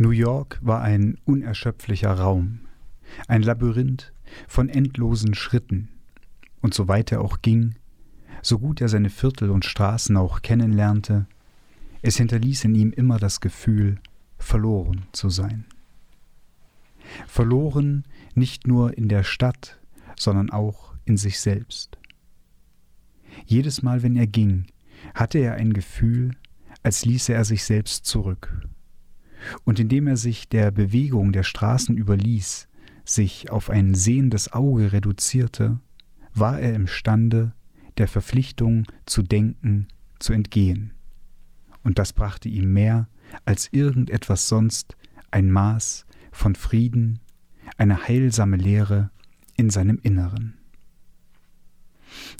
New 0.00 0.10
York 0.10 0.60
war 0.62 0.80
ein 0.80 1.18
unerschöpflicher 1.24 2.12
Raum, 2.12 2.60
ein 3.26 3.42
Labyrinth 3.42 4.12
von 4.46 4.68
endlosen 4.68 5.34
Schritten, 5.34 5.88
und 6.60 6.72
so 6.72 6.86
weit 6.86 7.10
er 7.10 7.20
auch 7.20 7.42
ging, 7.42 7.74
so 8.40 8.60
gut 8.60 8.80
er 8.80 8.88
seine 8.88 9.10
Viertel 9.10 9.50
und 9.50 9.64
Straßen 9.64 10.16
auch 10.16 10.40
kennenlernte, 10.40 11.26
es 12.00 12.16
hinterließ 12.16 12.62
in 12.62 12.76
ihm 12.76 12.92
immer 12.92 13.18
das 13.18 13.40
Gefühl, 13.40 13.98
verloren 14.38 15.06
zu 15.10 15.30
sein. 15.30 15.64
Verloren 17.26 18.04
nicht 18.36 18.68
nur 18.68 18.96
in 18.96 19.08
der 19.08 19.24
Stadt, 19.24 19.80
sondern 20.16 20.50
auch 20.50 20.94
in 21.06 21.16
sich 21.16 21.40
selbst. 21.40 21.98
Jedes 23.46 23.82
Mal, 23.82 24.04
wenn 24.04 24.14
er 24.14 24.28
ging, 24.28 24.66
hatte 25.16 25.38
er 25.38 25.54
ein 25.54 25.72
Gefühl, 25.72 26.36
als 26.84 27.04
ließe 27.04 27.32
er 27.34 27.44
sich 27.44 27.64
selbst 27.64 28.06
zurück. 28.06 28.68
Und 29.64 29.78
indem 29.78 30.06
er 30.06 30.16
sich 30.16 30.48
der 30.48 30.70
Bewegung 30.70 31.32
der 31.32 31.42
Straßen 31.42 31.96
überließ, 31.96 32.68
sich 33.04 33.50
auf 33.50 33.70
ein 33.70 33.94
sehendes 33.94 34.52
Auge 34.52 34.92
reduzierte, 34.92 35.80
war 36.34 36.60
er 36.60 36.74
imstande, 36.74 37.52
der 37.96 38.08
Verpflichtung 38.08 38.86
zu 39.06 39.22
denken, 39.22 39.88
zu 40.18 40.32
entgehen. 40.32 40.92
Und 41.82 41.98
das 41.98 42.12
brachte 42.12 42.48
ihm 42.48 42.72
mehr 42.72 43.08
als 43.44 43.68
irgendetwas 43.72 44.48
sonst 44.48 44.96
ein 45.30 45.50
Maß 45.50 46.06
von 46.32 46.54
Frieden, 46.54 47.20
eine 47.76 48.08
heilsame 48.08 48.56
Lehre 48.56 49.10
in 49.56 49.70
seinem 49.70 49.98
Inneren. 50.02 50.54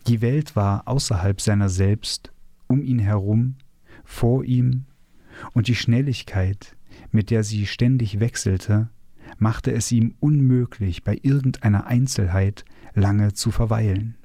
Die 0.06 0.20
Welt 0.20 0.56
war 0.56 0.88
außerhalb 0.88 1.40
seiner 1.40 1.68
selbst, 1.68 2.32
um 2.66 2.82
ihn 2.82 2.98
herum, 2.98 3.56
vor 4.04 4.44
ihm, 4.44 4.86
und 5.52 5.68
die 5.68 5.74
Schnelligkeit, 5.74 6.76
mit 7.10 7.30
der 7.30 7.44
sie 7.44 7.66
ständig 7.66 8.20
wechselte, 8.20 8.88
machte 9.38 9.72
es 9.72 9.92
ihm 9.92 10.14
unmöglich, 10.20 11.04
bei 11.04 11.18
irgendeiner 11.22 11.86
Einzelheit 11.86 12.64
lange 12.94 13.32
zu 13.34 13.50
verweilen. 13.50 14.16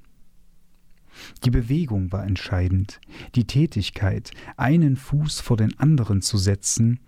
Die 1.44 1.52
Bewegung 1.52 2.12
war 2.12 2.26
entscheidend, 2.26 3.00
die 3.36 3.46
Tätigkeit, 3.46 4.32
einen 4.58 4.96
Fuß 4.96 5.42
vor 5.42 5.58
den 5.58 5.78
anderen 5.80 6.22
zu 6.22 6.38
setzen 6.38 7.00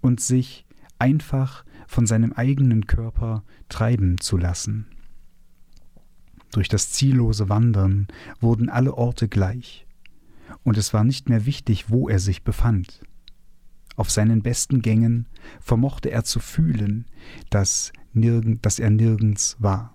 und 0.00 0.20
sich 0.20 0.66
einfach 0.98 1.64
von 1.86 2.06
seinem 2.06 2.32
eigenen 2.32 2.86
Körper 2.86 3.44
treiben 3.68 4.18
zu 4.18 4.36
lassen. 4.36 4.86
Durch 6.52 6.68
das 6.68 6.90
ziellose 6.92 7.48
Wandern 7.48 8.06
wurden 8.40 8.68
alle 8.68 8.94
Orte 8.94 9.28
gleich, 9.28 9.86
und 10.62 10.78
es 10.78 10.94
war 10.94 11.04
nicht 11.04 11.28
mehr 11.28 11.46
wichtig, 11.46 11.90
wo 11.90 12.08
er 12.08 12.18
sich 12.18 12.44
befand. 12.44 13.02
Auf 13.96 14.10
seinen 14.10 14.42
besten 14.42 14.82
Gängen 14.82 15.26
vermochte 15.60 16.10
er 16.10 16.24
zu 16.24 16.40
fühlen, 16.40 17.06
dass, 17.50 17.92
nirgend, 18.12 18.64
dass 18.66 18.78
er 18.78 18.90
nirgends 18.90 19.56
war. 19.60 19.94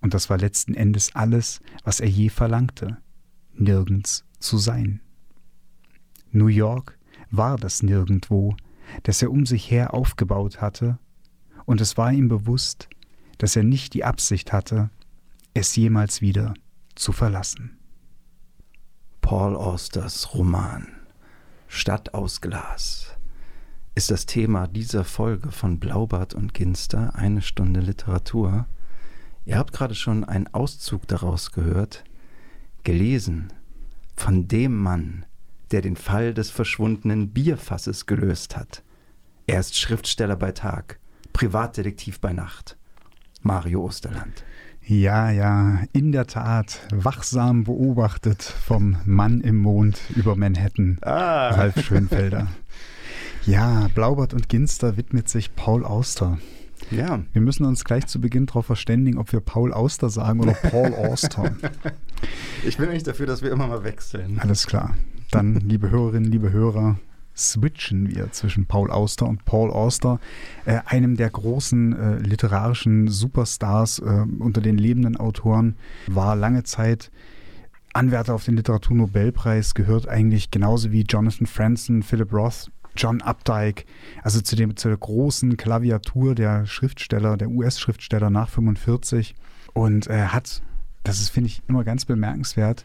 Und 0.00 0.14
das 0.14 0.30
war 0.30 0.38
letzten 0.38 0.74
Endes 0.74 1.14
alles, 1.14 1.60
was 1.84 2.00
er 2.00 2.08
je 2.08 2.28
verlangte, 2.28 2.98
nirgends 3.54 4.24
zu 4.38 4.58
sein. 4.58 5.00
New 6.32 6.48
York 6.48 6.98
war 7.30 7.56
das 7.56 7.82
Nirgendwo, 7.82 8.56
das 9.04 9.22
er 9.22 9.30
um 9.30 9.46
sich 9.46 9.70
her 9.70 9.94
aufgebaut 9.94 10.60
hatte, 10.60 10.98
und 11.64 11.80
es 11.80 11.96
war 11.96 12.12
ihm 12.12 12.28
bewusst, 12.28 12.88
dass 13.38 13.56
er 13.56 13.64
nicht 13.64 13.94
die 13.94 14.04
Absicht 14.04 14.52
hatte, 14.52 14.90
es 15.54 15.74
jemals 15.74 16.20
wieder 16.20 16.54
zu 16.94 17.12
verlassen. 17.12 17.76
Paul 19.20 19.56
Austers 19.56 20.34
Roman 20.34 20.95
Stadt 21.68 22.14
aus 22.14 22.40
Glas 22.40 23.16
ist 23.94 24.10
das 24.10 24.26
Thema 24.26 24.66
dieser 24.68 25.04
Folge 25.04 25.50
von 25.50 25.80
Blaubart 25.80 26.34
und 26.34 26.52
Ginster, 26.52 27.14
eine 27.14 27.40
Stunde 27.40 27.80
Literatur. 27.80 28.66
Ihr 29.46 29.56
habt 29.56 29.72
gerade 29.72 29.94
schon 29.94 30.22
einen 30.22 30.52
Auszug 30.52 31.08
daraus 31.08 31.50
gehört, 31.50 32.04
gelesen 32.84 33.52
von 34.14 34.48
dem 34.48 34.76
Mann, 34.76 35.24
der 35.70 35.80
den 35.80 35.96
Fall 35.96 36.34
des 36.34 36.50
verschwundenen 36.50 37.30
Bierfasses 37.30 38.06
gelöst 38.06 38.56
hat. 38.56 38.82
Er 39.46 39.60
ist 39.60 39.76
Schriftsteller 39.76 40.36
bei 40.36 40.52
Tag, 40.52 40.98
Privatdetektiv 41.32 42.20
bei 42.20 42.32
Nacht. 42.32 42.76
Mario 43.42 43.82
Osterland. 43.84 44.44
Ja, 44.88 45.32
ja, 45.32 45.80
in 45.92 46.12
der 46.12 46.28
Tat, 46.28 46.78
wachsam 46.92 47.64
beobachtet 47.64 48.40
vom 48.40 48.96
Mann 49.04 49.40
im 49.40 49.56
Mond 49.56 49.98
über 50.14 50.36
Manhattan, 50.36 50.98
ah. 51.02 51.48
Ralf 51.48 51.84
Schönfelder. 51.84 52.46
Ja, 53.46 53.88
Blaubart 53.96 54.32
und 54.32 54.48
Ginster 54.48 54.96
widmet 54.96 55.28
sich 55.28 55.56
Paul 55.56 55.84
Auster. 55.84 56.38
Ja. 56.92 57.18
Wir 57.32 57.42
müssen 57.42 57.64
uns 57.64 57.84
gleich 57.84 58.06
zu 58.06 58.20
Beginn 58.20 58.46
darauf 58.46 58.66
verständigen, 58.66 59.18
ob 59.18 59.32
wir 59.32 59.40
Paul 59.40 59.72
Auster 59.72 60.08
sagen 60.08 60.38
oder 60.38 60.52
Paul 60.52 60.94
Auster. 60.94 61.56
ich 62.64 62.76
bin 62.76 62.90
nicht 62.90 63.08
dafür, 63.08 63.26
dass 63.26 63.42
wir 63.42 63.50
immer 63.50 63.66
mal 63.66 63.82
wechseln. 63.82 64.38
Alles 64.38 64.68
klar. 64.68 64.96
Dann, 65.32 65.54
liebe 65.54 65.90
Hörerinnen, 65.90 66.30
liebe 66.30 66.52
Hörer, 66.52 67.00
switchen 67.36 68.08
wir 68.08 68.32
zwischen 68.32 68.66
Paul 68.66 68.90
Auster 68.90 69.26
und 69.26 69.44
Paul 69.44 69.70
Auster, 69.70 70.20
äh, 70.64 70.80
einem 70.86 71.16
der 71.16 71.30
großen 71.30 71.92
äh, 71.92 72.18
literarischen 72.18 73.08
Superstars 73.08 73.98
äh, 73.98 74.24
unter 74.38 74.60
den 74.60 74.78
lebenden 74.78 75.16
Autoren, 75.16 75.76
war 76.06 76.34
lange 76.36 76.62
Zeit 76.64 77.10
Anwärter 77.92 78.34
auf 78.34 78.44
den 78.44 78.56
Literaturnobelpreis, 78.56 79.74
gehört 79.74 80.06
eigentlich 80.08 80.50
genauso 80.50 80.92
wie 80.92 81.02
Jonathan 81.02 81.46
Franzen, 81.46 82.02
Philip 82.02 82.32
Roth, 82.32 82.70
John 82.96 83.22
Updike, 83.22 83.84
also 84.22 84.40
zu, 84.40 84.56
dem, 84.56 84.76
zu 84.76 84.88
der 84.88 84.96
großen 84.96 85.56
Klaviatur 85.56 86.34
der 86.34 86.66
Schriftsteller, 86.66 87.36
der 87.36 87.48
US-Schriftsteller 87.48 88.30
nach 88.30 88.48
45 88.48 89.34
und 89.72 90.08
äh, 90.08 90.26
hat, 90.26 90.62
das 91.04 91.20
ist, 91.20 91.30
finde 91.30 91.48
ich, 91.48 91.62
immer 91.68 91.84
ganz 91.84 92.04
bemerkenswert, 92.04 92.84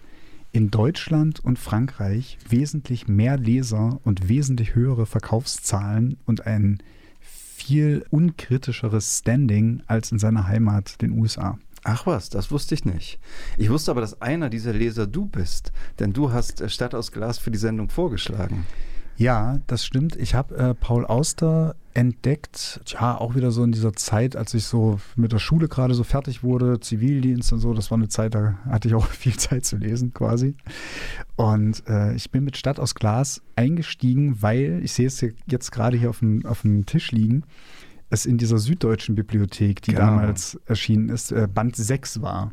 in 0.51 0.69
Deutschland 0.69 1.39
und 1.39 1.57
Frankreich 1.59 2.37
wesentlich 2.47 3.07
mehr 3.07 3.37
Leser 3.37 3.99
und 4.03 4.27
wesentlich 4.27 4.75
höhere 4.75 5.05
Verkaufszahlen 5.05 6.17
und 6.25 6.45
ein 6.45 6.79
viel 7.19 8.05
unkritischeres 8.09 9.19
Standing 9.19 9.83
als 9.87 10.11
in 10.11 10.19
seiner 10.19 10.47
Heimat, 10.47 11.01
den 11.01 11.11
USA. 11.11 11.57
Ach 11.83 12.05
was, 12.05 12.29
das 12.29 12.51
wusste 12.51 12.75
ich 12.75 12.85
nicht. 12.85 13.19
Ich 13.57 13.69
wusste 13.69 13.91
aber, 13.91 14.01
dass 14.01 14.21
einer 14.21 14.49
dieser 14.49 14.73
Leser 14.73 15.07
du 15.07 15.25
bist, 15.25 15.71
denn 15.99 16.13
du 16.13 16.31
hast 16.31 16.69
Stadt 16.69 16.93
aus 16.93 17.11
Glas 17.11 17.39
für 17.39 17.49
die 17.49 17.57
Sendung 17.57 17.89
vorgeschlagen. 17.89 18.65
Ja, 19.21 19.59
das 19.67 19.85
stimmt. 19.85 20.15
Ich 20.15 20.33
habe 20.33 20.55
äh, 20.55 20.73
Paul 20.73 21.05
Auster 21.05 21.75
entdeckt, 21.93 22.81
ja, 22.87 23.15
auch 23.15 23.35
wieder 23.35 23.51
so 23.51 23.63
in 23.63 23.71
dieser 23.71 23.93
Zeit, 23.93 24.35
als 24.35 24.55
ich 24.55 24.63
so 24.63 24.99
mit 25.15 25.31
der 25.31 25.37
Schule 25.37 25.67
gerade 25.67 25.93
so 25.93 26.03
fertig 26.03 26.41
wurde, 26.41 26.79
Zivildienst 26.79 27.53
und 27.53 27.59
so, 27.59 27.75
das 27.75 27.91
war 27.91 27.99
eine 27.99 28.07
Zeit, 28.07 28.33
da 28.33 28.57
hatte 28.67 28.87
ich 28.87 28.95
auch 28.95 29.05
viel 29.11 29.37
Zeit 29.37 29.63
zu 29.63 29.77
lesen 29.77 30.11
quasi. 30.11 30.55
Und 31.35 31.87
äh, 31.87 32.15
ich 32.15 32.31
bin 32.31 32.43
mit 32.43 32.57
Stadt 32.57 32.79
aus 32.79 32.95
Glas 32.95 33.43
eingestiegen, 33.55 34.41
weil, 34.41 34.81
ich 34.83 34.93
sehe 34.93 35.05
es 35.05 35.23
jetzt 35.45 35.71
gerade 35.71 35.97
hier 35.97 36.09
auf 36.09 36.19
dem, 36.19 36.43
auf 36.47 36.63
dem 36.63 36.87
Tisch 36.87 37.11
liegen, 37.11 37.43
es 38.11 38.25
in 38.25 38.37
dieser 38.37 38.57
süddeutschen 38.57 39.15
Bibliothek, 39.15 39.81
die 39.81 39.91
genau. 39.91 40.05
damals 40.05 40.59
erschienen 40.65 41.09
ist, 41.09 41.31
äh, 41.31 41.47
Band 41.51 41.75
6 41.75 42.21
war. 42.21 42.51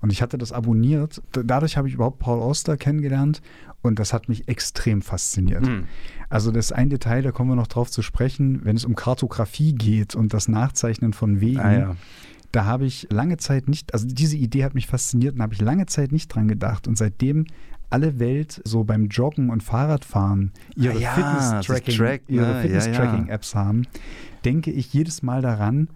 Und 0.00 0.10
ich 0.10 0.22
hatte 0.22 0.38
das 0.38 0.50
abonniert. 0.50 1.22
Dadurch 1.32 1.76
habe 1.76 1.88
ich 1.88 1.94
überhaupt 1.94 2.18
Paul 2.18 2.40
Auster 2.40 2.76
kennengelernt 2.76 3.42
und 3.82 3.98
das 3.98 4.14
hat 4.14 4.30
mich 4.30 4.48
extrem 4.48 5.02
fasziniert. 5.02 5.66
Mhm. 5.66 5.84
Also 6.30 6.50
das 6.50 6.66
ist 6.66 6.72
ein 6.72 6.88
Detail, 6.88 7.22
da 7.22 7.32
kommen 7.32 7.50
wir 7.50 7.56
noch 7.56 7.66
drauf 7.66 7.90
zu 7.90 8.00
sprechen, 8.00 8.64
wenn 8.64 8.76
es 8.76 8.86
um 8.86 8.94
Kartografie 8.94 9.74
geht 9.74 10.14
und 10.14 10.32
das 10.32 10.48
Nachzeichnen 10.48 11.12
von 11.12 11.40
Wegen. 11.40 11.60
Ah, 11.60 11.72
ja. 11.72 11.96
Da 12.50 12.64
habe 12.64 12.86
ich 12.86 13.08
lange 13.10 13.36
Zeit 13.36 13.68
nicht, 13.68 13.92
also 13.92 14.06
diese 14.08 14.36
Idee 14.36 14.64
hat 14.64 14.74
mich 14.74 14.86
fasziniert 14.86 15.34
und 15.34 15.42
habe 15.42 15.52
ich 15.52 15.60
lange 15.60 15.86
Zeit 15.86 16.12
nicht 16.12 16.28
dran 16.28 16.48
gedacht. 16.48 16.88
Und 16.88 16.96
seitdem 16.96 17.46
alle 17.94 18.18
Welt 18.18 18.60
so 18.64 18.82
beim 18.82 19.06
Joggen 19.06 19.50
und 19.50 19.62
Fahrradfahren 19.62 20.50
ihre 20.74 20.96
ah, 20.96 20.98
ja, 20.98 21.12
Fitness-Tracking 21.12 21.96
Track, 21.96 22.28
ne? 22.28 22.60
Fitness 22.60 22.86
ja, 22.86 23.24
Apps 23.28 23.54
haben, 23.54 23.86
denke 24.44 24.72
ich 24.72 24.92
jedes 24.92 25.22
Mal 25.22 25.42
daran, 25.42 25.86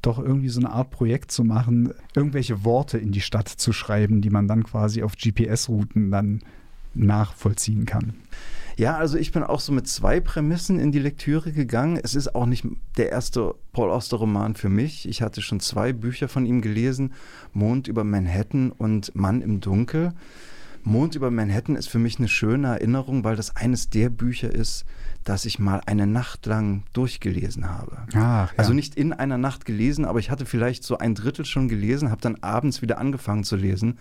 doch 0.00 0.18
irgendwie 0.18 0.48
so 0.48 0.60
eine 0.60 0.70
Art 0.70 0.90
Projekt 0.90 1.30
zu 1.30 1.44
machen, 1.44 1.92
irgendwelche 2.14 2.64
Worte 2.64 2.96
in 2.96 3.12
die 3.12 3.20
Stadt 3.20 3.48
zu 3.48 3.74
schreiben, 3.74 4.22
die 4.22 4.30
man 4.30 4.48
dann 4.48 4.64
quasi 4.64 5.02
auf 5.02 5.12
GPS-Routen 5.14 6.10
dann 6.10 6.40
nachvollziehen 6.94 7.84
kann. 7.84 8.14
Ja, 8.78 8.96
also 8.96 9.18
ich 9.18 9.30
bin 9.30 9.42
auch 9.42 9.60
so 9.60 9.72
mit 9.72 9.86
zwei 9.86 10.20
Prämissen 10.20 10.78
in 10.78 10.90
die 10.90 11.00
Lektüre 11.00 11.52
gegangen. 11.52 12.00
Es 12.02 12.14
ist 12.14 12.34
auch 12.34 12.46
nicht 12.46 12.64
der 12.96 13.10
erste 13.10 13.54
Paul 13.74 13.90
Auster 13.90 14.16
Roman 14.16 14.54
für 14.54 14.70
mich. 14.70 15.06
Ich 15.06 15.20
hatte 15.20 15.42
schon 15.42 15.60
zwei 15.60 15.92
Bücher 15.92 16.28
von 16.28 16.46
ihm 16.46 16.62
gelesen, 16.62 17.12
Mond 17.52 17.88
über 17.88 18.04
Manhattan 18.04 18.72
und 18.72 19.14
Mann 19.14 19.42
im 19.42 19.60
Dunkel. 19.60 20.14
Mond 20.84 21.14
über 21.14 21.30
Manhattan 21.30 21.76
ist 21.76 21.88
für 21.88 21.98
mich 21.98 22.18
eine 22.18 22.28
schöne 22.28 22.68
Erinnerung, 22.68 23.24
weil 23.24 23.36
das 23.36 23.56
eines 23.56 23.88
der 23.90 24.10
Bücher 24.10 24.50
ist, 24.50 24.84
das 25.24 25.44
ich 25.44 25.58
mal 25.58 25.80
eine 25.86 26.06
Nacht 26.06 26.46
lang 26.46 26.82
durchgelesen 26.92 27.68
habe. 27.68 27.98
Ach, 28.10 28.14
ja. 28.14 28.48
Also 28.56 28.72
nicht 28.72 28.96
in 28.96 29.12
einer 29.12 29.38
Nacht 29.38 29.64
gelesen, 29.64 30.04
aber 30.04 30.18
ich 30.18 30.30
hatte 30.30 30.46
vielleicht 30.46 30.82
so 30.82 30.98
ein 30.98 31.14
Drittel 31.14 31.44
schon 31.44 31.68
gelesen, 31.68 32.10
habe 32.10 32.20
dann 32.20 32.36
abends 32.42 32.82
wieder 32.82 32.98
angefangen 32.98 33.44
zu 33.44 33.56
lesen 33.56 33.98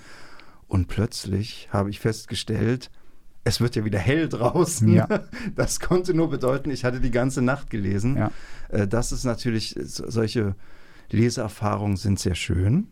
und 0.67 0.87
plötzlich 0.87 1.69
habe 1.71 1.89
ich 1.89 1.99
festgestellt, 1.99 2.89
es 3.43 3.59
wird 3.59 3.75
ja 3.75 3.85
wieder 3.85 3.99
hell 3.99 4.29
draußen. 4.29 4.87
Ja. 4.91 5.07
Das 5.55 5.79
konnte 5.79 6.13
nur 6.13 6.29
bedeuten, 6.29 6.69
ich 6.71 6.85
hatte 6.85 6.99
die 6.99 7.11
ganze 7.11 7.41
Nacht 7.41 7.69
gelesen. 7.69 8.17
Ja. 8.17 8.31
Äh, 8.69 8.87
Das 8.87 9.11
ist 9.11 9.23
natürlich, 9.23 9.75
solche 9.77 10.55
Leseerfahrungen 11.09 11.97
sind 11.97 12.19
sehr 12.19 12.35
schön. 12.35 12.87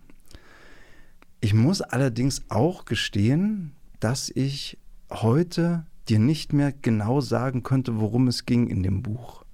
Ich 1.41 1.53
muss 1.53 1.81
allerdings 1.81 2.41
auch 2.49 2.85
gestehen, 2.85 3.71
dass 3.99 4.29
ich 4.29 4.77
heute 5.09 5.85
dir 6.07 6.19
nicht 6.19 6.53
mehr 6.53 6.71
genau 6.71 7.21
sagen 7.21 7.63
könnte, 7.63 7.99
worum 7.99 8.27
es 8.27 8.45
ging 8.45 8.67
in 8.67 8.83
dem 8.83 9.01
Buch. 9.03 9.45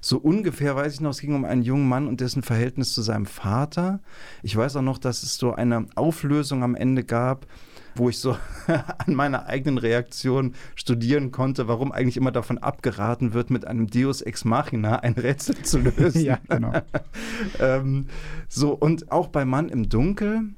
So 0.00 0.18
ungefähr 0.18 0.76
weiß 0.76 0.92
ich 0.92 1.00
noch, 1.00 1.12
es 1.12 1.20
ging 1.22 1.34
um 1.34 1.46
einen 1.46 1.62
jungen 1.62 1.88
Mann 1.88 2.08
und 2.08 2.20
dessen 2.20 2.42
Verhältnis 2.42 2.92
zu 2.92 3.00
seinem 3.00 3.24
Vater. 3.24 4.00
Ich 4.42 4.54
weiß 4.54 4.76
auch 4.76 4.82
noch, 4.82 4.98
dass 4.98 5.22
es 5.22 5.36
so 5.36 5.54
eine 5.54 5.86
Auflösung 5.94 6.62
am 6.62 6.74
Ende 6.74 7.04
gab, 7.04 7.46
wo 7.94 8.10
ich 8.10 8.18
so 8.18 8.36
an 8.66 9.14
meiner 9.14 9.46
eigenen 9.46 9.78
Reaktion 9.78 10.54
studieren 10.74 11.30
konnte, 11.30 11.68
warum 11.68 11.90
eigentlich 11.90 12.18
immer 12.18 12.32
davon 12.32 12.58
abgeraten 12.58 13.32
wird, 13.32 13.48
mit 13.48 13.66
einem 13.66 13.86
Deus 13.86 14.20
Ex 14.20 14.44
Machina 14.44 14.98
ein 14.98 15.14
Rätsel 15.14 15.62
zu 15.62 15.78
lösen. 15.96 16.20
Ja, 16.20 16.38
genau. 16.50 16.74
ähm, 17.58 18.08
so, 18.46 18.74
und 18.74 19.10
auch 19.10 19.28
bei 19.28 19.46
Mann 19.46 19.70
im 19.70 19.88
Dunkel, 19.88 20.50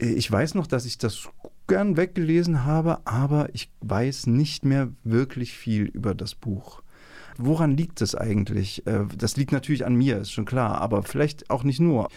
äh, 0.00 0.06
ich 0.06 0.30
weiß 0.30 0.54
noch, 0.54 0.66
dass 0.66 0.86
ich 0.86 0.96
das 0.96 1.28
gern 1.66 1.96
weggelesen 1.96 2.64
habe, 2.64 2.98
aber 3.04 3.48
ich 3.54 3.70
weiß 3.80 4.26
nicht 4.26 4.64
mehr 4.64 4.88
wirklich 5.04 5.52
viel 5.52 5.84
über 5.84 6.14
das 6.14 6.34
Buch. 6.34 6.82
Woran 7.38 7.76
liegt 7.76 8.00
es 8.00 8.14
eigentlich? 8.14 8.86
Äh, 8.86 9.04
Das 9.16 9.36
liegt 9.36 9.52
natürlich 9.52 9.84
an 9.84 9.94
mir, 9.94 10.18
ist 10.18 10.32
schon 10.32 10.44
klar, 10.46 10.80
aber 10.80 11.02
vielleicht 11.02 11.50
auch 11.50 11.64
nicht 11.64 11.80
nur. 11.80 12.08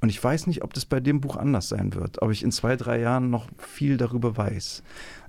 Und 0.00 0.08
ich 0.08 0.22
weiß 0.22 0.46
nicht, 0.46 0.62
ob 0.62 0.72
das 0.72 0.86
bei 0.86 1.00
dem 1.00 1.20
Buch 1.20 1.36
anders 1.36 1.68
sein 1.68 1.94
wird, 1.94 2.22
ob 2.22 2.30
ich 2.30 2.42
in 2.42 2.52
zwei, 2.52 2.76
drei 2.76 3.00
Jahren 3.00 3.30
noch 3.30 3.48
viel 3.58 3.96
darüber 3.96 4.36
weiß. 4.36 4.82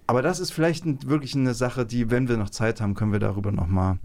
Aber 0.08 0.22
das 0.22 0.40
ist 0.40 0.52
vielleicht 0.52 1.08
wirklich 1.08 1.36
eine 1.36 1.54
Sache, 1.54 1.86
die, 1.86 2.10
wenn 2.10 2.28
wir 2.30 2.38
noch 2.38 2.50
Zeit 2.50 2.82
haben, 2.82 2.96
können 2.96 3.12
wir 3.12 3.20
darüber 3.20 3.52
nochmal 3.52 4.00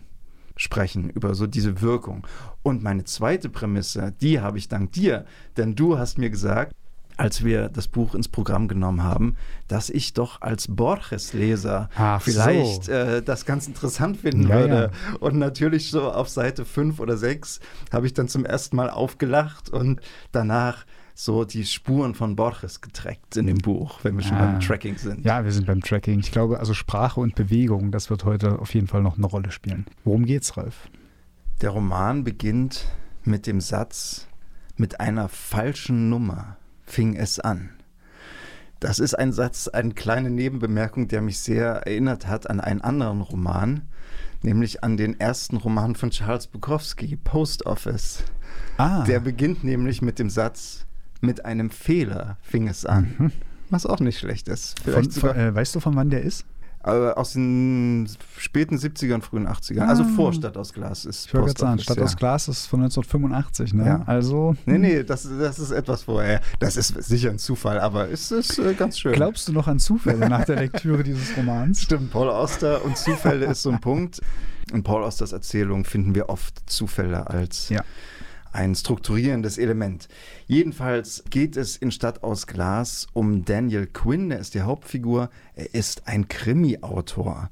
sprechen, 0.56 1.10
über 1.10 1.34
so 1.34 1.46
diese 1.46 1.82
Wirkung. 1.82 2.26
Und 2.62 2.82
meine 2.82 3.04
zweite 3.04 3.48
Prämisse, 3.48 4.14
die 4.20 4.40
habe 4.40 4.58
ich 4.58 4.68
dank 4.68 4.92
dir, 4.92 5.24
denn 5.56 5.74
du 5.74 5.98
hast 5.98 6.18
mir 6.18 6.30
gesagt, 6.30 6.74
als 7.16 7.44
wir 7.44 7.68
das 7.68 7.88
Buch 7.88 8.14
ins 8.14 8.28
Programm 8.28 8.68
genommen 8.68 9.02
haben, 9.02 9.36
dass 9.68 9.90
ich 9.90 10.12
doch 10.12 10.40
als 10.42 10.68
Borges-Leser 10.68 11.88
vielleicht 12.20 12.84
so. 12.84 12.92
äh, 12.92 13.22
das 13.22 13.44
ganz 13.44 13.66
interessant 13.66 14.18
finden 14.18 14.48
Ja, 14.48 14.58
würde. 14.60 14.90
Und 15.20 15.36
natürlich 15.38 15.90
so 15.90 16.10
auf 16.10 16.28
Seite 16.28 16.64
5 16.64 17.00
oder 17.00 17.16
6 17.16 17.60
habe 17.92 18.06
ich 18.06 18.14
dann 18.14 18.28
zum 18.28 18.44
ersten 18.44 18.76
Mal 18.76 18.90
aufgelacht 18.90 19.70
und 19.70 20.00
danach 20.32 20.84
so 21.18 21.44
die 21.46 21.64
Spuren 21.64 22.14
von 22.14 22.36
Borges 22.36 22.82
getrackt 22.82 23.36
in 23.38 23.46
dem 23.46 23.56
Buch, 23.58 24.00
wenn 24.02 24.16
wir 24.16 24.22
schon 24.22 24.36
Ah. 24.36 24.52
beim 24.52 24.60
Tracking 24.60 24.98
sind. 24.98 25.24
Ja, 25.24 25.42
wir 25.44 25.52
sind 25.52 25.66
beim 25.66 25.80
Tracking. 25.80 26.18
Ich 26.20 26.30
glaube, 26.30 26.60
also 26.60 26.74
Sprache 26.74 27.20
und 27.20 27.34
Bewegung, 27.34 27.90
das 27.90 28.10
wird 28.10 28.24
heute 28.24 28.58
auf 28.58 28.74
jeden 28.74 28.86
Fall 28.86 29.02
noch 29.02 29.16
eine 29.16 29.26
Rolle 29.26 29.50
spielen. 29.50 29.86
Worum 30.04 30.26
geht's, 30.26 30.58
Ralf? 30.58 30.90
Der 31.62 31.70
Roman 31.70 32.22
beginnt 32.22 32.86
mit 33.24 33.46
dem 33.46 33.62
Satz, 33.62 34.26
mit 34.76 35.00
einer 35.00 35.30
falschen 35.30 36.10
Nummer 36.10 36.58
fing 36.86 37.16
es 37.16 37.38
an. 37.40 37.70
Das 38.80 38.98
ist 38.98 39.14
ein 39.14 39.32
Satz, 39.32 39.68
eine 39.68 39.94
kleine 39.94 40.30
Nebenbemerkung, 40.30 41.08
der 41.08 41.22
mich 41.22 41.40
sehr 41.40 41.66
erinnert 41.86 42.26
hat 42.26 42.48
an 42.48 42.60
einen 42.60 42.82
anderen 42.82 43.22
Roman, 43.22 43.82
nämlich 44.42 44.84
an 44.84 44.96
den 44.96 45.18
ersten 45.18 45.56
Roman 45.56 45.94
von 45.94 46.10
Charles 46.10 46.46
Bukowski, 46.46 47.16
Post 47.16 47.64
Office. 47.66 48.22
Ah, 48.76 49.04
Der 49.04 49.20
beginnt 49.20 49.64
nämlich 49.64 50.02
mit 50.02 50.18
dem 50.18 50.28
Satz, 50.30 50.86
mit 51.22 51.44
einem 51.44 51.70
Fehler 51.70 52.36
fing 52.42 52.68
es 52.68 52.84
an. 52.84 53.32
Was 53.70 53.86
auch 53.86 53.98
nicht 54.00 54.18
schlecht 54.18 54.46
ist. 54.48 54.78
von, 54.80 55.10
von, 55.10 55.30
äh, 55.34 55.54
weißt 55.54 55.74
du, 55.74 55.80
von 55.80 55.96
wann 55.96 56.10
der 56.10 56.22
ist? 56.22 56.44
Aus 56.86 57.32
den 57.32 58.08
späten 58.38 58.76
70ern, 58.76 59.20
frühen 59.20 59.46
80ern. 59.48 59.86
Also 59.86 60.04
Ah. 60.04 60.08
vor 60.14 60.32
Stadt 60.32 60.56
aus 60.56 60.72
Glas 60.72 61.04
ist 61.04 61.26
Ich 61.26 61.34
wollte 61.34 61.46
gerade 61.48 61.60
sagen, 61.60 61.78
Stadt 61.80 61.96
ja. 61.98 62.04
aus 62.04 62.16
Glas 62.16 62.48
ist 62.48 62.66
von 62.66 62.80
1985, 62.80 63.74
ne? 63.74 63.86
Ja. 63.86 64.02
Also, 64.06 64.54
Nee, 64.66 64.78
nee, 64.78 65.02
das, 65.02 65.28
das 65.38 65.58
ist 65.58 65.70
etwas 65.72 66.02
vorher. 66.04 66.40
Das 66.60 66.76
ist 66.76 66.88
sicher 67.02 67.30
ein 67.30 67.38
Zufall, 67.38 67.80
aber 67.80 68.10
es 68.10 68.30
ist 68.30 68.58
äh, 68.58 68.74
ganz 68.74 68.98
schön. 68.98 69.12
glaubst 69.14 69.48
du 69.48 69.52
noch 69.52 69.66
an 69.68 69.78
Zufälle 69.78 70.28
nach 70.28 70.44
der 70.44 70.56
Lektüre 70.56 71.02
dieses 71.02 71.36
Romans? 71.36 71.82
Stimmt, 71.82 72.10
Paul 72.12 72.30
Auster 72.30 72.84
und 72.84 72.96
Zufälle 72.96 73.46
ist 73.46 73.62
so 73.62 73.70
ein 73.70 73.80
Punkt. 73.80 74.20
In 74.72 74.82
Paul 74.82 75.04
Austers 75.04 75.32
Erzählung 75.32 75.84
finden 75.84 76.14
wir 76.16 76.28
oft 76.28 76.68
Zufälle 76.68 77.28
als 77.30 77.68
Ja. 77.68 77.82
Ein 78.56 78.74
strukturierendes 78.74 79.58
Element. 79.58 80.08
Jedenfalls 80.46 81.24
geht 81.28 81.56
es 81.58 81.76
in 81.76 81.90
Stadt 81.90 82.22
aus 82.24 82.46
Glas 82.46 83.06
um 83.12 83.44
Daniel 83.44 83.86
Quinn, 83.86 84.30
der 84.30 84.38
ist 84.38 84.54
die 84.54 84.62
Hauptfigur. 84.62 85.28
Er 85.54 85.74
ist 85.74 86.08
ein 86.08 86.26
Krimi-Autor. 86.26 87.50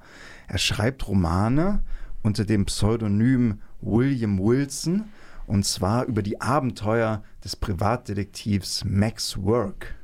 Er 0.48 0.58
schreibt 0.58 1.06
Romane 1.06 1.82
unter 2.22 2.46
dem 2.46 2.64
Pseudonym 2.64 3.60
William 3.82 4.38
Wilson 4.38 5.04
und 5.46 5.66
zwar 5.66 6.06
über 6.06 6.22
die 6.22 6.40
Abenteuer 6.40 7.22
des 7.44 7.54
Privatdetektivs 7.54 8.84
Max 8.86 9.36
Work. 9.42 9.94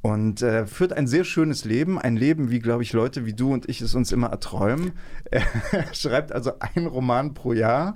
Und 0.00 0.42
äh, 0.42 0.66
führt 0.66 0.94
ein 0.94 1.06
sehr 1.06 1.24
schönes 1.24 1.64
Leben, 1.64 1.98
ein 1.98 2.16
Leben, 2.16 2.50
wie, 2.50 2.58
glaube 2.58 2.82
ich, 2.82 2.92
Leute 2.92 3.24
wie 3.24 3.34
du 3.34 3.52
und 3.52 3.68
ich 3.68 3.82
es 3.82 3.94
uns 3.94 4.10
immer 4.10 4.28
erträumen. 4.28 4.92
Er 5.30 5.94
schreibt 5.94 6.32
also 6.32 6.58
einen 6.58 6.86
Roman 6.86 7.34
pro 7.34 7.52
Jahr, 7.52 7.94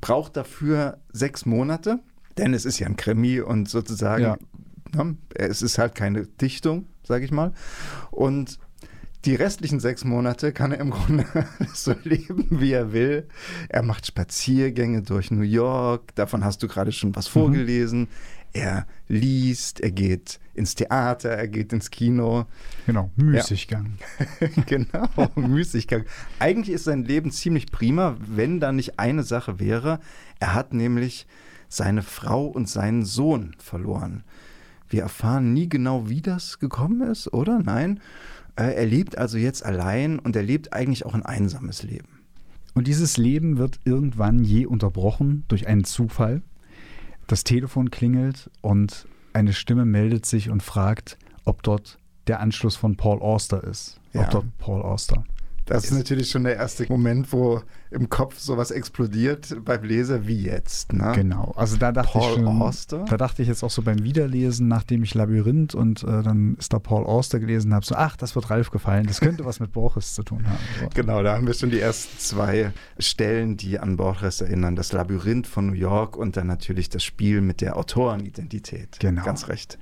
braucht 0.00 0.36
dafür 0.36 0.98
sechs 1.12 1.46
Monate, 1.46 2.00
denn 2.38 2.54
es 2.54 2.64
ist 2.64 2.78
ja 2.78 2.86
ein 2.86 2.96
Krimi 2.96 3.40
und 3.40 3.68
sozusagen, 3.68 4.22
Ja. 4.22 4.36
ne, 4.94 5.16
es 5.34 5.62
ist 5.62 5.78
halt 5.78 5.94
keine 5.94 6.26
Dichtung, 6.26 6.86
sage 7.02 7.24
ich 7.24 7.30
mal. 7.32 7.52
Und 8.10 8.58
die 9.26 9.34
restlichen 9.34 9.80
sechs 9.80 10.04
Monate 10.04 10.52
kann 10.52 10.72
er 10.72 10.80
im 10.80 10.90
Grunde 10.90 11.26
so 11.74 11.94
leben, 12.04 12.46
wie 12.50 12.72
er 12.72 12.92
will. 12.92 13.28
Er 13.68 13.82
macht 13.82 14.06
Spaziergänge 14.06 15.02
durch 15.02 15.30
New 15.30 15.42
York, 15.42 16.14
davon 16.14 16.44
hast 16.44 16.62
du 16.62 16.68
gerade 16.68 16.92
schon 16.92 17.14
was 17.16 17.28
vorgelesen. 17.28 18.08
Er 18.52 18.86
liest, 19.08 19.80
er 19.80 19.92
geht 19.92 20.40
ins 20.54 20.74
Theater, 20.74 21.30
er 21.30 21.48
geht 21.48 21.72
ins 21.72 21.90
Kino. 21.90 22.46
Genau, 22.86 23.10
Müßiggang. 23.16 23.94
genau, 24.66 25.08
Müßiggang. 25.36 26.04
Eigentlich 26.38 26.74
ist 26.74 26.84
sein 26.84 27.04
Leben 27.04 27.30
ziemlich 27.30 27.70
prima, 27.70 28.16
wenn 28.20 28.58
da 28.60 28.72
nicht 28.72 28.98
eine 28.98 29.22
Sache 29.22 29.60
wäre. 29.60 30.00
Er 30.40 30.54
hat 30.54 30.74
nämlich 30.74 31.26
seine 31.68 32.02
Frau 32.02 32.46
und 32.46 32.68
seinen 32.68 33.04
Sohn 33.04 33.54
verloren. 33.58 34.24
Wir 34.88 35.02
erfahren 35.02 35.52
nie 35.52 35.68
genau, 35.68 36.08
wie 36.08 36.20
das 36.20 36.58
gekommen 36.58 37.02
ist, 37.02 37.32
oder? 37.32 37.60
Nein. 37.60 38.00
Äh, 38.56 38.74
Er 38.74 38.86
lebt 38.86 39.16
also 39.16 39.38
jetzt 39.38 39.64
allein 39.64 40.18
und 40.18 40.34
er 40.34 40.42
lebt 40.42 40.72
eigentlich 40.72 41.06
auch 41.06 41.14
ein 41.14 41.24
einsames 41.24 41.84
Leben. 41.84 42.08
Und 42.74 42.88
dieses 42.88 43.16
Leben 43.16 43.58
wird 43.58 43.78
irgendwann 43.84 44.42
je 44.42 44.66
unterbrochen 44.66 45.44
durch 45.46 45.68
einen 45.68 45.84
Zufall. 45.84 46.42
Das 47.30 47.44
Telefon 47.44 47.92
klingelt 47.92 48.50
und 48.60 49.06
eine 49.34 49.52
Stimme 49.52 49.84
meldet 49.84 50.26
sich 50.26 50.50
und 50.50 50.64
fragt, 50.64 51.16
ob 51.44 51.62
dort 51.62 51.96
der 52.26 52.40
Anschluss 52.40 52.74
von 52.74 52.96
Paul 52.96 53.22
Auster 53.22 53.62
ist. 53.62 54.00
Ja. 54.12 54.22
Ob 54.22 54.30
dort 54.30 54.58
Paul 54.58 54.82
Auster. 54.82 55.22
Das 55.64 55.84
ist 55.84 55.92
natürlich 55.92 56.28
schon 56.28 56.42
der 56.42 56.56
erste 56.56 56.86
Moment, 56.88 57.32
wo 57.32 57.62
im 57.90 58.08
Kopf 58.08 58.38
sowas 58.38 58.70
explodiert 58.70 59.56
beim 59.64 59.82
Leser, 59.82 60.26
wie 60.26 60.42
jetzt. 60.42 60.92
Ne? 60.92 61.12
Genau. 61.14 61.52
Also 61.56 61.76
da 61.76 61.90
dachte 61.90 62.12
Paul 62.12 62.28
ich 62.28 62.34
schon, 62.36 62.46
Auster? 62.46 63.04
da 63.08 63.16
dachte 63.16 63.42
ich 63.42 63.48
jetzt 63.48 63.64
auch 63.64 63.70
so 63.70 63.82
beim 63.82 64.02
Wiederlesen, 64.02 64.68
nachdem 64.68 65.02
ich 65.02 65.14
Labyrinth 65.14 65.74
und 65.74 66.04
äh, 66.04 66.22
dann 66.22 66.54
ist 66.56 66.72
da 66.72 66.78
Paul 66.78 67.04
Auster 67.04 67.40
gelesen 67.40 67.74
habe, 67.74 67.84
so 67.84 67.96
ach, 67.96 68.16
das 68.16 68.34
wird 68.34 68.50
Ralf 68.50 68.70
gefallen. 68.70 69.06
Das 69.06 69.20
könnte 69.20 69.44
was 69.44 69.58
mit 69.58 69.72
Borges 69.72 70.14
zu 70.14 70.22
tun 70.22 70.46
haben. 70.46 70.58
So. 70.80 70.88
Genau, 71.00 71.22
da 71.22 71.36
haben 71.36 71.46
wir 71.46 71.54
schon 71.54 71.70
die 71.70 71.80
ersten 71.80 72.18
zwei 72.18 72.72
Stellen, 72.98 73.56
die 73.56 73.78
an 73.78 73.96
Borges 73.96 74.40
erinnern. 74.40 74.76
Das 74.76 74.92
Labyrinth 74.92 75.46
von 75.46 75.66
New 75.66 75.72
York 75.72 76.16
und 76.16 76.36
dann 76.36 76.46
natürlich 76.46 76.90
das 76.90 77.02
Spiel 77.02 77.40
mit 77.40 77.60
der 77.60 77.76
Autorenidentität. 77.76 78.98
Genau. 79.00 79.24
Ganz 79.24 79.48
recht. 79.48 79.78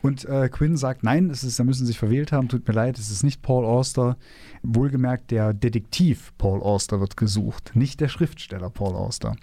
Und 0.00 0.24
äh, 0.24 0.48
Quinn 0.48 0.76
sagt, 0.76 1.04
nein, 1.04 1.30
es 1.30 1.44
ist, 1.44 1.58
da 1.58 1.64
müssen 1.64 1.80
Sie 1.80 1.88
sich 1.88 1.98
verwählt 1.98 2.32
haben, 2.32 2.48
tut 2.48 2.66
mir 2.66 2.74
leid, 2.74 2.98
es 2.98 3.10
ist 3.10 3.22
nicht 3.22 3.42
Paul 3.42 3.64
Auster. 3.64 4.16
Wohlgemerkt, 4.62 5.30
der 5.30 5.52
Detektiv 5.52 6.32
Paul 6.38 6.62
Auster 6.62 7.00
wird 7.00 7.16
gesucht, 7.16 7.51
nicht 7.74 8.00
der 8.00 8.08
Schriftsteller 8.08 8.70
Paul 8.70 8.94
Auster. 8.94 9.36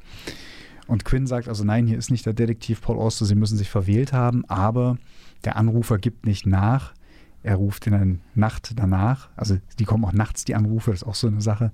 Und 0.88 1.06
Quinn 1.06 1.28
sagt 1.28 1.48
also, 1.48 1.63
nein, 1.63 1.86
hier 1.86 1.98
ist 1.98 2.10
nicht 2.10 2.25
der 2.25 2.34
Detektiv 2.34 2.82
Paul 2.82 2.98
Auster, 2.98 3.25
Sie 3.25 3.36
müssen 3.36 3.58
sich 3.58 3.70
verwählt 3.70 4.12
haben, 4.12 4.44
aber 4.46 4.98
der 5.44 5.56
Anrufer 5.56 6.00
gibt 6.00 6.25
nicht 6.25 6.46
nach. 6.46 6.94
Er 7.42 7.56
ruft 7.56 7.88
in 7.88 7.94
der 7.94 8.08
Nacht 8.36 8.74
danach, 8.75 9.30
also 9.38 9.58
die 9.78 9.86
kommen 9.86 10.04
auch 10.04 10.12
nachts, 10.12 10.44
die 10.44 10.56
Anrufe, 10.56 10.92
das 10.92 11.04
ist 11.04 11.08
auch 11.08 11.16
so 11.16 11.28
eine 11.28 11.42
Sache. 11.42 11.72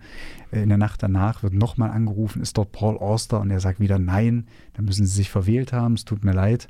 Äh, 0.51 0.61
In 0.61 0.69
der 0.69 0.77
Nacht 0.77 1.01
danach 1.01 1.41
wird 1.41 1.53
nochmal 1.53 1.89
angerufen, 1.89 2.41
ist 2.41 2.57
dort 2.57 2.71
Paul 2.71 2.97
Auster 2.97 3.39
und 3.39 3.49
er 3.49 3.59
sagt 3.59 3.79
wieder 3.79 3.97
nein, 3.97 4.45
dann 4.73 4.85
müssen 4.85 5.05
Sie 5.05 5.15
sich 5.15 5.31
verwählt 5.31 5.73
haben, 5.73 5.95
es 5.95 6.05
tut 6.05 6.23
mir 6.23 6.33
leid. 6.33 6.67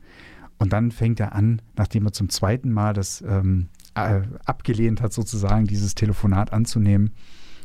Und 0.58 0.72
dann 0.72 0.92
fängt 0.92 1.20
er 1.20 1.34
an, 1.34 1.62
nachdem 1.76 2.06
er 2.06 2.14
zum 2.14 2.30
zweiten 2.30 2.72
Mal 2.72 2.94
das 2.94 3.22
ähm, 3.28 3.68
äh, 3.96 4.22
abgelehnt 4.46 5.02
hat, 5.02 5.12
sozusagen 5.12 5.66
dieses 5.66 5.96
Telefonat 5.96 6.54
anzunehmen, 6.54 7.12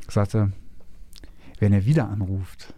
sagte, 0.09 0.51
wenn 1.61 1.73
er 1.73 1.85
wieder 1.85 2.09
anruft, 2.09 2.75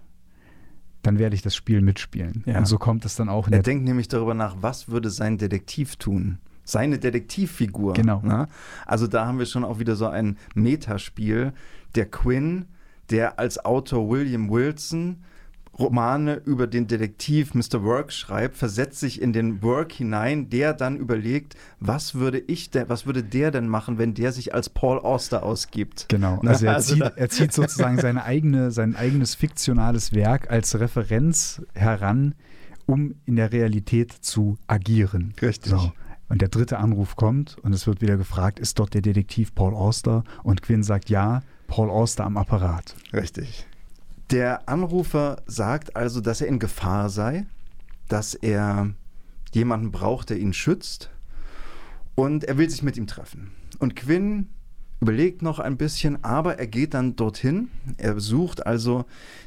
dann 1.03 1.19
werde 1.19 1.35
ich 1.35 1.43
das 1.43 1.57
Spiel 1.57 1.81
mitspielen. 1.81 2.45
Ja. 2.47 2.59
Und 2.59 2.67
so 2.67 2.79
kommt 2.79 3.05
es 3.05 3.17
dann 3.17 3.29
auch 3.29 3.49
Er 3.49 3.63
denkt 3.63 3.85
nämlich 3.85 4.09
darüber 4.09 4.35
nach, 4.35 4.57
was 4.61 4.89
würde 4.89 5.11
sein 5.11 5.39
Detektiv 5.39 5.97
tun, 5.97 6.39
seine 6.65 6.99
Detektivfigur. 6.99 7.95
Genau. 7.95 8.21
Ne? 8.21 8.49
Also 8.87 9.07
da 9.07 9.27
haben 9.27 9.39
wir 9.39 9.47
schon 9.47 9.65
auch 9.65 9.79
wieder 9.79 9.97
so 9.97 10.07
ein 10.07 10.37
Metaspiel. 10.55 11.53
Der 11.95 12.07
Quinn, 12.07 12.67
der 13.11 13.39
als 13.39 13.65
Autor 13.65 14.09
William 14.09 14.51
Wilson 14.51 15.25
Romane 15.79 16.35
über 16.45 16.67
den 16.67 16.87
Detektiv 16.87 17.55
Mr. 17.55 17.83
Work 17.83 18.13
schreibt, 18.13 18.57
versetzt 18.57 19.01
sich 19.01 19.23
in 19.23 19.33
den 19.33 19.63
Work 19.63 19.93
hinein, 19.93 20.51
der 20.51 20.75
dann 20.75 20.97
überlegt, 20.97 21.57
was 21.81 22.15
würde 22.15 22.39
ich 22.39 22.71
denn, 22.71 22.89
was 22.89 23.07
würde 23.07 23.23
der 23.23 23.51
denn 23.51 23.69
machen, 23.69 23.99
wenn 23.99 24.15
der 24.15 24.33
sich 24.33 24.55
als 24.55 24.69
Paul 24.69 24.99
Auster 24.99 25.43
ausgibt? 25.43 26.07
Genau. 26.09 26.41
Also 26.45 26.67
er, 26.67 26.75
also 26.75 26.95
zieht, 26.95 27.13
er 27.17 27.29
zieht 27.31 27.53
sozusagen 27.53 27.99
seine 27.99 28.25
eigene, 28.25 28.71
sein 28.71 28.97
eigenes 28.97 29.35
fiktionales 29.35 30.13
Werk 30.13 30.51
als 30.51 30.79
Referenz 30.79 31.63
heran, 31.75 32.35
um 32.87 33.15
in 33.25 33.37
der 33.37 33.53
Realität 33.53 34.13
zu 34.13 34.59
agieren. 34.67 35.33
Richtig. 35.41 35.73
So. 35.73 35.93
Und 36.29 36.41
der 36.41 36.49
dritte 36.49 36.79
Anruf 36.79 37.17
kommt 37.17 37.57
und 37.63 37.75
es 37.75 37.87
wird 37.87 38.01
wieder 38.01 38.17
gefragt, 38.17 38.59
ist 38.59 38.79
dort 38.79 38.95
der 38.95 39.03
Detektiv 39.03 39.55
Paul 39.55 39.75
Auster? 39.75 40.25
Und 40.43 40.63
Quinn 40.63 40.83
sagt 40.83 41.11
ja, 41.11 41.43
Paul 41.67 41.91
Auster 41.91 42.25
am 42.25 42.37
Apparat. 42.37 42.95
Richtig. 43.13 43.67
Der 44.33 44.67
Anrufer 44.67 45.43
sagt 45.45 45.95
also, 45.95 46.23
dass 46.23 46.41
er 46.41 46.47
in 46.47 46.59
Gefahr 46.59 47.11
sei, 47.11 47.45
dass 48.09 48.33
er 48.33 48.95
jemanden 49.53 49.93
braucht, 49.93 50.31
der 50.31 50.39
ihn 50.39 50.55
schützt 50.55 51.11
und 52.15 52.45
er 52.45 52.57
will 52.57 52.71
sich 52.71 52.83
mit 52.83 52.97
ihm 52.97 53.07
treffen. 53.07 53.53
Und 53.79 53.95
Quinn 53.95 54.49
überlegt 55.03 55.43
noch 55.43 55.59
ein 55.59 55.77
bisschen, 55.77 56.25
aber 56.25 56.59
er 56.59 56.67
geht 56.67 56.95
dann 56.95 57.15
dorthin. 57.15 57.69
Er 57.99 58.19
sucht 58.21 58.65
also 58.67 59.05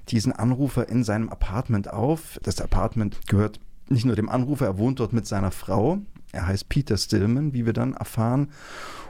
diesen 0.09 0.33
Anrufer 0.33 0.87
in 0.87 1.03
seinem 1.03 1.29
Apartment 1.29 1.91
auf. 1.91 2.39
Das 2.43 2.61
Apartment 2.61 3.27
gehört 3.27 3.59
nicht 3.89 4.05
nur 4.05 4.15
dem 4.15 4.29
Anrufer, 4.29 4.67
er 4.67 4.77
wohnt 4.77 4.99
dort 4.99 5.13
mit 5.13 5.25
seiner 5.25 5.51
Frau. 5.51 5.97
Er 6.31 6.45
heißt 6.45 6.69
Peter 6.69 6.97
Stillman, 6.97 7.53
wie 7.53 7.65
wir 7.65 7.73
dann 7.73 7.93
erfahren. 7.93 8.51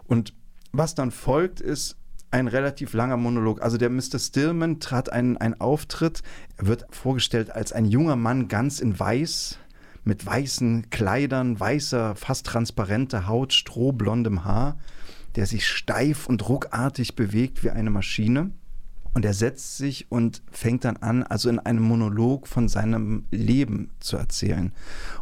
Und 0.08 0.34
was 0.72 0.96
dann 0.96 1.12
folgt, 1.12 1.60
ist 1.60 1.98
ein 2.36 2.48
relativ 2.48 2.94
langer 2.94 3.16
Monolog. 3.16 3.62
Also 3.62 3.78
der 3.78 3.90
Mr. 3.90 4.20
Stillman 4.20 4.82
trat 4.82 5.10
einen, 5.10 5.38
einen 5.38 5.60
Auftritt. 5.62 6.22
Er 6.58 6.68
wird 6.68 6.86
vorgestellt 6.90 7.50
als 7.50 7.72
ein 7.72 7.86
junger 7.86 8.18
Mann 8.18 8.50
ganz 8.50 8.82
in 8.82 9.00
weiß, 9.00 9.58
mit 10.04 10.26
weißen 10.26 10.90
Kleidern, 10.90 11.58
weißer, 11.58 12.16
fast 12.16 12.46
transparenter 12.46 13.28
Haut, 13.28 13.54
strohblondem 13.54 14.44
Haar, 14.44 14.78
der 15.38 15.46
sich 15.46 15.66
steif 15.68 16.28
und 16.28 16.48
ruckartig 16.48 17.16
bewegt 17.16 17.64
wie 17.64 17.70
eine 17.70 17.90
Maschine. 17.90 18.52
Und 19.16 19.24
er 19.24 19.34
setzt 19.34 19.78
sich 19.78 20.12
und 20.12 20.44
fängt 20.52 20.84
dann 20.84 20.98
an, 20.98 21.24
also 21.24 21.48
in 21.48 21.58
einem 21.58 21.82
Monolog 21.84 22.48
von 22.50 22.68
seinem 22.68 23.24
Leben 23.32 23.90
zu 24.02 24.18
erzählen. 24.18 24.74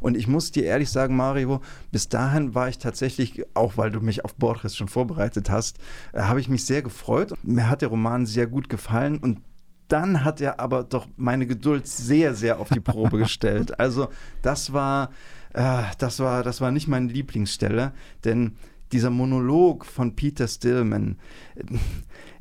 Und 0.01 0.17
ich 0.17 0.27
muss 0.27 0.51
dir 0.51 0.63
ehrlich 0.63 0.89
sagen, 0.89 1.15
Mario, 1.15 1.61
bis 1.91 2.09
dahin 2.09 2.55
war 2.55 2.67
ich 2.67 2.79
tatsächlich, 2.79 3.45
auch 3.53 3.77
weil 3.77 3.91
du 3.91 4.01
mich 4.01 4.25
auf 4.25 4.33
Borges 4.33 4.75
schon 4.75 4.87
vorbereitet 4.87 5.51
hast, 5.51 5.77
äh, 6.11 6.21
habe 6.21 6.39
ich 6.39 6.49
mich 6.49 6.65
sehr 6.65 6.81
gefreut. 6.81 7.33
Mir 7.43 7.69
hat 7.69 7.83
der 7.83 7.89
Roman 7.89 8.25
sehr 8.25 8.47
gut 8.47 8.67
gefallen 8.67 9.19
und 9.19 9.41
dann 9.89 10.23
hat 10.23 10.41
er 10.41 10.59
aber 10.59 10.83
doch 10.83 11.07
meine 11.15 11.45
Geduld 11.45 11.85
sehr, 11.85 12.33
sehr 12.33 12.59
auf 12.59 12.69
die 12.69 12.79
Probe 12.79 13.19
gestellt. 13.19 13.73
Also 13.83 14.07
das 14.41 14.73
war, 14.73 15.11
äh, 15.53 15.83
das 15.99 16.19
war, 16.19 16.41
das 16.41 16.61
war 16.61 16.71
nicht 16.71 16.87
meine 16.87 17.13
Lieblingsstelle, 17.13 17.91
denn 18.23 18.55
dieser 18.91 19.09
Monolog 19.09 19.85
von 19.85 20.15
Peter 20.15 20.47
Stillman, 20.47 21.17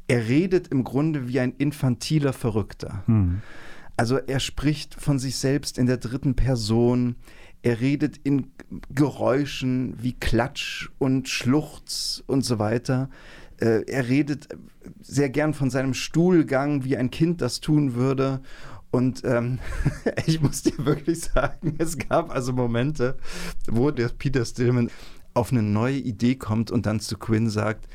er 0.09 0.29
redet 0.29 0.69
im 0.69 0.85
Grunde 0.85 1.29
wie 1.29 1.41
ein 1.41 1.55
infantiler 1.59 2.33
Verrückter. 2.33 3.03
Hm. 3.07 3.43
Also 3.97 4.17
er 4.17 4.41
spricht 4.41 4.95
von 4.95 5.19
sich 5.19 5.37
selbst 5.37 5.79
in 5.79 5.87
der 5.87 5.99
dritten 5.99 6.35
Person. 6.35 7.17
Er 7.63 7.81
redet 7.81 8.19
in 8.25 8.49
Geräuschen 8.91 9.95
wie 10.03 10.15
Klatsch 10.15 10.91
und 10.99 11.29
Schluchz 11.29 12.23
und 12.27 12.45
so 12.45 12.59
weiter. 12.59 13.11
Äh, 13.61 13.85
er 13.87 14.09
redet 14.09 14.49
sehr 15.01 15.29
gern 15.29 15.55
von 15.55 15.71
seinem 15.71 15.95
Stuhlgang, 15.95 16.85
wie 16.85 16.97
ein 16.97 17.11
Kind 17.11 17.41
das 17.41 17.61
tun 17.61 17.95
würde. 17.95 18.41
Und 18.91 19.23
ähm, 19.25 19.59
ich 20.27 20.41
muss 20.41 20.63
dir 20.63 20.85
wirklich 20.85 21.21
sagen, 21.21 21.77
es 21.79 21.97
gab 21.97 22.31
also 22.31 22.53
Momente, 22.53 23.17
wo 23.71 23.91
der 23.91 24.09
Peter 24.09 24.45
Stillman 24.45 24.91
auf 25.35 25.53
eine 25.53 25.63
neue 25.63 25.97
Idee 25.97 26.35
kommt 26.35 26.71
und 26.71 26.87
dann 26.87 27.01
zu 27.01 27.17
Quinn 27.17 27.49
sagt, 27.49 27.87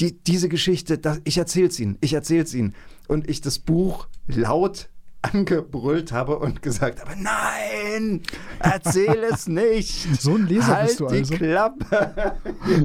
die, 0.00 0.18
diese 0.22 0.48
Geschichte, 0.48 0.98
das, 0.98 1.20
ich 1.24 1.38
erzähl's 1.38 1.78
Ihnen, 1.78 1.98
ich 2.00 2.12
erzähl's 2.14 2.54
Ihnen. 2.54 2.74
Und 3.08 3.28
ich 3.28 3.40
das 3.40 3.58
Buch 3.58 4.06
laut 4.26 4.88
angebrüllt 5.24 6.10
habe 6.10 6.38
und 6.40 6.62
gesagt 6.62 7.00
habe, 7.00 7.12
nein, 7.20 8.22
erzähl 8.58 9.22
es 9.32 9.46
nicht. 9.46 10.20
So 10.20 10.34
ein 10.34 10.46
Leser 10.48 10.76
halt 10.78 10.88
bist 10.88 11.00
du 11.00 11.06
also. 11.06 11.30
die 11.32 11.36
Klappe. 11.38 12.32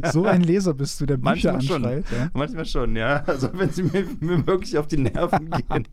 So 0.11 0.25
ein 0.25 0.41
Leser 0.41 0.73
bist 0.73 0.99
du, 1.01 1.05
der 1.05 1.17
Bücher 1.17 1.53
Manchmal 1.53 1.61
schon. 1.61 1.83
Ja? 1.83 2.29
Manchmal 2.33 2.65
schon, 2.65 2.95
ja. 2.95 3.23
Also 3.25 3.49
wenn 3.53 3.71
sie 3.71 3.83
mir, 3.83 4.05
mir 4.19 4.45
wirklich 4.45 4.77
auf 4.77 4.87
die 4.87 4.97
Nerven 4.97 5.49
gehen, 5.69 5.87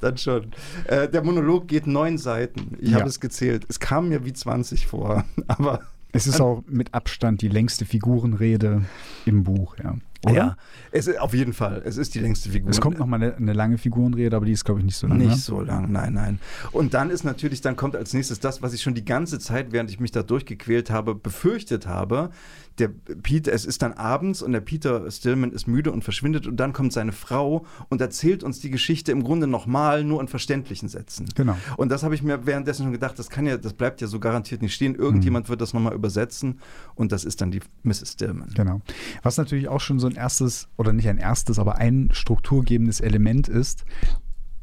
dann 0.00 0.16
schon. 0.16 0.52
Äh, 0.86 1.08
der 1.08 1.22
Monolog 1.22 1.68
geht 1.68 1.86
neun 1.86 2.16
Seiten. 2.16 2.76
Ich 2.80 2.90
Ja. 2.90 3.00
habe 3.00 3.08
es 3.08 3.20
gezählt. 3.20 3.64
Es 3.68 3.80
kam 3.80 4.08
mir 4.08 4.24
wie 4.24 4.32
20 4.32 4.86
vor. 4.86 5.24
Aber 5.48 5.80
Es 6.12 6.26
ist 6.26 6.40
auch 6.40 6.62
mit 6.66 6.94
Abstand 6.94 7.42
die 7.42 7.48
längste 7.48 7.84
Figurenrede 7.84 8.84
im 9.26 9.44
Buch, 9.44 9.76
ja. 9.82 9.96
Oder? 10.24 10.34
ja, 10.34 10.56
es 10.90 11.06
ist 11.06 11.20
auf 11.20 11.34
jeden 11.34 11.52
Fall. 11.52 11.82
Es 11.84 11.96
ist 11.96 12.14
die 12.14 12.20
längste 12.20 12.50
Figur. 12.50 12.70
Es 12.70 12.80
kommt 12.80 12.98
noch 12.98 13.06
mal 13.06 13.16
eine, 13.16 13.36
eine 13.36 13.52
lange 13.52 13.78
Figurenrede, 13.78 14.34
aber 14.36 14.46
die 14.46 14.52
ist, 14.52 14.64
glaube 14.64 14.80
ich, 14.80 14.86
nicht 14.86 14.96
so 14.96 15.06
lang. 15.06 15.18
Nicht 15.18 15.28
ne? 15.28 15.36
so 15.36 15.60
lang, 15.60 15.90
nein, 15.92 16.14
nein. 16.14 16.38
Und 16.72 16.94
dann 16.94 17.10
ist 17.10 17.24
natürlich, 17.24 17.60
dann 17.60 17.76
kommt 17.76 17.96
als 17.96 18.14
nächstes 18.14 18.40
das, 18.40 18.62
was 18.62 18.72
ich 18.72 18.82
schon 18.82 18.94
die 18.94 19.04
ganze 19.04 19.38
Zeit, 19.38 19.72
während 19.72 19.90
ich 19.90 20.00
mich 20.00 20.12
da 20.12 20.22
durchgequält 20.22 20.90
habe, 20.90 21.14
befürchtet 21.14 21.86
habe. 21.86 22.30
Der 22.78 22.88
Peter, 22.88 23.52
es 23.52 23.64
ist 23.64 23.82
dann 23.82 23.92
abends 23.92 24.42
und 24.42 24.52
der 24.52 24.60
Peter 24.60 25.08
Stillman 25.10 25.52
ist 25.52 25.68
müde 25.68 25.92
und 25.92 26.02
verschwindet 26.02 26.46
und 26.46 26.56
dann 26.56 26.72
kommt 26.72 26.92
seine 26.92 27.12
Frau 27.12 27.64
und 27.88 28.00
erzählt 28.00 28.42
uns 28.42 28.58
die 28.60 28.70
Geschichte 28.70 29.12
im 29.12 29.22
Grunde 29.22 29.46
nochmal, 29.46 30.02
nur 30.02 30.20
in 30.20 30.26
verständlichen 30.26 30.88
Sätzen. 30.88 31.28
Genau. 31.34 31.56
Und 31.76 31.90
das 31.90 32.02
habe 32.02 32.14
ich 32.14 32.22
mir 32.22 32.46
währenddessen 32.46 32.82
schon 32.84 32.92
gedacht, 32.92 33.18
das 33.18 33.30
kann 33.30 33.46
ja, 33.46 33.56
das 33.56 33.74
bleibt 33.74 34.00
ja 34.00 34.08
so 34.08 34.18
garantiert 34.18 34.60
nicht 34.60 34.74
stehen. 34.74 34.96
Irgendjemand 34.96 35.48
wird 35.48 35.60
das 35.60 35.72
nochmal 35.72 35.94
übersetzen 35.94 36.60
und 36.94 37.12
das 37.12 37.24
ist 37.24 37.40
dann 37.40 37.50
die 37.50 37.60
Mrs. 37.84 38.14
Stillman. 38.14 38.50
Genau. 38.54 38.80
Was 39.22 39.36
natürlich 39.36 39.68
auch 39.68 39.80
schon 39.80 40.00
so 40.00 40.08
ein 40.08 40.16
erstes, 40.16 40.68
oder 40.76 40.92
nicht 40.92 41.08
ein 41.08 41.18
erstes, 41.18 41.58
aber 41.58 41.76
ein 41.76 42.08
strukturgebendes 42.12 43.00
Element 43.00 43.48
ist, 43.48 43.84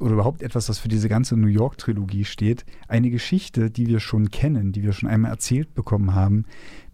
oder 0.01 0.13
überhaupt 0.13 0.41
etwas, 0.41 0.68
was 0.68 0.80
für 0.80 0.88
diese 0.88 1.08
ganze 1.08 1.38
New 1.38 1.48
York-Trilogie 1.48 2.25
steht, 2.25 2.65
eine 2.88 3.10
Geschichte, 3.12 3.70
die 3.70 3.88
wir 3.88 4.00
schon 4.00 4.32
kennen, 4.32 4.72
die 4.72 4.84
wir 4.84 4.94
schon 4.94 5.08
einmal 5.08 5.32
erzählt 5.32 5.74
bekommen 5.74 6.15
haben, 6.15 6.46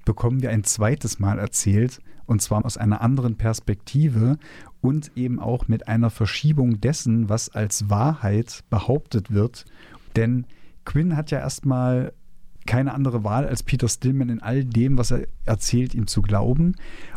bekommen 0.07 0.41
wir 0.41 0.49
ein 0.49 0.63
zweites 0.63 1.19
Mal 1.19 1.37
erzählt, 1.37 1.99
und 2.25 2.41
zwar 2.41 2.65
aus 2.65 2.77
einer 2.77 3.01
anderen 3.01 3.35
Perspektive 3.35 4.37
und 4.81 5.11
eben 5.15 5.39
auch 5.39 5.67
mit 5.67 5.87
einer 5.87 6.09
Verschiebung 6.09 6.81
dessen, 6.81 7.29
was 7.29 7.49
als 7.49 7.89
Wahrheit 7.89 8.63
behauptet 8.69 9.31
wird. 9.31 9.65
Denn 10.15 10.45
Quinn 10.85 11.15
hat 11.15 11.29
ja 11.31 11.39
erstmal 11.39 12.13
keine 12.65 12.93
andere 12.93 13.23
Wahl, 13.23 13.47
als 13.47 13.63
Peter 13.63 13.87
Stillman 13.87 14.27
in 14.29 14.41
all 14.41 14.65
dem, 14.65 14.97
was 14.97 15.11
er 15.11 15.27
erzählt, 15.45 15.93
ihm 15.93 16.07
zu 16.07 16.21
glauben. 16.21 16.75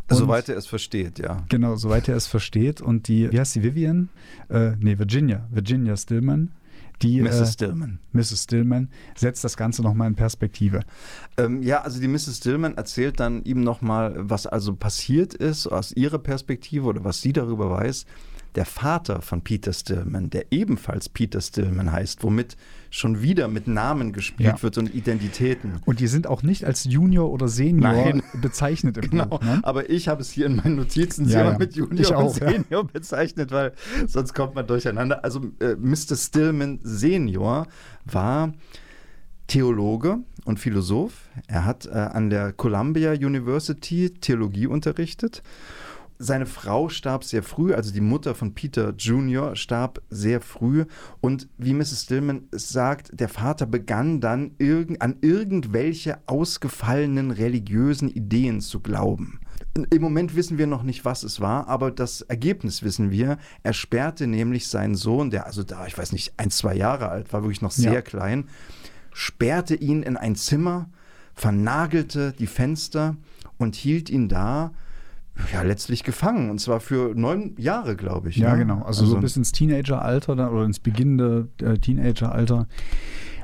Und- 0.08 0.16
Soweit 0.16 0.48
er 0.48 0.56
es 0.56 0.66
versteht, 0.66 1.18
ja. 1.18 1.42
Genau, 1.48 1.74
soweit 1.76 2.08
er 2.08 2.14
es 2.16 2.26
versteht. 2.28 2.80
Und 2.80 3.08
die, 3.08 3.30
wie 3.32 3.38
heißt 3.40 3.52
sie, 3.54 3.62
Vivian? 3.64 4.08
Äh, 4.48 4.72
nee, 4.78 4.96
Virginia. 4.98 5.46
Virginia 5.50 5.96
Stillman. 5.96 6.52
Die, 7.02 7.20
Mrs. 7.22 7.40
Äh, 7.40 7.46
Stillman. 7.52 7.98
Mrs. 8.12 8.44
Stillman 8.44 8.90
setzt 9.14 9.42
das 9.42 9.56
Ganze 9.56 9.82
nochmal 9.82 10.08
in 10.08 10.16
Perspektive. 10.16 10.80
Ähm, 11.36 11.62
ja, 11.62 11.80
also 11.80 12.00
die 12.00 12.08
Mrs. 12.08 12.38
Stillman 12.38 12.76
erzählt 12.76 13.20
dann 13.20 13.42
ihm 13.44 13.62
nochmal, 13.62 14.14
was 14.16 14.46
also 14.46 14.74
passiert 14.74 15.32
ist 15.34 15.66
aus 15.66 15.92
ihrer 15.92 16.18
Perspektive 16.18 16.84
oder 16.86 17.04
was 17.04 17.22
sie 17.22 17.32
darüber 17.32 17.70
weiß. 17.70 18.04
Der 18.56 18.66
Vater 18.66 19.22
von 19.22 19.42
Peter 19.42 19.72
Stillman, 19.72 20.28
der 20.28 20.46
ebenfalls 20.50 21.08
Peter 21.08 21.40
Stillman 21.40 21.92
heißt, 21.92 22.22
womit 22.24 22.56
schon 22.92 23.22
wieder 23.22 23.46
mit 23.48 23.68
Namen 23.68 24.12
gespielt 24.12 24.48
Ja. 24.56 24.62
wird 24.62 24.76
und 24.78 24.92
Identitäten. 24.94 25.74
Und 25.86 26.00
die 26.00 26.08
sind 26.08 26.26
auch 26.26 26.42
nicht 26.42 26.64
als 26.64 26.84
Junior 26.84 27.30
oder 27.30 27.46
Senior 27.48 27.92
Nein. 27.92 28.22
bezeichnet 28.42 28.96
im 28.98 29.02
Genau, 29.10 29.26
Buch. 29.26 29.40
Ne? 29.42 29.60
aber 29.62 29.88
ich 29.90 30.08
habe 30.08 30.20
es 30.22 30.30
hier 30.30 30.46
in 30.46 30.56
meinen 30.56 30.76
Notizen 30.76 31.28
Ja, 31.28 31.52
ja. 31.52 31.58
mit 31.58 31.76
Junior 31.76 32.16
auch, 32.16 32.34
und. 32.40 32.50
Senior 32.50 32.84
bezeichnet, 32.86 33.52
weil 33.52 33.72
sonst 34.08 34.34
kommt 34.34 34.54
man 34.56 34.66
durcheinander. 34.66 35.24
Also 35.24 35.40
äh, 35.60 35.76
Mr. 35.76 36.16
Stillman 36.16 36.80
Senior 36.82 37.66
war 38.04 38.52
Theologe 39.46 40.18
und 40.44 40.58
Philosoph. 40.60 41.28
Er 41.48 41.64
hat 41.64 41.86
äh, 41.86 41.90
an 41.90 42.30
der 42.30 42.52
Columbia 42.52 43.12
University 43.12 44.10
Theologie 44.10 44.66
unterrichtet. 44.66 45.42
Seine 46.22 46.44
Frau 46.44 46.90
starb 46.90 47.24
sehr 47.24 47.42
früh, 47.42 47.72
also 47.72 47.94
die 47.94 48.02
Mutter 48.02 48.34
von 48.34 48.52
Peter 48.54 48.92
Jr. 48.94 49.56
starb 49.56 50.02
sehr 50.10 50.42
früh. 50.42 50.84
Und 51.22 51.48
wie 51.56 51.72
Mrs. 51.72 52.02
Stillman 52.02 52.46
sagt, 52.52 53.18
der 53.18 53.30
Vater 53.30 53.64
begann 53.64 54.20
dann 54.20 54.50
irgend, 54.58 55.00
an 55.00 55.16
irgendwelche 55.22 56.18
ausgefallenen 56.26 57.30
religiösen 57.30 58.10
Ideen 58.10 58.60
zu 58.60 58.80
glauben. 58.80 59.40
Im 59.88 60.02
Moment 60.02 60.36
wissen 60.36 60.58
wir 60.58 60.66
noch 60.66 60.82
nicht, 60.82 61.06
was 61.06 61.22
es 61.22 61.40
war, 61.40 61.68
aber 61.68 61.90
das 61.90 62.20
Ergebnis 62.20 62.82
wissen 62.82 63.10
wir. 63.10 63.38
Er 63.62 63.72
sperrte 63.72 64.26
nämlich 64.26 64.68
seinen 64.68 64.96
Sohn, 64.96 65.30
der 65.30 65.46
also 65.46 65.62
da, 65.62 65.86
ich 65.86 65.96
weiß 65.96 66.12
nicht, 66.12 66.34
ein, 66.36 66.50
zwei 66.50 66.74
Jahre 66.74 67.08
alt 67.08 67.32
war, 67.32 67.42
wirklich 67.44 67.62
noch 67.62 67.70
sehr 67.70 67.94
Ja. 67.94 68.02
klein, 68.02 68.44
sperrte 69.14 69.74
ihn 69.74 70.02
in 70.02 70.18
ein 70.18 70.36
Zimmer, 70.36 70.90
vernagelte 71.34 72.34
die 72.38 72.46
Fenster 72.46 73.16
und 73.56 73.74
hielt 73.74 74.10
ihn 74.10 74.28
da 74.28 74.72
ja, 75.52 75.62
letztlich 75.62 76.04
gefangen. 76.04 76.50
Und 76.50 76.60
zwar 76.60 76.80
für 76.80 77.14
neun 77.14 77.54
Jahre, 77.58 77.96
glaube 77.96 78.28
ich. 78.28 78.36
Ja, 78.36 78.52
ne? 78.52 78.58
genau. 78.58 78.82
Also, 78.82 79.06
so 79.06 79.18
bis 79.18 79.36
ins 79.36 79.52
Teenageralter 79.52 80.36
dann, 80.36 80.50
oder 80.50 80.64
ins 80.64 80.80
beginnende 80.80 81.48
äh, 81.62 81.78
Teenageralter. 81.78 82.66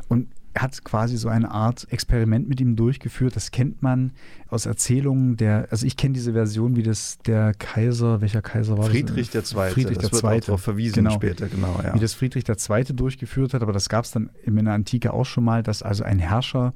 Und 0.09 0.29
hat 0.61 0.85
quasi 0.85 1.17
so 1.17 1.29
eine 1.29 1.51
Art 1.51 1.87
Experiment 1.91 2.49
mit 2.49 2.61
ihm 2.61 2.77
durchgeführt. 2.77 3.37
Das 3.37 3.51
kennt 3.51 3.83
man 3.83 4.13
aus 4.49 4.67
Erzählungen 4.67 5.37
der, 5.37 5.69
also 5.71 5.87
ich 5.87 5.97
kenne 5.97 6.15
diese 6.15 6.33
Version, 6.33 6.77
wie 6.77 6.83
das 6.83 7.19
der 7.27 7.53
Kaiser, 7.55 8.21
welcher 8.21 8.43
Kaiser 8.43 8.79
war 8.79 8.85
Friedrich 8.85 9.27
das? 9.27 9.33
der 9.33 9.45
Zweite. 9.45 9.75
Friedrich 9.75 9.99
das 9.99 10.11
der 10.11 10.19
Zweite. 10.19 10.47
darauf 10.47 10.63
verwiesen 10.63 10.95
Genau. 10.95 11.11
später, 11.11 11.49
genau, 11.49 11.81
ja. 11.83 11.95
Wie 11.95 11.99
das 11.99 12.15
Friedrich 12.15 12.45
der 12.45 12.57
Zweite 12.57 12.95
durchgeführt 12.95 13.55
hat, 13.55 13.63
aber 13.63 13.73
das 13.73 13.89
gab 13.89 14.05
es 14.05 14.13
dann 14.13 14.31
in 14.45 14.57
der 14.57 14.75
Antike 14.75 15.13
auch 15.13 15.27
schon 15.27 15.45
mal, 15.45 15.63
dass 15.63 15.83
also 15.83 16.05
ein 16.05 16.19
Herrscher 16.19 16.75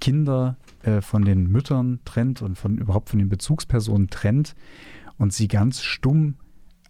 Kinder 0.00 0.56
äh, 0.82 1.00
von 1.00 1.24
den 1.24 1.46
Müttern 1.46 2.00
trennt 2.04 2.42
und 2.42 2.58
von 2.58 2.78
überhaupt 2.78 3.10
von 3.10 3.18
den 3.18 3.28
Bezugspersonen 3.28 4.08
trennt 4.08 4.54
und 5.18 5.32
sie 5.32 5.48
ganz 5.48 5.82
stumm, 5.82 6.34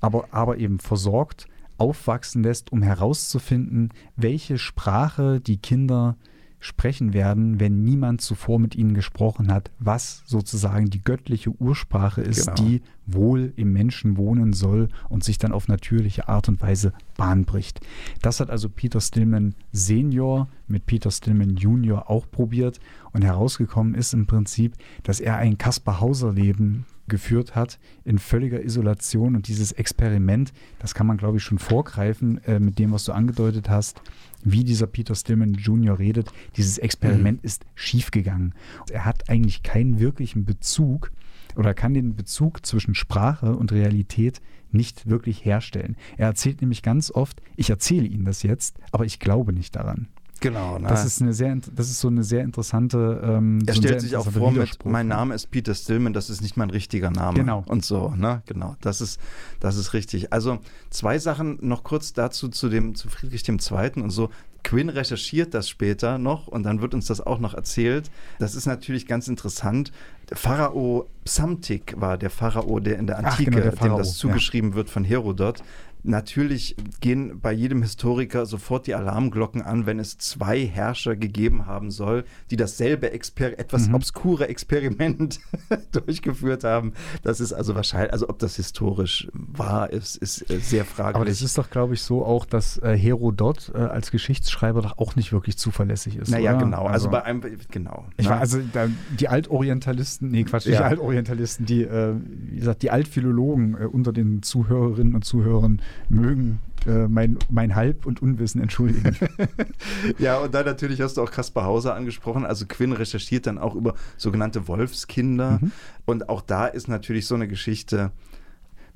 aber, 0.01 0.29
aber 0.33 0.59
eben 0.59 0.79
versorgt 0.79 1.47
aufwachsen 1.77 2.43
lässt, 2.43 2.73
um 2.73 2.83
herauszufinden, 2.83 3.91
welche 4.17 4.59
Sprache 4.59 5.41
die 5.41 5.59
Kinder 5.59 6.17
sprechen 6.65 7.13
werden, 7.13 7.61
wenn 7.61 7.85
niemand 7.85 8.23
zuvor 8.23 8.59
mit 8.59 8.75
ihnen 8.75 8.95
gesprochen 8.95 9.53
hat, 9.53 9.71
was 9.79 10.23
sozusagen 10.25 10.89
die 10.89 11.03
göttliche 11.03 11.51
Ursprache 11.51 12.23
ist, 12.23 12.47
Genau. 12.47 12.55
die 12.55 12.83
wohl 13.05 13.53
im 13.57 13.75
Menschen 13.75 14.17
wohnen 14.17 14.55
soll 14.55 14.89
und 15.11 15.23
sich 15.23 15.37
dann 15.37 15.53
auf 15.53 15.69
natürliche 15.69 16.27
Art 16.27 16.49
und 16.49 16.63
Weise 16.63 16.95
Bahn 17.19 17.45
bricht. 17.45 17.81
Das 18.23 18.41
hat 18.41 18.49
also 18.49 18.71
Peter 18.71 19.03
Stillman 19.03 19.55
Senior 19.73 20.49
mit 20.67 20.87
Peter 20.87 21.11
Stillman 21.11 21.57
Junior 21.57 22.09
auch 22.09 22.31
probiert 22.31 22.81
und 23.13 23.23
herausgekommen 23.23 23.95
ist 23.95 24.15
im 24.15 24.25
Prinzip, 24.27 24.73
dass 25.03 25.21
er 25.21 25.37
ein 25.37 25.59
Kaspar 25.59 26.01
Hauser 26.01 26.33
Leben 26.33 26.87
geführt 27.09 27.55
hat 27.55 27.79
in 28.05 28.19
völliger 28.19 28.63
Isolation 28.63 29.37
und 29.37 29.49
dieses 29.49 29.73
Experiment, 29.73 30.53
das 30.79 30.95
kann 30.95 31.07
man 31.07 31.17
glaube 31.17 31.39
ich 31.39 31.43
schon 31.43 31.59
vorgreifen 31.59 32.43
äh, 32.45 32.59
mit 32.59 32.79
dem, 32.79 32.93
was 32.93 33.05
du 33.05 33.13
angedeutet 33.13 33.69
hast, 33.69 34.01
wie 34.43 34.65
dieser 34.65 34.87
Peter 34.87 35.15
Stillman 35.15 35.55
Jr. 35.55 35.99
redet, 35.99 36.31
dieses 36.57 36.79
Experiment 36.79 37.43
ist 37.43 37.65
schiefgegangen. 37.75 38.55
Er 38.91 39.05
hat 39.05 39.29
eigentlich 39.29 39.63
keinen 39.63 40.01
wirklichen 40.01 40.45
Bezug 40.45 41.11
oder 41.57 41.75
kann 41.75 41.95
den 41.95 42.17
Bezug 42.17 42.67
zwischen 42.67 42.95
Sprache 42.95 43.57
und 43.57 43.73
Realität 43.73 44.41
nicht 44.71 45.09
wirklich 45.09 45.45
herstellen. 45.45 45.97
Er 46.17 46.27
erzählt 46.27 46.61
nämlich 46.61 46.83
ganz 46.83 47.11
oft, 47.11 47.41
ich 47.57 47.71
erzähle 47.71 48.07
Ihnen 48.07 48.25
das 48.25 48.43
jetzt, 48.43 48.77
aber 48.93 49.05
ich 49.05 49.21
glaube 49.21 49.53
nicht 49.53 49.77
daran. 49.77 50.09
Genau, 50.41 50.79
ne? 50.79 50.89
Das 50.89 51.05
ist 51.05 51.23
eine 51.23 51.33
sehr, 51.33 51.57
das 51.75 51.91
ist 51.91 52.01
so 52.01 52.09
eine 52.09 52.25
sehr 52.25 52.43
interessante. 52.43 53.21
Ähm, 53.25 53.63
er 53.67 53.75
so 53.75 53.83
stellt 53.83 54.01
sich 54.01 54.17
auch 54.17 54.31
vor 54.31 54.51
mit, 54.51 54.85
mein 54.85 55.09
Name 55.09 55.35
ist 55.35 55.51
Peter 55.51 55.75
Stillman, 55.75 56.13
das 56.13 56.31
ist 56.31 56.41
nicht 56.41 56.57
mein 56.57 56.71
richtiger 56.71 57.11
Name. 57.11 57.39
Genau. 57.39 57.65
Und 57.67 57.85
so, 57.85 58.11
ne? 58.17 58.43
Genau, 58.47 58.77
das 58.81 59.01
ist, 59.01 59.21
das 59.61 59.77
ist 59.77 59.93
richtig. 59.93 60.33
Also 60.33 60.59
zwei 60.91 61.19
Sachen 61.19 61.59
noch 61.61 61.85
kurz 61.85 62.13
dazu 62.13 62.49
zu 62.49 62.69
dem, 62.69 62.95
zu 62.95 63.09
Friedrich 63.09 63.49
II. 63.49 64.03
und 64.03 64.11
so. 64.11 64.31
Quinn 64.65 64.89
recherchiert 64.89 65.55
das 65.55 65.69
später 65.69 66.19
noch 66.19 66.49
und 66.49 66.65
dann 66.65 66.81
wird 66.81 66.95
uns 66.95 67.07
das 67.07 67.21
auch 67.21 67.39
noch 67.39 67.55
erzählt. 67.55 68.11
Das 68.39 68.55
ist 68.55 68.67
natürlich 68.67 69.07
ganz 69.07 69.29
interessant. 69.29 69.93
Der 70.31 70.39
Pharao 70.39 71.07
Psamtik 71.25 71.95
war 71.99 72.19
der 72.19 72.31
Pharao, 72.31 72.81
der 72.81 72.99
in 72.99 73.07
der 73.07 73.19
Ach, 73.19 73.25
Antike, 73.25 73.51
genau, 73.51 73.63
der 73.63 73.73
dem 73.73 73.79
Pharao, 73.79 73.99
das 73.99 74.09
ja. 74.09 74.15
zugeschrieben 74.15 74.75
wird 74.75 74.89
von 74.89 75.05
Herodot. 75.05 75.63
Natürlich 76.07 76.77
gehen 77.01 77.41
bei 77.41 77.51
jedem 77.53 77.81
Historiker 77.81 78.45
sofort 78.45 78.87
die 78.87 78.95
Alarmglocken 78.95 79.63
an, 79.63 79.87
wenn 79.87 79.99
es 79.99 80.19
zwei 80.19 80.67
Herrscher 80.67 81.17
gegeben 81.17 81.65
haben 81.65 81.91
soll, 81.91 82.25
die 82.51 82.57
dasselbe 82.57 83.11
Exper 83.11 83.59
etwas 83.59 83.89
Mhm. 83.89 83.95
obskure 83.95 84.49
Experiment 84.49 85.41
durchgeführt 85.93 86.63
haben. 86.63 86.93
Das 87.23 87.41
ist 87.41 87.55
also 87.55 87.75
wahrscheinlich, 87.75 88.13
also 88.13 88.29
ob 88.29 88.39
das 88.39 88.57
historisch 88.57 89.29
wahr 89.33 89.91
ist, 89.91 90.17
ist 90.17 90.51
äh, 90.51 90.59
sehr 90.61 90.85
fraglich. 90.85 91.17
Aber 91.17 91.25
das 91.25 91.41
ist 91.41 91.57
doch, 91.57 91.71
glaube 91.71 91.95
ich, 91.95 92.03
so 92.03 92.23
auch, 92.25 92.45
dass 92.45 92.77
äh, 92.79 92.97
Herodot 92.97 93.73
äh, 93.75 93.79
als 93.79 94.11
Geschichtsschreiber 94.11 94.83
doch 94.83 94.99
auch 94.99 95.17
nicht 95.17 95.33
wirklich 95.33 95.57
zuverlässig 95.57 96.17
ist. 96.17 96.31
naja, 96.31 96.51
oder? 96.55 96.65
genau. 96.65 96.85
Also, 96.85 97.09
bei 97.09 97.23
einem, 97.25 97.41
genau. 97.71 98.05
Ich 98.19 98.27
ne? 98.27 98.31
war, 98.33 98.41
also 98.41 98.61
da, 98.75 98.89
die 99.19 99.29
Altorientalisten, 99.29 100.31
nee, 100.31 100.45
Quatsch, 100.45 100.67
nicht 100.67 100.75
Ja. 100.75 100.81
die 100.81 100.87
Altorientalisten, 100.87 101.65
die, 101.65 101.83
äh, 101.85 102.15
wie 102.51 102.57
gesagt, 102.57 102.83
die 102.83 102.91
Altphilologen 102.91 103.75
unter 103.75 104.13
den 104.13 104.43
Zuhörerinnen 104.43 105.15
und 105.15 105.25
Zuhörern 105.25 105.81
mögen 106.09 106.61
äh, 106.87 107.09
mein, 107.09 107.39
mein 107.51 107.75
Halb- 107.75 108.07
und 108.07 108.21
Unwissen 108.23 108.61
entschuldigen. 108.61 109.17
Ja, 110.19 110.39
und 110.39 110.55
dann 110.55 110.67
natürlich 110.67 111.01
hast 111.01 111.17
du 111.17 111.23
auch 111.23 111.31
Kaspar 111.31 111.65
Hauser 111.65 111.95
angesprochen. 111.95 112.45
Also 112.45 112.67
Quinn 112.67 112.93
recherchiert 112.93 113.47
dann 113.47 113.59
auch 113.59 113.75
über 113.75 113.95
sogenannte 114.17 114.69
Wolfskinder. 114.69 115.59
Mhm. 115.63 115.73
Und 116.05 116.29
auch 116.29 116.43
da 116.43 116.67
ist 116.67 116.89
natürlich 116.89 117.27
so 117.27 117.35
eine 117.35 117.49
Geschichte, 117.49 118.11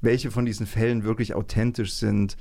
welche 0.00 0.30
von 0.30 0.44
diesen 0.44 0.66
Fällen 0.66 1.02
wirklich 1.04 1.34
authentisch 1.34 1.94
sind. 1.94 2.36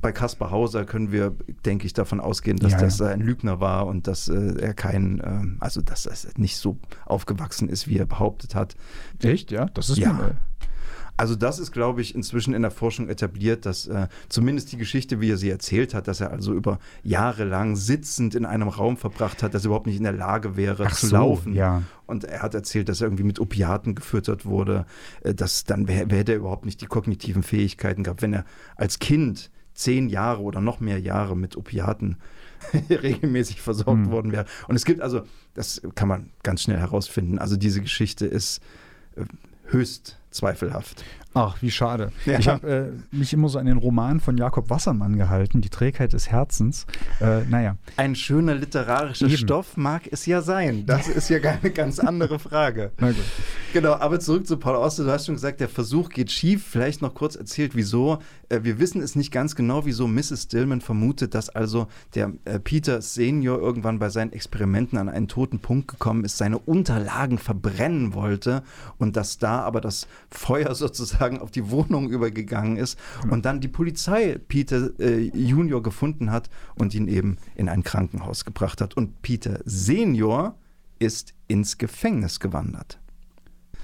Bei 0.00 0.10
Kaspar 0.10 0.50
Hauser 0.50 0.84
können 0.84 1.12
wir, 1.12 1.34
denke 1.64 1.86
ich, 1.86 1.92
davon 1.92 2.18
ausgehen, 2.20 2.56
dass 2.58 2.72
Ja, 2.72 2.80
das 2.80 3.00
ein 3.00 3.20
Lügner 3.20 3.60
war 3.60 3.86
und 3.86 4.06
dass 4.06 4.28
äh, 4.28 4.54
er 4.60 4.74
kein, 4.74 5.22
ähm, 5.24 5.56
also 5.60 5.80
dass 5.80 6.06
er 6.06 6.14
nicht 6.38 6.56
so 6.56 6.78
aufgewachsen 7.06 7.68
ist, 7.68 7.86
wie 7.88 7.98
er 7.98 8.06
behauptet 8.06 8.54
hat. 8.54 8.74
Echt, 9.22 9.50
ja? 9.52 9.66
Das 9.66 9.90
ist 9.90 9.98
Ja. 9.98 10.28
äh, 10.28 10.34
Also 11.18 11.34
das 11.36 11.58
ist, 11.58 11.72
glaube 11.72 12.00
ich, 12.00 12.14
inzwischen 12.14 12.54
in 12.54 12.62
der 12.62 12.70
Forschung 12.70 13.08
etabliert, 13.08 13.66
dass 13.66 13.86
äh, 13.88 14.06
zumindest 14.28 14.72
die 14.72 14.76
Geschichte, 14.78 15.20
wie 15.20 15.30
er 15.30 15.36
sie 15.36 15.50
erzählt 15.50 15.92
hat, 15.92 16.08
dass 16.08 16.20
er 16.20 16.30
also 16.30 16.54
über 16.54 16.78
Jahre 17.02 17.44
lang 17.44 17.76
sitzend 17.76 18.34
in 18.34 18.46
einem 18.46 18.68
Raum 18.68 18.96
verbracht 18.96 19.42
hat, 19.42 19.52
dass 19.52 19.64
er 19.64 19.66
überhaupt 19.66 19.86
nicht 19.88 19.96
in 19.98 20.04
der 20.04 20.12
Lage 20.12 20.56
wäre 20.56 20.86
Ach 20.86 20.94
zu 20.96 21.08
so, 21.08 21.16
laufen. 21.16 21.54
ja. 21.54 21.82
Und 22.06 22.24
er 22.24 22.40
hat 22.42 22.54
erzählt, 22.54 22.88
dass 22.88 23.00
er 23.00 23.08
irgendwie 23.08 23.24
mit 23.24 23.40
Opiaten 23.40 23.94
gefüttert 23.96 24.46
wurde, 24.46 24.86
äh, 25.22 25.34
dass 25.34 25.64
dann 25.64 25.88
wär- 25.88 26.06
hätte 26.08 26.32
er 26.32 26.38
überhaupt 26.38 26.64
nicht 26.64 26.80
die 26.80 26.86
kognitiven 26.86 27.42
Fähigkeiten 27.42 28.04
gehabt, 28.04 28.22
wenn 28.22 28.32
er 28.32 28.44
als 28.76 28.98
Kind 29.00 29.50
zehn 29.74 30.08
Jahre 30.08 30.40
oder 30.42 30.60
noch 30.60 30.80
mehr 30.80 30.98
Jahre 31.00 31.36
mit 31.36 31.56
Opiaten 31.56 32.16
regelmäßig 32.90 33.60
versorgt 33.60 34.06
Hm. 34.06 34.10
worden 34.10 34.32
wäre. 34.32 34.44
Und 34.68 34.76
es 34.76 34.84
gibt 34.84 35.00
also, 35.00 35.22
das 35.54 35.82
kann 35.94 36.08
man 36.08 36.30
ganz 36.42 36.62
schnell 36.62 36.78
herausfinden, 36.78 37.38
also 37.38 37.56
diese 37.56 37.80
Geschichte 37.80 38.26
ist 38.26 38.60
äh, 39.16 39.24
höchst 39.66 40.17
zweifelhaft. 40.38 41.04
Ach, 41.34 41.60
wie 41.60 41.70
schade. 41.70 42.10
Ja. 42.24 42.38
Ich 42.38 42.48
habe 42.48 42.92
äh, 43.12 43.16
mich 43.16 43.32
immer 43.32 43.48
so 43.48 43.58
an 43.58 43.66
den 43.66 43.76
Roman 43.76 44.18
von 44.18 44.36
Jakob 44.36 44.70
Wassermann 44.70 45.16
gehalten, 45.16 45.60
Die 45.60 45.68
Trägheit 45.68 46.12
des 46.12 46.30
Herzens. 46.30 46.86
Äh, 47.20 47.42
naja, 47.48 47.76
Ein 47.96 48.14
schöner 48.14 48.54
literarischer 48.54 49.26
Eben. 49.26 49.36
Stoff 49.36 49.76
mag 49.76 50.02
es 50.10 50.26
ja 50.26 50.40
sein. 50.42 50.86
Das 50.86 51.06
ist 51.06 51.28
ja 51.28 51.38
eine 51.38 51.70
ganz 51.70 51.98
andere 51.98 52.38
Frage. 52.38 52.92
na 52.98 53.08
gut. 53.12 53.24
Genau, 53.72 53.92
aber 53.92 54.18
zurück 54.20 54.46
zu 54.46 54.56
Paul 54.56 54.76
Auster. 54.76 55.04
Du 55.04 55.10
hast 55.12 55.26
schon 55.26 55.34
gesagt, 55.34 55.60
der 55.60 55.68
Versuch 55.68 56.08
geht 56.08 56.32
schief. 56.32 56.64
Vielleicht 56.66 57.02
noch 57.02 57.14
kurz 57.14 57.36
erzählt, 57.36 57.76
wieso. 57.76 58.18
Äh, 58.48 58.60
Wir 58.62 58.78
wissen 58.80 59.02
es 59.02 59.14
nicht 59.14 59.30
ganz 59.30 59.54
genau, 59.54 59.84
wieso 59.84 60.08
Mrs. 60.08 60.44
Stillman 60.44 60.80
vermutet, 60.80 61.34
dass 61.34 61.50
also 61.50 61.86
der 62.14 62.32
äh, 62.46 62.58
Peter 62.58 63.02
Senior 63.02 63.60
irgendwann 63.60 63.98
bei 63.98 64.08
seinen 64.08 64.32
Experimenten 64.32 64.98
an 64.98 65.08
einen 65.10 65.28
toten 65.28 65.58
Punkt 65.60 65.88
gekommen 65.88 66.24
ist, 66.24 66.38
seine 66.38 66.58
Unterlagen 66.58 67.36
verbrennen 67.38 68.14
wollte 68.14 68.62
und 68.96 69.16
dass 69.16 69.38
da 69.38 69.60
aber 69.60 69.80
das 69.82 70.08
Feuer 70.30 70.74
sozusagen 70.74 71.17
auf 71.20 71.50
die 71.50 71.70
Wohnung 71.70 72.10
übergegangen 72.10 72.76
ist 72.76 72.98
und 73.30 73.44
dann 73.44 73.60
die 73.60 73.68
Polizei 73.68 74.38
Peter 74.48 74.90
äh, 74.98 75.30
Junior 75.34 75.82
gefunden 75.82 76.30
hat 76.30 76.48
und 76.76 76.94
ihn 76.94 77.08
eben 77.08 77.38
in 77.54 77.68
ein 77.68 77.82
Krankenhaus 77.82 78.44
gebracht 78.44 78.80
hat. 78.80 78.96
Und 78.96 79.22
Peter 79.22 79.60
Senior 79.64 80.54
ist 80.98 81.34
ins 81.46 81.78
Gefängnis 81.78 82.40
gewandert. 82.40 82.98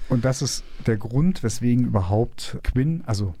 Und 0.09 0.23
das 0.23 0.41
ist 0.41 0.63
der 0.85 0.97
Grund, 0.97 1.41
weswegen 1.43 1.85
überhaupt 1.85 2.59
Quinn, 2.63 3.03
also 3.05 3.33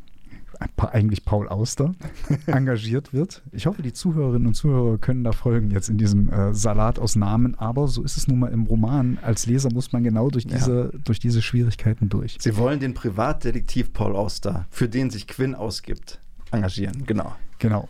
eigentlich 0.77 1.25
Paul 1.25 1.47
Auster, 1.47 1.93
engagiert 2.47 3.13
wird. 3.13 3.41
Ich 3.51 3.65
hoffe, 3.65 3.81
die 3.81 3.93
Zuhörerinnen 3.93 4.47
und 4.47 4.53
Zuhörer 4.53 4.97
können 4.97 5.23
da 5.23 5.31
folgen 5.31 5.71
jetzt 5.71 5.89
in 5.89 5.97
diesem 5.97 6.29
äh, 6.29 6.53
Salat 6.53 6.99
aus 6.99 7.15
Namen, 7.15 7.55
aber 7.55 7.87
so 7.87 8.03
ist 8.03 8.17
es 8.17 8.27
nun 8.27 8.39
mal 8.39 8.51
im 8.51 8.63
Roman. 8.63 9.17
Als 9.21 9.45
Leser 9.45 9.71
muss 9.71 9.91
man 9.91 10.03
genau 10.03 10.29
durch 10.29 10.45
diese, 10.45 10.91
durch 11.03 11.19
diese 11.19 11.41
Schwierigkeiten 11.41 12.09
durch. 12.09 12.37
Sie 12.39 12.57
wollen 12.57 12.79
den 12.79 12.93
Privatdetektiv 12.93 13.93
Paul 13.93 14.15
Auster, 14.15 14.65
für 14.69 14.87
den 14.87 15.09
sich 15.09 15.27
Quinn 15.27 15.55
ausgibt, 15.55 16.19
engagieren. 16.51 17.05
Genau. 17.05 17.35
Genau. 17.59 17.87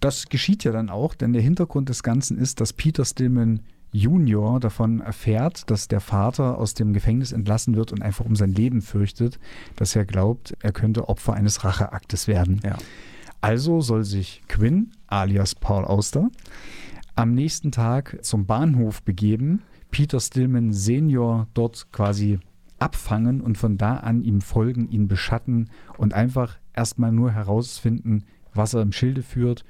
Das 0.00 0.28
geschieht 0.28 0.64
ja 0.64 0.72
dann 0.72 0.90
auch, 0.90 1.14
denn 1.14 1.32
der 1.32 1.42
Hintergrund 1.42 1.88
des 1.88 2.02
Ganzen 2.02 2.38
ist, 2.38 2.60
dass 2.60 2.72
Peter 2.72 3.04
Stillman 3.04 3.60
Junior 3.94 4.58
davon 4.58 5.00
erfährt, 5.00 5.70
dass 5.70 5.86
der 5.86 6.00
Vater 6.00 6.58
aus 6.58 6.74
dem 6.74 6.92
Gefängnis 6.92 7.30
entlassen 7.30 7.76
wird 7.76 7.92
und 7.92 8.02
einfach 8.02 8.24
um 8.24 8.34
sein 8.34 8.52
Leben 8.52 8.82
fürchtet, 8.82 9.38
dass 9.76 9.94
er 9.94 10.04
glaubt, 10.04 10.56
er 10.60 10.72
könnte 10.72 11.08
Opfer 11.08 11.34
eines 11.34 11.62
Racheaktes 11.62 12.26
werden. 12.26 12.60
Ja. 12.64 12.76
Also 13.40 13.80
soll 13.80 14.02
sich 14.02 14.42
Quinn, 14.48 14.90
alias 15.06 15.54
Paul 15.54 15.84
Auster, 15.84 16.28
am 17.14 17.34
nächsten 17.34 17.70
Tag 17.70 18.18
zum 18.22 18.46
Bahnhof 18.46 19.00
begeben, 19.02 19.62
Peter 19.92 20.18
Stillman 20.18 20.72
Senior 20.72 21.46
dort 21.54 21.92
quasi 21.92 22.40
abfangen 22.80 23.40
und 23.40 23.56
von 23.56 23.78
da 23.78 23.98
an 23.98 24.22
ihm 24.22 24.40
folgen, 24.40 24.88
ihn 24.88 25.06
beschatten 25.06 25.70
und 25.98 26.14
einfach 26.14 26.58
erstmal 26.74 27.12
nur 27.12 27.30
herausfinden, 27.30 28.24
was 28.52 28.74
er 28.74 28.82
im 28.82 28.90
Schilde 28.90 29.22
führt, 29.22 29.64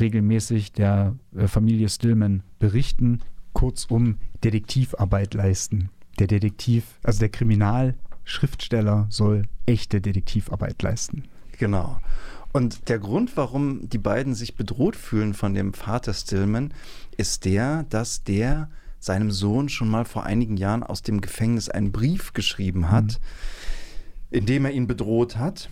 regelmäßig 0.00 0.72
der 0.72 1.14
äh, 1.36 1.46
Familie 1.46 1.88
Stillman 1.88 2.42
berichten, 2.58 3.20
kurzum 3.58 4.18
Detektivarbeit 4.44 5.34
leisten. 5.34 5.90
Der 6.20 6.28
Detektiv, 6.28 6.84
also 7.02 7.18
der 7.18 7.28
Kriminalschriftsteller 7.28 9.08
soll 9.10 9.42
echte 9.66 10.00
Detektivarbeit 10.00 10.80
leisten. 10.80 11.24
Genau. 11.58 11.98
Und 12.52 12.88
der 12.88 13.00
Grund, 13.00 13.36
warum 13.36 13.88
die 13.88 13.98
beiden 13.98 14.36
sich 14.36 14.54
bedroht 14.54 14.94
fühlen 14.94 15.34
von 15.34 15.54
dem 15.54 15.74
Vater 15.74 16.14
Stillman, 16.14 16.72
ist 17.16 17.46
der, 17.46 17.82
dass 17.90 18.22
der 18.22 18.70
seinem 19.00 19.32
Sohn 19.32 19.68
schon 19.68 19.88
mal 19.88 20.04
vor 20.04 20.24
einigen 20.24 20.56
Jahren 20.56 20.84
aus 20.84 21.02
dem 21.02 21.20
Gefängnis 21.20 21.68
einen 21.68 21.90
Brief 21.90 22.34
geschrieben 22.34 22.92
hat, 22.92 23.18
mhm. 24.30 24.38
in 24.38 24.46
dem 24.46 24.66
er 24.66 24.70
ihn 24.70 24.86
bedroht 24.86 25.36
hat. 25.36 25.68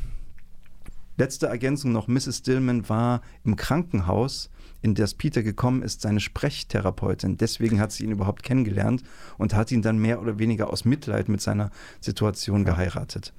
Letzte 1.19 1.47
Ergänzung 1.47 1.93
noch, 1.93 2.09
Mrs. 2.09 2.39
Stillman 2.39 2.89
war 2.89 3.23
im 3.45 3.55
Krankenhaus, 3.55 4.51
in 4.87 4.95
das 4.95 5.15
Peter 5.15 5.43
gekommen 5.43 5.83
ist, 5.83 6.01
seine 6.01 6.21
Sprechtherapeutin. 6.21 7.37
Deswegen 7.37 7.81
hat 7.81 7.91
sie 7.91 8.05
ihn 8.05 8.13
überhaupt 8.13 8.45
kennengelernt 8.45 9.03
und 9.37 9.53
hat 9.53 9.73
ihn 9.73 9.83
dann 9.83 9.99
mehr 9.99 10.23
oder 10.23 10.39
weniger 10.39 10.71
aus 10.71 10.85
Mitleid 10.85 11.29
mit 11.29 11.41
seiner 11.41 11.71
Situation 12.01 12.65
geheiratet. 12.65 13.33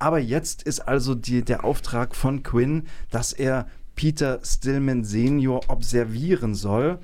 Aber 0.00 0.18
jetzt 0.18 0.64
ist 0.64 0.80
also 0.80 1.14
die, 1.14 1.42
der 1.42 1.64
Auftrag 1.64 2.16
von 2.16 2.42
Quinn, 2.42 2.88
dass 3.10 3.32
er 3.32 3.68
Peter 3.94 4.40
Stillman 4.42 5.04
Senior 5.04 5.60
observieren 5.68 6.56
soll. 6.56 6.98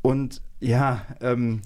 Und 0.00 0.40
ja, 0.60 1.02
ähm, 1.20 1.60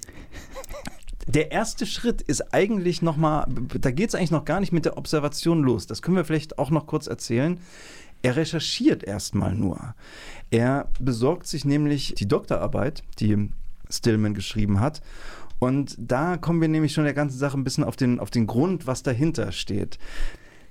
der 1.28 1.52
erste 1.52 1.86
Schritt 1.86 2.22
ist 2.22 2.52
eigentlich 2.52 3.02
nochmal, 3.02 3.46
da 3.48 3.92
geht 3.92 4.08
es 4.08 4.16
eigentlich 4.16 4.32
noch 4.32 4.44
gar 4.44 4.58
nicht 4.58 4.72
mit 4.72 4.84
der 4.84 4.96
Observation 4.96 5.62
los. 5.62 5.86
Das 5.86 6.02
können 6.02 6.16
wir 6.16 6.24
vielleicht 6.24 6.58
auch 6.58 6.70
noch 6.70 6.86
kurz 6.86 7.06
erzählen. 7.06 7.60
Er 8.22 8.36
recherchiert 8.36 9.02
erstmal 9.02 9.54
nur. 9.54 9.94
Er 10.50 10.88
besorgt 11.00 11.46
sich 11.46 11.64
nämlich 11.64 12.14
die 12.16 12.28
Doktorarbeit, 12.28 13.02
die 13.18 13.50
Stillman 13.90 14.34
geschrieben 14.34 14.80
hat. 14.80 15.02
Und 15.58 15.96
da 15.98 16.36
kommen 16.36 16.60
wir 16.60 16.68
nämlich 16.68 16.92
schon 16.92 17.04
der 17.04 17.14
ganzen 17.14 17.38
Sache 17.38 17.56
ein 17.56 17.64
bisschen 17.64 17.84
auf 17.84 17.96
den, 17.96 18.18
auf 18.18 18.30
den 18.30 18.46
Grund, 18.46 18.86
was 18.86 19.02
dahinter 19.02 19.52
steht. 19.52 19.98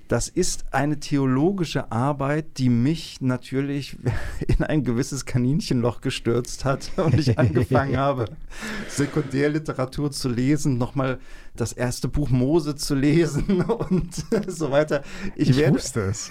Das 0.08 0.28
ist 0.28 0.74
eine 0.74 1.00
theologische 1.00 1.90
Arbeit, 1.90 2.58
die 2.58 2.68
mich 2.68 3.22
natürlich 3.22 3.96
in 4.46 4.62
ein 4.62 4.84
gewisses 4.84 5.24
Kaninchenloch 5.24 6.02
gestürzt 6.02 6.66
hat 6.66 6.90
und 6.96 7.18
ich 7.18 7.38
angefangen 7.38 7.96
habe, 7.96 8.26
Sekundärliteratur 8.88 10.10
zu 10.10 10.28
lesen, 10.28 10.76
nochmal 10.76 11.18
das 11.54 11.72
erste 11.72 12.08
Buch 12.08 12.30
Mose 12.30 12.76
zu 12.76 12.94
lesen 12.94 13.60
und 13.90 14.14
so 14.46 14.70
weiter. 14.70 15.02
Ich, 15.36 15.50
ich 15.50 15.56
werde, 15.58 15.74
wusste 15.74 16.00
es. 16.02 16.30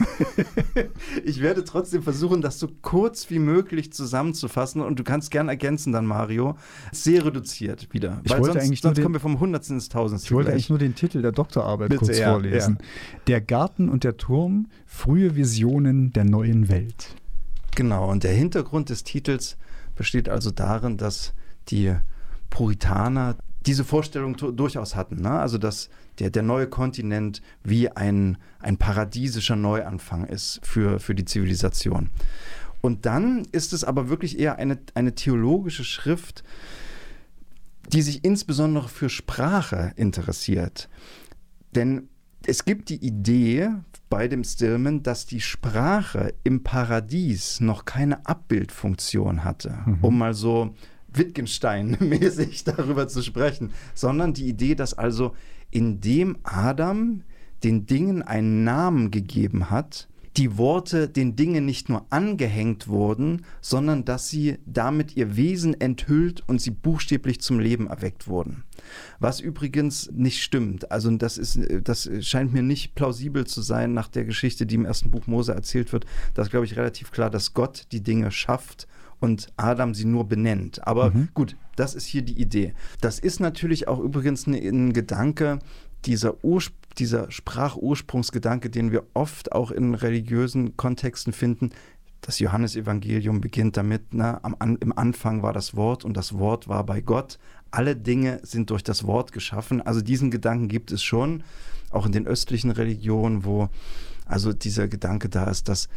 ich 1.26 1.42
werde 1.42 1.64
trotzdem 1.64 2.02
versuchen, 2.02 2.42
das 2.42 2.60
so 2.60 2.68
kurz 2.82 3.30
wie 3.30 3.40
möglich 3.40 3.94
zusammenzufassen 3.94 4.82
und 4.82 5.00
du 5.00 5.04
kannst 5.04 5.32
gern 5.32 5.48
ergänzen 5.48 5.94
dann, 5.94 6.06
Mario. 6.06 6.58
Sehr 6.92 7.26
reduziert 7.26 7.94
wieder. 7.94 8.22
Ich 8.24 8.32
weil 8.32 8.44
sonst, 8.44 8.58
eigentlich 8.58 8.82
sonst 8.82 8.98
den, 8.98 9.04
kommen 9.04 9.16
wir 9.16 9.20
vom 9.20 9.40
Hundertsten 9.40 9.78
ins 9.78 9.90
Tausendste. 9.90 10.28
Ich 10.28 10.32
wollte 10.32 10.48
gleich. 10.48 10.56
eigentlich 10.56 10.70
nur 10.70 10.80
den 10.80 10.96
Titel 10.96 11.22
der 11.22 11.32
Doktorarbeit 11.32 11.90
Bitte, 11.90 12.06
kurz 12.06 12.18
ja, 12.18 12.32
vorlesen. 12.32 12.78
Ja. 12.80 12.88
Der 13.28 13.42
Garten 13.42 13.90
und 13.90 14.04
der 14.04 14.18
Turm, 14.18 14.68
frühe 14.86 15.36
Visionen 15.36 16.14
der 16.14 16.24
neuen 16.24 16.70
Welt. 16.70 17.16
Genau, 17.76 18.10
und 18.10 18.24
der 18.24 18.34
Hintergrund 18.34 18.90
des 18.90 19.04
Titels 19.04 19.58
besteht 19.96 20.30
also 20.30 20.52
darin, 20.52 20.98
dass 20.98 21.34
die 21.70 21.96
Puritaner 22.50 23.38
diese 23.66 23.84
Vorstellung 23.84 24.36
durchaus 24.38 24.96
hatten. 24.96 25.22
Ne? 25.22 25.32
Also, 25.32 25.58
dass 25.58 25.90
der, 26.20 26.30
der 26.30 26.44
neue 26.44 26.68
Kontinent 26.68 27.42
wie 27.64 27.90
ein, 27.90 28.38
ein 28.60 28.78
paradiesischer 28.78 29.56
Neuanfang 29.56 30.26
ist 30.26 30.60
für, 30.64 31.00
für 31.00 31.16
die 31.16 31.26
Zivilisation. 31.26 32.10
Und 32.82 33.06
dann 33.06 33.46
ist 33.52 33.74
es 33.74 33.84
aber 33.84 34.10
wirklich 34.10 34.40
eher 34.40 34.58
eine, 34.58 34.80
eine 34.96 35.14
theologische 35.14 35.84
Schrift, 35.84 36.44
die 37.94 38.02
sich 38.02 38.24
insbesondere 38.24 38.88
für 38.88 39.10
Sprache 39.10 39.94
interessiert. 39.96 40.90
Denn 41.76 42.10
es 42.46 42.66
gibt 42.66 42.90
die 42.90 43.06
Idee 43.06 43.70
bei 44.10 44.28
dem 44.28 44.44
Stillman, 44.44 45.04
dass 45.04 45.26
die 45.26 45.42
Sprache 45.42 46.34
im 46.44 46.64
Paradies 46.64 47.60
noch 47.60 47.86
keine 47.86 48.26
Abbildfunktion 48.26 49.44
hatte, 49.44 49.78
mhm. 49.86 50.00
um 50.02 50.18
mal 50.18 50.34
so 50.34 50.76
Wittgenstein-mäßig 51.14 52.64
darüber 52.66 53.08
zu 53.08 53.22
sprechen, 53.22 53.72
sondern 53.94 54.34
die 54.34 54.48
Idee, 54.48 54.76
dass 54.76 54.94
also 54.94 55.36
indem 55.70 56.38
Adam 56.44 57.24
den 57.64 57.86
Dingen 57.86 58.22
einen 58.22 58.64
Namen 58.64 59.12
gegeben 59.12 59.70
hat, 59.70 60.08
die 60.38 60.58
Worte 60.58 61.10
den 61.10 61.36
Dingen 61.36 61.66
nicht 61.66 61.90
nur 61.90 62.06
angehängt 62.10 62.88
wurden, 62.88 63.46
sondern 63.60 64.06
dass 64.06 64.30
sie 64.30 64.60
damit 64.66 65.18
ihr 65.18 65.36
Wesen 65.36 65.80
enthüllt 65.80 66.42
und 66.48 66.62
sie 66.62 66.72
buchstäblich 66.72 67.42
zum 67.42 67.60
Leben 67.60 67.88
erweckt 67.88 68.28
wurden. 68.28 68.64
Was 69.20 69.42
übrigens 69.42 70.10
nicht 70.12 70.42
stimmt. 70.42 70.90
Also 70.90 71.12
das 71.18 71.38
ist, 71.38 71.60
das 71.84 72.10
scheint 72.22 72.54
mir 72.54 72.64
nicht 72.64 72.96
plausibel 72.96 73.46
zu 73.46 73.62
sein 73.62 73.94
nach 73.94 74.08
der 74.08 74.24
Geschichte, 74.24 74.66
die 74.66 74.76
im 74.76 74.86
ersten 74.86 75.12
Buch 75.12 75.28
Mose 75.28 75.54
erzählt 75.54 75.92
wird. 75.92 76.06
Das 76.34 76.48
ist, 76.48 76.52
glaube 76.52 76.66
ich, 76.66 76.78
relativ 76.78 77.12
klar, 77.12 77.30
dass 77.30 77.54
Gott 77.54 77.88
die 77.92 78.02
Dinge 78.02 78.32
schafft 78.32 78.88
und 79.22 79.54
Adam 79.56 79.94
sie 79.94 80.06
nur 80.06 80.28
benennt. 80.28 80.86
Aber 80.86 81.12
mhm. 81.12 81.30
gut, 81.34 81.56
das 81.78 81.96
ist 81.96 82.06
hier 82.06 82.24
die 82.24 82.42
Idee. 82.42 82.74
Das 83.00 83.20
ist 83.20 83.40
natürlich 83.40 83.88
auch 83.88 84.00
übrigens 84.00 84.48
ein, 84.48 84.56
ein 84.56 84.94
Gedanke, 84.94 85.60
dieser, 86.06 86.36
dieser 86.98 87.32
Sprachursprungsgedanke, 87.32 88.70
den 88.70 88.92
wir 88.92 89.04
oft 89.14 89.52
auch 89.54 89.72
in 89.72 89.94
religiösen 89.94 90.76
Kontexten 90.76 91.32
finden. 91.32 91.70
Das 92.22 92.40
Johannesevangelium 92.40 93.42
beginnt 93.42 93.78
damit, 93.78 94.14
ne, 94.14 94.44
am, 94.44 94.56
an, 94.60 94.78
im 94.78 94.96
Anfang 94.98 95.44
war 95.44 95.54
das 95.54 95.76
Wort 95.76 96.04
und 96.04 96.18
das 96.18 96.38
Wort 96.38 96.68
war 96.68 96.84
bei 96.86 97.02
Gott. 97.02 97.38
Alle 97.70 97.96
Dinge 97.96 98.40
sind 98.44 98.72
durch 98.72 98.84
das 98.84 99.06
Wort 99.06 99.32
geschaffen. 99.32 99.82
Also 99.82 100.02
diesen 100.02 100.32
Gedanken 100.32 100.68
gibt 100.68 100.92
es 100.92 101.04
schon, 101.04 101.44
auch 101.92 102.06
in 102.06 102.12
den 102.12 102.28
östlichen 102.28 102.72
Religionen, 102.72 103.46
wo 103.46 103.70
also 104.26 104.54
dieser 104.54 104.88
Gedanke 104.88 105.30
da 105.30 105.46
ist, 105.46 105.70
dass 105.70 105.90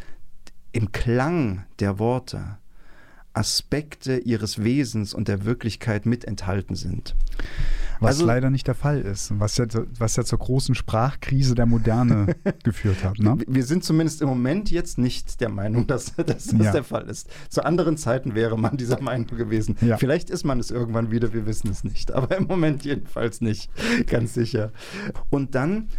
im 0.71 0.91
Klang 0.91 1.65
der 1.79 1.99
Worte 1.99 2.57
Aspekte 3.35 4.17
ihres 4.17 4.63
Wesens 4.63 5.13
und 5.13 5.27
der 5.27 5.45
Wirklichkeit 5.45 6.05
mit 6.05 6.25
enthalten 6.25 6.75
sind. 6.75 7.15
Was 7.99 8.15
also, 8.15 8.25
leider 8.25 8.49
nicht 8.49 8.67
der 8.67 8.75
Fall 8.75 9.01
ist, 9.01 9.39
was 9.39 9.57
ja, 9.57 9.65
was 9.97 10.15
ja 10.15 10.23
zur 10.23 10.39
großen 10.39 10.75
Sprachkrise 10.75 11.55
der 11.55 11.65
Moderne 11.65 12.35
geführt 12.63 13.03
hat. 13.03 13.19
Ne? 13.19 13.37
Wir 13.47 13.63
sind 13.63 13.83
zumindest 13.83 14.21
im 14.21 14.27
Moment 14.27 14.69
jetzt 14.71 14.97
nicht 14.97 15.39
der 15.41 15.49
Meinung, 15.49 15.87
dass, 15.87 16.15
dass 16.15 16.47
das 16.47 16.51
ja. 16.51 16.71
der 16.71 16.83
Fall 16.83 17.07
ist. 17.09 17.29
Zu 17.49 17.63
anderen 17.63 17.97
Zeiten 17.97 18.35
wäre 18.35 18.57
man 18.57 18.77
dieser 18.77 19.01
Meinung 19.01 19.27
gewesen. 19.27 19.77
Ja. 19.81 19.97
Vielleicht 19.97 20.29
ist 20.29 20.43
man 20.43 20.59
es 20.59 20.71
irgendwann 20.71 21.11
wieder, 21.11 21.33
wir 21.33 21.45
wissen 21.45 21.69
es 21.69 21.83
nicht. 21.83 22.11
Aber 22.11 22.35
im 22.37 22.45
Moment 22.45 22.83
jedenfalls 22.83 23.41
nicht, 23.41 23.69
ganz 24.07 24.33
sicher. 24.33 24.71
Und 25.29 25.55
dann 25.55 25.89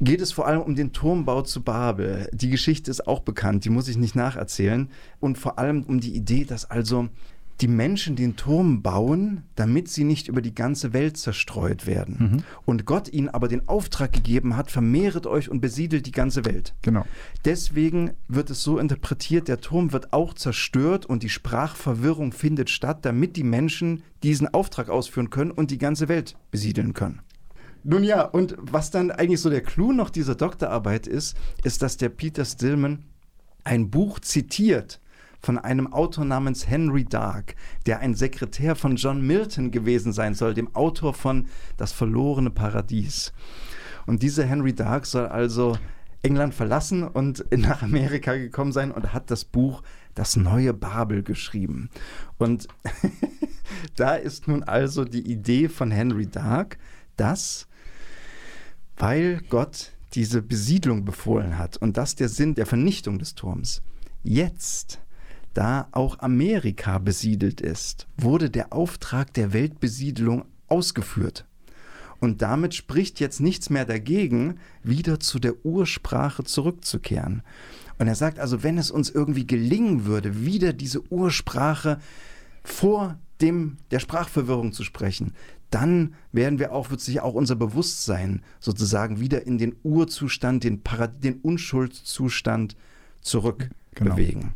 geht 0.00 0.20
es 0.20 0.32
vor 0.32 0.46
allem 0.46 0.62
um 0.62 0.74
den 0.74 0.92
Turmbau 0.92 1.42
zu 1.42 1.62
Babel. 1.62 2.28
Die 2.32 2.50
Geschichte 2.50 2.90
ist 2.90 3.06
auch 3.06 3.20
bekannt, 3.20 3.64
die 3.64 3.70
muss 3.70 3.88
ich 3.88 3.96
nicht 3.96 4.14
nacherzählen. 4.14 4.90
Und 5.20 5.38
vor 5.38 5.58
allem 5.58 5.84
um 5.84 6.00
die 6.00 6.14
Idee, 6.14 6.44
dass 6.44 6.70
also 6.70 7.08
die 7.60 7.68
Menschen 7.68 8.16
den 8.16 8.36
Turm 8.36 8.82
bauen, 8.82 9.44
damit 9.54 9.88
sie 9.88 10.04
nicht 10.04 10.28
über 10.28 10.40
die 10.40 10.54
ganze 10.54 10.92
Welt 10.92 11.18
zerstreut 11.18 11.86
werden. 11.86 12.16
Mhm. 12.18 12.44
Und 12.64 12.86
Gott 12.86 13.12
ihnen 13.12 13.28
aber 13.28 13.48
den 13.48 13.68
Auftrag 13.68 14.12
gegeben 14.12 14.56
hat, 14.56 14.70
vermehret 14.70 15.26
euch 15.26 15.50
und 15.50 15.60
besiedelt 15.60 16.06
die 16.06 16.12
ganze 16.12 16.44
Welt. 16.44 16.74
Genau. 16.82 17.04
Deswegen 17.44 18.12
wird 18.28 18.50
es 18.50 18.62
so 18.62 18.78
interpretiert, 18.78 19.48
der 19.48 19.60
Turm 19.60 19.92
wird 19.92 20.12
auch 20.12 20.34
zerstört 20.34 21.04
und 21.04 21.22
die 21.22 21.28
Sprachverwirrung 21.28 22.32
findet 22.32 22.70
statt, 22.70 23.00
damit 23.02 23.36
die 23.36 23.44
Menschen 23.44 24.02
diesen 24.22 24.48
Auftrag 24.48 24.88
ausführen 24.88 25.30
können 25.30 25.50
und 25.50 25.70
die 25.70 25.78
ganze 25.78 26.08
Welt 26.08 26.36
besiedeln 26.50 26.94
können. 26.94 27.20
Nun 27.82 28.04
ja, 28.04 28.22
und 28.22 28.56
was 28.58 28.90
dann 28.90 29.10
eigentlich 29.10 29.40
so 29.40 29.50
der 29.50 29.62
Clou 29.62 29.92
noch 29.92 30.10
dieser 30.10 30.34
Doktorarbeit 30.34 31.06
ist, 31.06 31.36
ist, 31.64 31.82
dass 31.82 31.96
der 31.96 32.10
Peter 32.10 32.44
Stillman 32.44 33.04
ein 33.64 33.90
Buch 33.90 34.20
zitiert 34.20 35.00
von 35.40 35.58
einem 35.58 35.92
Autor 35.92 36.24
namens 36.24 36.68
Henry 36.68 37.04
Dark, 37.04 37.54
der 37.86 38.00
ein 38.00 38.14
Sekretär 38.14 38.76
von 38.76 38.96
John 38.96 39.26
Milton 39.26 39.70
gewesen 39.70 40.12
sein 40.12 40.34
soll, 40.34 40.54
dem 40.54 40.74
Autor 40.74 41.14
von 41.14 41.46
Das 41.76 41.92
verlorene 41.92 42.50
Paradies. 42.50 43.32
Und 44.06 44.22
dieser 44.22 44.44
Henry 44.44 44.74
Dark 44.74 45.06
soll 45.06 45.26
also 45.26 45.78
England 46.22 46.54
verlassen 46.54 47.04
und 47.04 47.44
nach 47.56 47.82
Amerika 47.82 48.34
gekommen 48.34 48.72
sein 48.72 48.92
und 48.92 49.12
hat 49.12 49.30
das 49.30 49.44
Buch 49.44 49.82
Das 50.14 50.36
neue 50.36 50.74
Babel 50.74 51.22
geschrieben. 51.22 51.88
Und 52.36 52.68
da 53.96 54.16
ist 54.16 54.48
nun 54.48 54.62
also 54.62 55.04
die 55.04 55.30
Idee 55.30 55.68
von 55.68 55.90
Henry 55.90 56.26
Dark, 56.26 56.76
dass 57.16 57.68
weil 59.00 59.40
Gott 59.48 59.92
diese 60.12 60.42
Besiedlung 60.42 61.04
befohlen 61.04 61.56
hat 61.56 61.78
und 61.78 61.96
das 61.96 62.16
der 62.16 62.28
Sinn 62.28 62.54
der 62.54 62.66
Vernichtung 62.66 63.18
des 63.18 63.34
Turms. 63.34 63.82
Jetzt, 64.22 65.00
da 65.54 65.88
auch 65.92 66.18
Amerika 66.18 66.98
besiedelt 66.98 67.60
ist, 67.60 68.06
wurde 68.18 68.50
der 68.50 68.72
Auftrag 68.72 69.32
der 69.34 69.52
Weltbesiedelung 69.52 70.44
ausgeführt. 70.68 71.46
Und 72.20 72.42
damit 72.42 72.74
spricht 72.74 73.18
jetzt 73.20 73.40
nichts 73.40 73.70
mehr 73.70 73.86
dagegen, 73.86 74.58
wieder 74.82 75.18
zu 75.18 75.38
der 75.38 75.64
Ursprache 75.64 76.44
zurückzukehren. 76.44 77.42
Und 77.98 78.08
er 78.08 78.14
sagt 78.14 78.38
also, 78.38 78.62
wenn 78.62 78.76
es 78.76 78.90
uns 78.90 79.08
irgendwie 79.08 79.46
gelingen 79.46 80.04
würde, 80.04 80.44
wieder 80.44 80.74
diese 80.74 81.10
Ursprache 81.10 81.98
vor 82.62 83.18
dem, 83.40 83.78
der 83.90 84.00
Sprachverwirrung 84.00 84.72
zu 84.72 84.84
sprechen, 84.84 85.32
dann 85.70 86.14
werden 86.32 86.58
wir 86.58 86.72
auch, 86.72 86.90
wird 86.90 87.00
sich 87.00 87.20
auch 87.20 87.34
unser 87.34 87.56
Bewusstsein 87.56 88.42
sozusagen 88.58 89.20
wieder 89.20 89.46
in 89.46 89.58
den 89.58 89.76
Urzustand, 89.82 90.64
den, 90.64 90.82
Parad 90.82 91.22
den 91.22 91.40
Unschuldszustand 91.40 92.76
zurückbewegen. 93.20 94.40
Genau. 94.40 94.52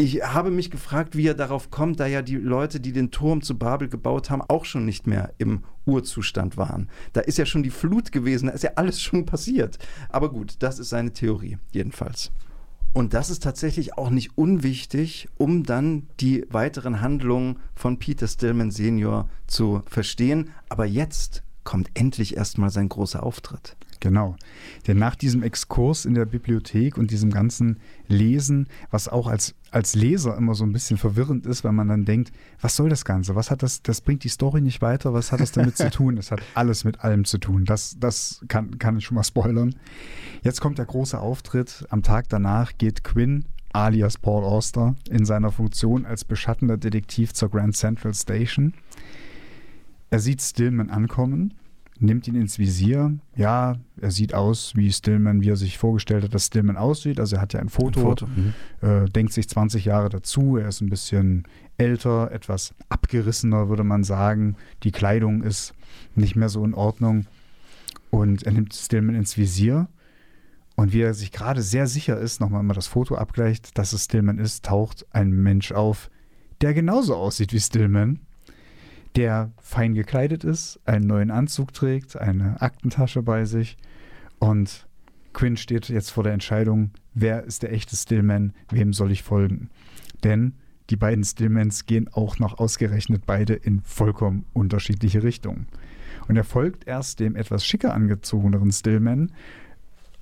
Ich 0.00 0.22
habe 0.22 0.52
mich 0.52 0.70
gefragt, 0.70 1.16
wie 1.16 1.26
er 1.26 1.34
darauf 1.34 1.72
kommt, 1.72 1.98
da 1.98 2.06
ja 2.06 2.22
die 2.22 2.36
Leute, 2.36 2.78
die 2.78 2.92
den 2.92 3.10
Turm 3.10 3.42
zu 3.42 3.58
Babel 3.58 3.88
gebaut 3.88 4.30
haben, 4.30 4.42
auch 4.42 4.64
schon 4.64 4.84
nicht 4.84 5.08
mehr 5.08 5.34
im 5.38 5.64
Urzustand 5.86 6.56
waren. 6.56 6.88
Da 7.14 7.20
ist 7.22 7.36
ja 7.36 7.44
schon 7.44 7.64
die 7.64 7.70
Flut 7.70 8.12
gewesen, 8.12 8.46
da 8.46 8.52
ist 8.52 8.62
ja 8.62 8.70
alles 8.76 9.02
schon 9.02 9.26
passiert. 9.26 9.78
Aber 10.08 10.30
gut, 10.30 10.54
das 10.60 10.78
ist 10.78 10.90
seine 10.90 11.12
Theorie, 11.12 11.58
jedenfalls. 11.72 12.30
Und 12.92 13.14
das 13.14 13.30
ist 13.30 13.42
tatsächlich 13.42 13.96
auch 13.96 14.10
nicht 14.10 14.36
unwichtig, 14.36 15.28
um 15.36 15.62
dann 15.62 16.06
die 16.20 16.46
weiteren 16.50 17.00
Handlungen 17.00 17.58
von 17.74 17.98
Peter 17.98 18.26
Stillman 18.26 18.70
Senior 18.70 19.28
zu 19.46 19.82
verstehen. 19.86 20.50
Aber 20.68 20.84
jetzt 20.84 21.42
kommt 21.64 21.90
endlich 21.94 22.36
erstmal 22.36 22.70
sein 22.70 22.88
großer 22.88 23.22
Auftritt. 23.22 23.76
Genau. 24.00 24.36
Denn 24.86 24.96
nach 24.96 25.16
diesem 25.16 25.42
Exkurs 25.42 26.04
in 26.04 26.14
der 26.14 26.24
Bibliothek 26.24 26.96
und 26.96 27.10
diesem 27.10 27.30
ganzen 27.30 27.78
Lesen, 28.06 28.68
was 28.90 29.08
auch 29.08 29.26
als, 29.26 29.54
als 29.70 29.94
Leser 29.94 30.36
immer 30.36 30.54
so 30.54 30.64
ein 30.64 30.72
bisschen 30.72 30.96
verwirrend 30.96 31.46
ist, 31.46 31.64
weil 31.64 31.72
man 31.72 31.88
dann 31.88 32.04
denkt, 32.04 32.32
was 32.60 32.76
soll 32.76 32.88
das 32.88 33.04
Ganze? 33.04 33.34
Was 33.34 33.50
hat 33.50 33.62
das, 33.62 33.82
das 33.82 34.00
bringt 34.00 34.24
die 34.24 34.28
Story 34.28 34.60
nicht 34.60 34.80
weiter, 34.80 35.12
was 35.12 35.32
hat 35.32 35.40
das 35.40 35.52
damit 35.52 35.76
zu 35.76 35.90
tun? 35.90 36.16
Es 36.16 36.30
hat 36.30 36.40
alles 36.54 36.84
mit 36.84 37.00
allem 37.00 37.24
zu 37.24 37.38
tun. 37.38 37.64
Das, 37.64 37.96
das 37.98 38.42
kann, 38.48 38.78
kann 38.78 38.96
ich 38.98 39.04
schon 39.04 39.16
mal 39.16 39.24
spoilern. 39.24 39.74
Jetzt 40.42 40.60
kommt 40.60 40.78
der 40.78 40.86
große 40.86 41.18
Auftritt. 41.18 41.86
Am 41.90 42.02
Tag 42.02 42.28
danach 42.28 42.72
geht 42.78 43.04
Quinn 43.04 43.44
alias 43.72 44.16
Paul 44.16 44.44
Auster 44.44 44.96
in 45.10 45.24
seiner 45.24 45.52
Funktion 45.52 46.06
als 46.06 46.24
beschattender 46.24 46.76
Detektiv 46.76 47.34
zur 47.34 47.50
Grand 47.50 47.76
Central 47.76 48.14
Station. 48.14 48.74
Er 50.10 50.20
sieht 50.20 50.40
Stillman 50.40 50.90
ankommen 50.90 51.54
nimmt 52.00 52.28
ihn 52.28 52.34
ins 52.34 52.58
Visier. 52.58 53.18
Ja, 53.34 53.76
er 54.00 54.10
sieht 54.10 54.34
aus 54.34 54.74
wie 54.76 54.92
Stillman, 54.92 55.40
wie 55.40 55.50
er 55.50 55.56
sich 55.56 55.78
vorgestellt 55.78 56.24
hat, 56.24 56.34
dass 56.34 56.46
Stillman 56.46 56.76
aussieht. 56.76 57.20
Also 57.20 57.36
er 57.36 57.42
hat 57.42 57.52
ja 57.52 57.60
ein 57.60 57.68
Foto, 57.68 58.00
ein 58.00 58.06
Foto. 58.06 58.26
Mhm. 58.26 58.54
Äh, 58.80 59.04
denkt 59.06 59.32
sich 59.32 59.48
20 59.48 59.84
Jahre 59.84 60.08
dazu. 60.08 60.56
Er 60.56 60.68
ist 60.68 60.80
ein 60.80 60.90
bisschen 60.90 61.44
älter, 61.76 62.30
etwas 62.30 62.74
abgerissener, 62.88 63.68
würde 63.68 63.84
man 63.84 64.04
sagen. 64.04 64.56
Die 64.82 64.92
Kleidung 64.92 65.42
ist 65.42 65.74
nicht 66.14 66.36
mehr 66.36 66.48
so 66.48 66.64
in 66.64 66.74
Ordnung. 66.74 67.26
Und 68.10 68.44
er 68.44 68.52
nimmt 68.52 68.74
Stillman 68.74 69.14
ins 69.14 69.36
Visier. 69.36 69.88
Und 70.76 70.92
wie 70.92 71.00
er 71.00 71.14
sich 71.14 71.32
gerade 71.32 71.60
sehr 71.62 71.88
sicher 71.88 72.18
ist, 72.18 72.40
nochmal 72.40 72.62
mal 72.62 72.74
das 72.74 72.86
Foto 72.86 73.16
abgleicht, 73.16 73.76
dass 73.78 73.92
es 73.92 74.04
Stillman 74.04 74.38
ist, 74.38 74.64
taucht 74.64 75.06
ein 75.12 75.30
Mensch 75.30 75.72
auf, 75.72 76.08
der 76.60 76.72
genauso 76.72 77.16
aussieht 77.16 77.52
wie 77.52 77.60
Stillman 77.60 78.20
der 79.16 79.52
fein 79.60 79.94
gekleidet 79.94 80.44
ist, 80.44 80.80
einen 80.84 81.06
neuen 81.06 81.30
Anzug 81.30 81.72
trägt, 81.72 82.16
eine 82.16 82.60
Aktentasche 82.60 83.22
bei 83.22 83.44
sich 83.44 83.76
und 84.38 84.86
Quinn 85.32 85.56
steht 85.56 85.88
jetzt 85.88 86.10
vor 86.10 86.24
der 86.24 86.32
Entscheidung, 86.32 86.90
wer 87.14 87.44
ist 87.44 87.62
der 87.62 87.72
echte 87.72 87.96
Stillman, 87.96 88.54
wem 88.70 88.92
soll 88.92 89.12
ich 89.12 89.22
folgen? 89.22 89.70
Denn 90.24 90.54
die 90.90 90.96
beiden 90.96 91.22
Stillmans 91.22 91.86
gehen 91.86 92.08
auch 92.12 92.38
noch 92.38 92.58
ausgerechnet 92.58 93.24
beide 93.26 93.54
in 93.54 93.80
vollkommen 93.82 94.46
unterschiedliche 94.52 95.22
Richtungen. 95.22 95.66
Und 96.28 96.36
er 96.36 96.44
folgt 96.44 96.86
erst 96.86 97.20
dem 97.20 97.36
etwas 97.36 97.64
schicker 97.64 97.94
angezogeneren 97.94 98.72
Stillman 98.72 99.32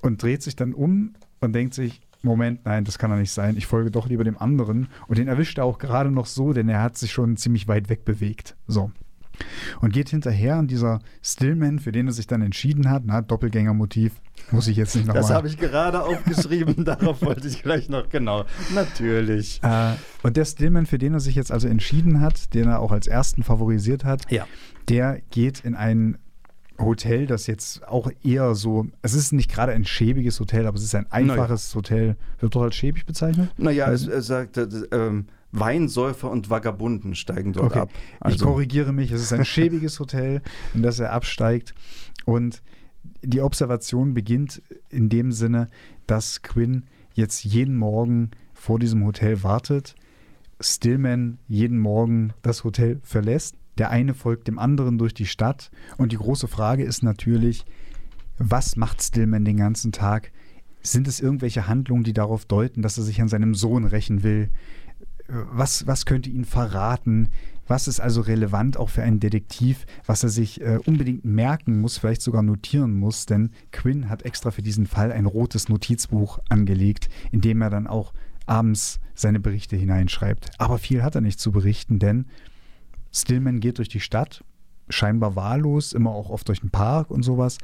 und 0.01 0.21
dreht 0.21 0.43
sich 0.43 0.55
dann 0.55 0.73
um 0.73 1.13
und 1.39 1.53
denkt 1.53 1.73
sich, 1.73 2.01
Moment, 2.21 2.65
nein, 2.65 2.83
das 2.83 2.97
kann 2.97 3.11
er 3.11 3.17
nicht 3.17 3.31
sein. 3.31 3.57
Ich 3.57 3.67
folge 3.67 3.91
doch 3.91 4.07
lieber 4.07 4.23
dem 4.23 4.37
anderen. 4.37 4.87
Und 5.07 5.17
den 5.17 5.27
erwischt 5.27 5.57
er 5.57 5.65
auch 5.65 5.77
gerade 5.77 6.11
noch 6.11 6.25
so, 6.25 6.53
denn 6.53 6.69
er 6.69 6.81
hat 6.81 6.97
sich 6.97 7.11
schon 7.11 7.37
ziemlich 7.37 7.67
weit 7.67 7.89
weg 7.89 8.05
bewegt. 8.05 8.55
So. 8.67 8.91
Und 9.81 9.93
geht 9.93 10.09
hinterher 10.09 10.57
und 10.57 10.71
dieser 10.71 10.99
Stillman, 11.21 11.79
für 11.79 11.91
den 11.91 12.07
er 12.07 12.13
sich 12.13 12.27
dann 12.27 12.41
entschieden 12.41 12.89
hat, 12.89 13.03
na, 13.05 13.21
Doppelgängermotiv, 13.21 14.13
muss 14.51 14.67
ich 14.67 14.77
jetzt 14.77 14.95
nicht 14.95 15.07
nochmal. 15.07 15.21
Das 15.21 15.31
habe 15.31 15.47
ich 15.47 15.57
gerade 15.57 16.03
aufgeschrieben, 16.03 16.85
darauf 16.85 17.21
wollte 17.21 17.47
ich 17.47 17.61
gleich 17.61 17.89
noch, 17.89 18.09
genau, 18.09 18.45
natürlich. 18.73 19.61
Äh, 19.63 19.93
und 20.23 20.37
der 20.37 20.45
Stillman, 20.45 20.85
für 20.85 20.97
den 20.97 21.13
er 21.13 21.19
sich 21.19 21.35
jetzt 21.35 21.51
also 21.51 21.67
entschieden 21.67 22.21
hat, 22.21 22.53
den 22.53 22.67
er 22.67 22.79
auch 22.79 22.91
als 22.91 23.07
ersten 23.07 23.43
favorisiert 23.43 24.05
hat, 24.05 24.29
ja. 24.31 24.47
der 24.89 25.21
geht 25.29 25.59
in 25.59 25.75
einen 25.75 26.17
Hotel, 26.79 27.25
das 27.25 27.47
jetzt 27.47 27.87
auch 27.87 28.09
eher 28.23 28.55
so, 28.55 28.87
es 29.01 29.13
ist 29.13 29.31
nicht 29.31 29.51
gerade 29.51 29.71
ein 29.71 29.85
schäbiges 29.85 30.39
Hotel, 30.39 30.67
aber 30.67 30.77
es 30.77 30.83
ist 30.83 30.95
ein 30.95 31.11
einfaches 31.11 31.69
naja. 31.69 31.75
Hotel. 31.75 32.15
Wird 32.39 32.55
doch 32.55 32.61
als 32.61 32.75
schäbig 32.75 33.05
bezeichnet? 33.05 33.49
Naja, 33.57 33.85
also, 33.85 34.11
er 34.11 34.21
sagt, 34.21 34.57
äh, 34.57 34.67
ähm, 34.91 35.25
Weinsäufer 35.51 36.29
und 36.29 36.49
Vagabunden 36.49 37.15
steigen 37.15 37.53
dort 37.53 37.71
okay. 37.71 37.79
ab. 37.79 37.89
Also. 38.19 38.35
Ich 38.35 38.41
korrigiere 38.41 38.93
mich, 38.93 39.11
es 39.11 39.21
ist 39.21 39.33
ein 39.33 39.45
schäbiges 39.45 39.99
Hotel, 39.99 40.41
in 40.73 40.83
das 40.83 40.99
er 40.99 41.13
absteigt. 41.13 41.73
Und 42.25 42.61
die 43.23 43.41
Observation 43.41 44.13
beginnt 44.13 44.61
in 44.89 45.09
dem 45.09 45.31
Sinne, 45.31 45.67
dass 46.05 46.41
Quinn 46.41 46.83
jetzt 47.13 47.43
jeden 47.43 47.77
Morgen 47.77 48.31
vor 48.53 48.79
diesem 48.79 49.05
Hotel 49.05 49.43
wartet, 49.43 49.95
Stillman 50.59 51.39
jeden 51.47 51.79
Morgen 51.79 52.33
das 52.41 52.63
Hotel 52.63 52.99
verlässt 53.03 53.55
der 53.79 53.89
eine 53.91 54.13
folgt 54.13 54.47
dem 54.47 54.59
anderen 54.59 54.97
durch 54.97 55.13
die 55.13 55.25
Stadt. 55.25 55.71
Und 55.97 56.11
die 56.11 56.17
große 56.17 56.47
Frage 56.47 56.83
ist 56.83 57.03
natürlich, 57.03 57.65
was 58.37 58.75
macht 58.75 59.01
Stillman 59.01 59.45
den 59.45 59.57
ganzen 59.57 59.91
Tag? 59.91 60.31
Sind 60.81 61.07
es 61.07 61.19
irgendwelche 61.19 61.67
Handlungen, 61.67 62.03
die 62.03 62.13
darauf 62.13 62.45
deuten, 62.45 62.81
dass 62.81 62.97
er 62.97 63.03
sich 63.03 63.21
an 63.21 63.27
seinem 63.27 63.55
Sohn 63.55 63.85
rächen 63.85 64.23
will? 64.23 64.49
Was, 65.27 65.87
was 65.87 66.05
könnte 66.05 66.29
ihn 66.29 66.45
verraten? 66.45 67.29
Was 67.67 67.89
ist 67.89 67.99
also 67.99 68.21
relevant 68.21 68.77
auch 68.77 68.89
für 68.89 69.03
einen 69.03 69.19
Detektiv, 69.19 69.85
was 70.05 70.23
er 70.23 70.29
sich 70.29 70.61
äh, 70.61 70.79
unbedingt 70.85 71.25
merken 71.25 71.81
muss, 71.81 71.97
vielleicht 71.97 72.21
sogar 72.21 72.41
notieren 72.41 72.97
muss? 72.97 73.25
Denn 73.25 73.51
Quinn 73.71 74.07
hat 74.09 74.23
extra 74.23 74.51
für 74.51 74.61
diesen 74.61 74.87
Fall 74.87 75.11
ein 75.11 75.25
rotes 75.25 75.67
Notizbuch 75.67 76.39
angelegt, 76.47 77.09
in 77.31 77.41
dem 77.41 77.61
er 77.61 77.69
dann 77.69 77.87
auch 77.87 78.13
abends 78.45 79.01
seine 79.15 79.41
Berichte 79.41 79.75
hineinschreibt. 79.75 80.51
Aber 80.57 80.77
viel 80.77 81.03
hat 81.03 81.15
er 81.15 81.21
nicht 81.21 81.41
zu 81.41 81.51
berichten, 81.51 81.99
denn 81.99 82.27
Stillman 83.21 83.59
geht 83.59 83.77
durch 83.77 83.89
die 83.89 83.99
Stadt, 83.99 84.43
scheinbar 84.89 85.35
wahllos, 85.35 85.93
immer 85.93 86.11
auch 86.11 86.29
oft 86.29 86.47
durch 86.47 86.61
den 86.61 86.69
Park 86.69 87.11
und 87.11 87.23
sowas. 87.23 87.57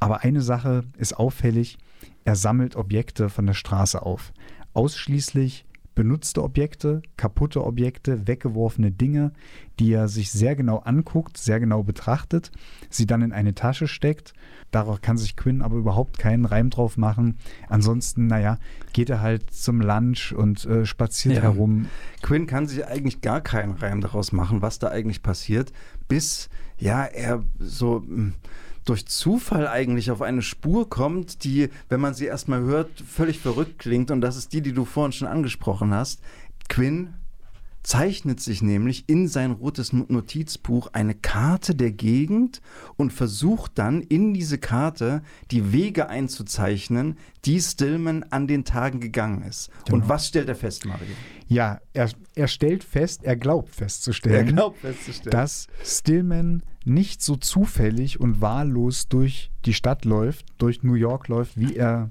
Aber 0.00 0.22
eine 0.22 0.40
Sache 0.40 0.84
ist 0.96 1.16
auffällig, 1.16 1.78
er 2.24 2.36
sammelt 2.36 2.76
Objekte 2.76 3.28
von 3.28 3.46
der 3.46 3.54
Straße 3.54 4.02
auf. 4.02 4.32
Ausschließlich 4.74 5.64
benutzte 5.98 6.44
Objekte, 6.44 7.02
kaputte 7.16 7.64
Objekte, 7.64 8.28
weggeworfene 8.28 8.92
Dinge, 8.92 9.32
die 9.80 9.92
er 9.92 10.06
sich 10.06 10.30
sehr 10.30 10.54
genau 10.54 10.76
anguckt, 10.78 11.36
sehr 11.36 11.58
genau 11.58 11.82
betrachtet, 11.82 12.52
sie 12.88 13.04
dann 13.04 13.20
in 13.20 13.32
eine 13.32 13.56
Tasche 13.56 13.88
steckt. 13.88 14.32
Darauf 14.70 15.00
kann 15.00 15.18
sich 15.18 15.34
Quinn 15.34 15.60
aber 15.60 15.74
überhaupt 15.74 16.16
keinen 16.16 16.44
Reim 16.44 16.70
drauf 16.70 16.98
machen. 16.98 17.36
Ansonsten, 17.68 18.28
naja, 18.28 18.58
geht 18.92 19.10
er 19.10 19.20
halt 19.20 19.50
zum 19.50 19.80
Lunch 19.80 20.32
und 20.32 20.64
äh, 20.66 20.86
spaziert 20.86 21.34
ja. 21.34 21.42
herum. 21.42 21.86
Quinn 22.22 22.46
kann 22.46 22.68
sich 22.68 22.86
eigentlich 22.86 23.20
gar 23.20 23.40
keinen 23.40 23.72
Reim 23.72 24.00
daraus 24.00 24.30
machen, 24.30 24.62
was 24.62 24.78
da 24.78 24.90
eigentlich 24.90 25.24
passiert, 25.24 25.72
bis 26.06 26.48
ja, 26.78 27.02
er 27.06 27.42
so 27.58 28.04
hm, 28.06 28.34
durch 28.88 29.06
Zufall 29.06 29.68
eigentlich 29.68 30.10
auf 30.10 30.22
eine 30.22 30.42
Spur 30.42 30.88
kommt, 30.88 31.44
die, 31.44 31.68
wenn 31.88 32.00
man 32.00 32.14
sie 32.14 32.26
erstmal 32.26 32.60
hört, 32.60 33.00
völlig 33.00 33.38
verrückt 33.38 33.78
klingt. 33.78 34.10
Und 34.10 34.20
das 34.20 34.36
ist 34.36 34.52
die, 34.52 34.62
die 34.62 34.72
du 34.72 34.84
vorhin 34.84 35.12
schon 35.12 35.28
angesprochen 35.28 35.92
hast. 35.92 36.20
Quinn 36.68 37.14
zeichnet 37.82 38.40
sich 38.40 38.60
nämlich 38.60 39.08
in 39.08 39.28
sein 39.28 39.52
rotes 39.52 39.92
Notizbuch 39.92 40.88
eine 40.92 41.14
Karte 41.14 41.74
der 41.74 41.90
Gegend 41.90 42.60
und 42.96 43.12
versucht 43.12 43.72
dann 43.78 44.02
in 44.02 44.34
diese 44.34 44.58
Karte 44.58 45.22
die 45.50 45.72
Wege 45.72 46.08
einzuzeichnen, 46.08 47.16
die 47.44 47.60
Stillman 47.60 48.24
an 48.24 48.46
den 48.46 48.64
Tagen 48.64 49.00
gegangen 49.00 49.42
ist. 49.42 49.70
Genau. 49.86 49.96
Und 49.96 50.08
was 50.08 50.28
stellt 50.28 50.48
er 50.48 50.56
fest, 50.56 50.84
Mario? 50.84 51.14
Ja, 51.48 51.80
er, 51.94 52.10
er 52.34 52.46
stellt 52.46 52.84
fest, 52.84 53.24
er 53.24 53.36
glaubt 53.36 53.74
festzustellen, 53.74 54.48
er 54.48 54.52
glaubt 54.52 54.78
festzustellen, 54.78 55.32
dass 55.32 55.66
Stillman 55.82 56.62
nicht 56.84 57.22
so 57.22 57.36
zufällig 57.36 58.20
und 58.20 58.40
wahllos 58.40 59.08
durch 59.08 59.50
die 59.64 59.72
Stadt 59.72 60.04
läuft, 60.04 60.46
durch 60.58 60.82
New 60.82 60.94
York 60.94 61.28
läuft, 61.28 61.58
wie 61.58 61.74
er 61.74 62.10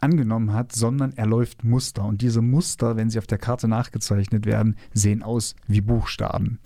angenommen 0.00 0.52
hat, 0.52 0.72
sondern 0.72 1.12
er 1.16 1.26
läuft 1.26 1.64
Muster. 1.64 2.04
Und 2.04 2.22
diese 2.22 2.40
Muster, 2.40 2.96
wenn 2.96 3.10
sie 3.10 3.18
auf 3.18 3.26
der 3.26 3.38
Karte 3.38 3.68
nachgezeichnet 3.68 4.46
werden, 4.46 4.76
sehen 4.92 5.22
aus 5.22 5.54
wie 5.66 5.80
Buchstaben. 5.80 6.58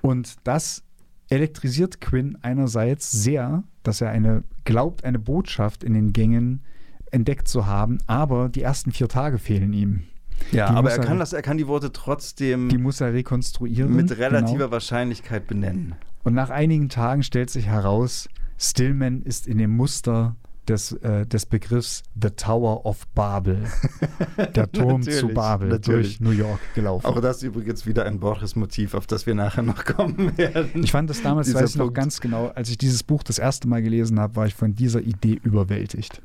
Und 0.00 0.36
das 0.44 0.82
elektrisiert 1.28 2.00
Quinn 2.00 2.38
einerseits 2.42 3.10
sehr, 3.10 3.64
dass 3.82 4.00
er 4.00 4.10
eine 4.10 4.44
glaubt, 4.64 5.04
eine 5.04 5.18
Botschaft 5.18 5.84
in 5.84 5.94
den 5.94 6.12
Gängen 6.12 6.62
entdeckt 7.10 7.48
zu 7.48 7.66
haben, 7.66 7.98
aber 8.06 8.48
die 8.48 8.62
ersten 8.62 8.92
vier 8.92 9.08
Tage 9.08 9.38
fehlen 9.38 9.72
ihm. 9.72 10.04
Ja, 10.52 10.70
die 10.70 10.76
aber 10.76 10.90
er 10.90 10.98
kann 10.98 11.18
das, 11.18 11.32
er 11.32 11.42
kann 11.42 11.58
die 11.58 11.66
Worte 11.66 11.92
trotzdem. 11.92 12.68
Die 12.68 12.78
muss 12.78 13.00
er 13.00 13.12
rekonstruieren. 13.12 13.94
Mit 13.94 14.16
relativer 14.18 14.58
genau. 14.58 14.70
Wahrscheinlichkeit 14.70 15.46
benennen. 15.46 15.94
Und 16.24 16.34
nach 16.34 16.50
einigen 16.50 16.88
Tagen 16.88 17.22
stellt 17.22 17.50
sich 17.50 17.66
heraus, 17.66 18.28
Stillman 18.58 19.22
ist 19.22 19.46
in 19.46 19.58
dem 19.58 19.76
Muster 19.76 20.36
des, 20.68 20.92
äh, 20.92 21.26
des 21.26 21.46
Begriffs 21.46 22.02
The 22.20 22.30
Tower 22.30 22.84
of 22.84 23.06
Babel, 23.14 23.64
der 24.54 24.70
Turm 24.70 25.02
zu 25.02 25.28
Babel 25.28 25.68
natürlich. 25.68 26.18
durch 26.18 26.20
New 26.20 26.36
York 26.36 26.60
gelaufen. 26.74 27.06
Auch 27.06 27.20
das 27.20 27.38
ist 27.38 27.42
übrigens 27.44 27.86
wieder 27.86 28.04
ein 28.04 28.20
Borges-Motiv, 28.20 28.94
auf 28.94 29.06
das 29.06 29.26
wir 29.26 29.34
nachher 29.34 29.62
noch 29.62 29.84
kommen 29.84 30.36
werden. 30.36 30.82
Ich 30.82 30.92
fand 30.92 31.08
das 31.08 31.22
damals, 31.22 31.52
weiß 31.52 31.70
ich 31.70 31.76
noch 31.76 31.92
ganz 31.92 32.20
genau, 32.20 32.48
als 32.48 32.68
ich 32.70 32.78
dieses 32.78 33.02
Buch 33.02 33.22
das 33.22 33.38
erste 33.38 33.68
Mal 33.68 33.82
gelesen 33.82 34.20
habe, 34.20 34.36
war 34.36 34.46
ich 34.46 34.54
von 34.54 34.74
dieser 34.74 35.00
Idee 35.00 35.40
überwältigt. 35.42 36.20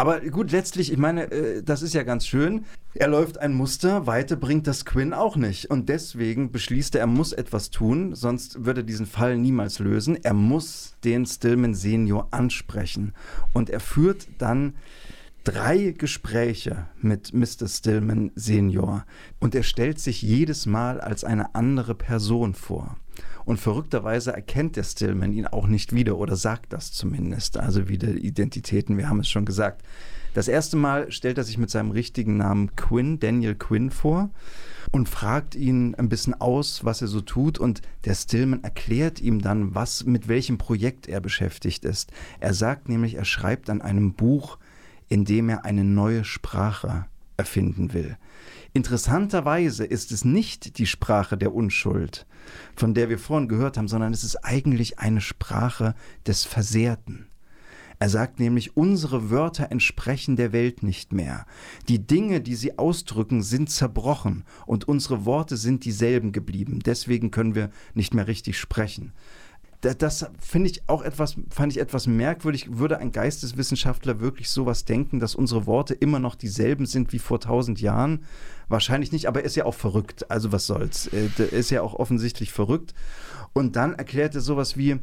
Aber 0.00 0.20
gut, 0.20 0.52
letztlich, 0.52 0.92
ich 0.92 0.98
meine, 0.98 1.30
äh, 1.32 1.62
das 1.62 1.82
ist 1.82 1.92
ja 1.92 2.04
ganz 2.04 2.24
schön. 2.24 2.64
Er 2.94 3.08
läuft 3.08 3.38
ein 3.38 3.52
Muster, 3.52 4.06
weiter 4.06 4.36
bringt 4.36 4.68
das 4.68 4.84
Quinn 4.84 5.12
auch 5.12 5.34
nicht. 5.34 5.70
Und 5.70 5.88
deswegen 5.88 6.52
beschließt 6.52 6.94
er, 6.94 7.00
er 7.00 7.06
muss 7.08 7.32
etwas 7.32 7.70
tun, 7.70 8.14
sonst 8.14 8.64
würde 8.64 8.82
er 8.82 8.84
diesen 8.84 9.06
Fall 9.06 9.36
niemals 9.36 9.80
lösen. 9.80 10.16
Er 10.22 10.34
muss 10.34 10.94
den 11.02 11.26
Stillman 11.26 11.74
Senior 11.74 12.28
ansprechen. 12.30 13.12
Und 13.52 13.70
er 13.70 13.80
führt 13.80 14.28
dann 14.38 14.74
drei 15.42 15.92
Gespräche 15.98 16.86
mit 17.00 17.34
Mr. 17.34 17.66
Stillman 17.66 18.30
Senior. 18.36 19.04
Und 19.40 19.56
er 19.56 19.64
stellt 19.64 19.98
sich 19.98 20.22
jedes 20.22 20.64
Mal 20.66 21.00
als 21.00 21.24
eine 21.24 21.56
andere 21.56 21.96
Person 21.96 22.54
vor. 22.54 22.96
Und 23.48 23.56
verrückterweise 23.56 24.34
erkennt 24.34 24.76
der 24.76 24.82
Stillman 24.82 25.32
ihn 25.32 25.46
auch 25.46 25.68
nicht 25.68 25.94
wieder 25.94 26.18
oder 26.18 26.36
sagt 26.36 26.70
das 26.74 26.92
zumindest. 26.92 27.56
Also 27.56 27.88
wieder 27.88 28.10
Identitäten, 28.10 28.98
wir 28.98 29.08
haben 29.08 29.20
es 29.20 29.30
schon 29.30 29.46
gesagt. 29.46 29.82
Das 30.34 30.48
erste 30.48 30.76
Mal 30.76 31.10
stellt 31.10 31.38
er 31.38 31.44
sich 31.44 31.56
mit 31.56 31.70
seinem 31.70 31.90
richtigen 31.90 32.36
Namen 32.36 32.76
Quinn, 32.76 33.20
Daniel 33.20 33.54
Quinn, 33.54 33.90
vor 33.90 34.28
und 34.92 35.08
fragt 35.08 35.54
ihn 35.54 35.94
ein 35.94 36.10
bisschen 36.10 36.38
aus, 36.38 36.84
was 36.84 37.00
er 37.00 37.08
so 37.08 37.22
tut. 37.22 37.58
Und 37.58 37.80
der 38.04 38.14
Stillman 38.14 38.64
erklärt 38.64 39.18
ihm 39.22 39.40
dann, 39.40 39.74
was, 39.74 40.04
mit 40.04 40.28
welchem 40.28 40.58
Projekt 40.58 41.08
er 41.08 41.22
beschäftigt 41.22 41.86
ist. 41.86 42.12
Er 42.40 42.52
sagt 42.52 42.90
nämlich, 42.90 43.14
er 43.14 43.24
schreibt 43.24 43.70
an 43.70 43.80
einem 43.80 44.12
Buch, 44.12 44.58
in 45.08 45.24
dem 45.24 45.48
er 45.48 45.64
eine 45.64 45.84
neue 45.84 46.24
Sprache 46.24 47.06
erfinden 47.38 47.94
will. 47.94 48.18
Interessanterweise 48.78 49.84
ist 49.84 50.12
es 50.12 50.24
nicht 50.24 50.78
die 50.78 50.86
Sprache 50.86 51.36
der 51.36 51.52
Unschuld, 51.52 52.28
von 52.76 52.94
der 52.94 53.08
wir 53.08 53.18
vorhin 53.18 53.48
gehört 53.48 53.76
haben, 53.76 53.88
sondern 53.88 54.12
es 54.12 54.22
ist 54.22 54.36
eigentlich 54.44 55.00
eine 55.00 55.20
Sprache 55.20 55.96
des 56.28 56.44
Versehrten. 56.44 57.26
Er 57.98 58.08
sagt 58.08 58.38
nämlich, 58.38 58.76
unsere 58.76 59.30
Wörter 59.30 59.72
entsprechen 59.72 60.36
der 60.36 60.52
Welt 60.52 60.84
nicht 60.84 61.12
mehr. 61.12 61.44
Die 61.88 62.06
Dinge, 62.06 62.40
die 62.40 62.54
sie 62.54 62.78
ausdrücken, 62.78 63.42
sind 63.42 63.68
zerbrochen 63.68 64.44
und 64.64 64.86
unsere 64.86 65.24
Worte 65.24 65.56
sind 65.56 65.84
dieselben 65.84 66.30
geblieben. 66.30 66.78
Deswegen 66.78 67.32
können 67.32 67.56
wir 67.56 67.70
nicht 67.94 68.14
mehr 68.14 68.28
richtig 68.28 68.60
sprechen 68.60 69.12
das 69.80 70.26
finde 70.40 70.70
ich 70.70 70.88
auch 70.88 71.02
etwas, 71.02 71.36
fand 71.50 71.72
ich 71.72 71.78
etwas 71.78 72.06
merkwürdig. 72.06 72.78
Würde 72.78 72.98
ein 72.98 73.12
Geisteswissenschaftler 73.12 74.20
wirklich 74.20 74.50
sowas 74.50 74.84
denken, 74.84 75.20
dass 75.20 75.36
unsere 75.36 75.66
Worte 75.66 75.94
immer 75.94 76.18
noch 76.18 76.34
dieselben 76.34 76.86
sind 76.86 77.12
wie 77.12 77.20
vor 77.20 77.38
tausend 77.38 77.80
Jahren? 77.80 78.24
Wahrscheinlich 78.68 79.12
nicht, 79.12 79.26
aber 79.26 79.40
er 79.40 79.46
ist 79.46 79.56
ja 79.56 79.64
auch 79.64 79.74
verrückt. 79.74 80.30
Also 80.30 80.52
was 80.52 80.66
soll's? 80.66 81.06
Äh, 81.08 81.28
er 81.38 81.52
ist 81.52 81.70
ja 81.70 81.82
auch 81.82 81.94
offensichtlich 81.94 82.52
verrückt. 82.52 82.94
Und 83.52 83.76
dann 83.76 83.94
erklärt 83.94 84.34
er 84.34 84.40
sowas 84.40 84.76
wie 84.76 85.00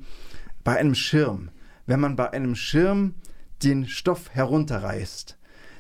bei 0.64 0.78
einem 0.78 0.96
Schirm. 0.96 1.50
Wenn 1.86 2.00
man 2.00 2.16
bei 2.16 2.32
einem 2.32 2.56
Schirm 2.56 3.16
den 3.64 3.88
Stoff 3.88 4.30
herunterreißt, 4.32 5.38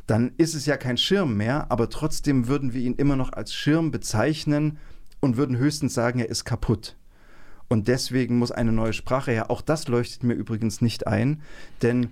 dann 0.07 0.33
ist 0.37 0.53
es 0.53 0.65
ja 0.65 0.77
kein 0.77 0.97
Schirm 0.97 1.35
mehr, 1.35 1.71
aber 1.71 1.89
trotzdem 1.89 2.47
würden 2.47 2.73
wir 2.73 2.81
ihn 2.81 2.93
immer 2.93 3.15
noch 3.15 3.33
als 3.33 3.53
Schirm 3.53 3.91
bezeichnen 3.91 4.77
und 5.19 5.37
würden 5.37 5.57
höchstens 5.57 5.93
sagen, 5.93 6.19
er 6.19 6.29
ist 6.29 6.45
kaputt. 6.45 6.95
Und 7.67 7.87
deswegen 7.87 8.37
muss 8.37 8.51
eine 8.51 8.71
neue 8.71 8.93
Sprache 8.93 9.31
her. 9.31 9.49
Auch 9.49 9.61
das 9.61 9.87
leuchtet 9.87 10.23
mir 10.23 10.33
übrigens 10.33 10.81
nicht 10.81 11.07
ein, 11.07 11.41
denn 11.81 12.09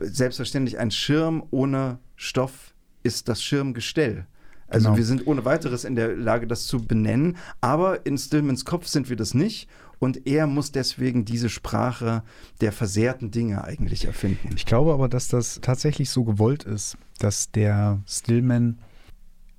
selbstverständlich 0.00 0.78
ein 0.78 0.92
Schirm 0.92 1.44
ohne 1.50 1.98
Stoff 2.14 2.74
ist 3.02 3.28
das 3.28 3.42
Schirmgestell. 3.42 4.26
Also 4.68 4.86
genau. 4.86 4.96
wir 4.96 5.04
sind 5.04 5.26
ohne 5.26 5.44
weiteres 5.44 5.84
in 5.84 5.94
der 5.94 6.16
Lage, 6.16 6.46
das 6.46 6.66
zu 6.66 6.84
benennen, 6.84 7.36
aber 7.60 8.06
in 8.06 8.16
Stillmans 8.18 8.64
Kopf 8.64 8.86
sind 8.86 9.08
wir 9.08 9.16
das 9.16 9.34
nicht 9.34 9.68
und 9.98 10.26
er 10.26 10.46
muss 10.46 10.72
deswegen 10.72 11.24
diese 11.24 11.48
Sprache 11.48 12.22
der 12.60 12.72
versehrten 12.72 13.30
Dinge 13.30 13.64
eigentlich 13.64 14.06
erfinden. 14.06 14.50
Ich 14.56 14.66
glaube 14.66 14.92
aber, 14.92 15.08
dass 15.08 15.28
das 15.28 15.60
tatsächlich 15.62 16.10
so 16.10 16.24
gewollt 16.24 16.64
ist, 16.64 16.96
dass 17.18 17.50
der 17.50 18.00
Stillman 18.06 18.78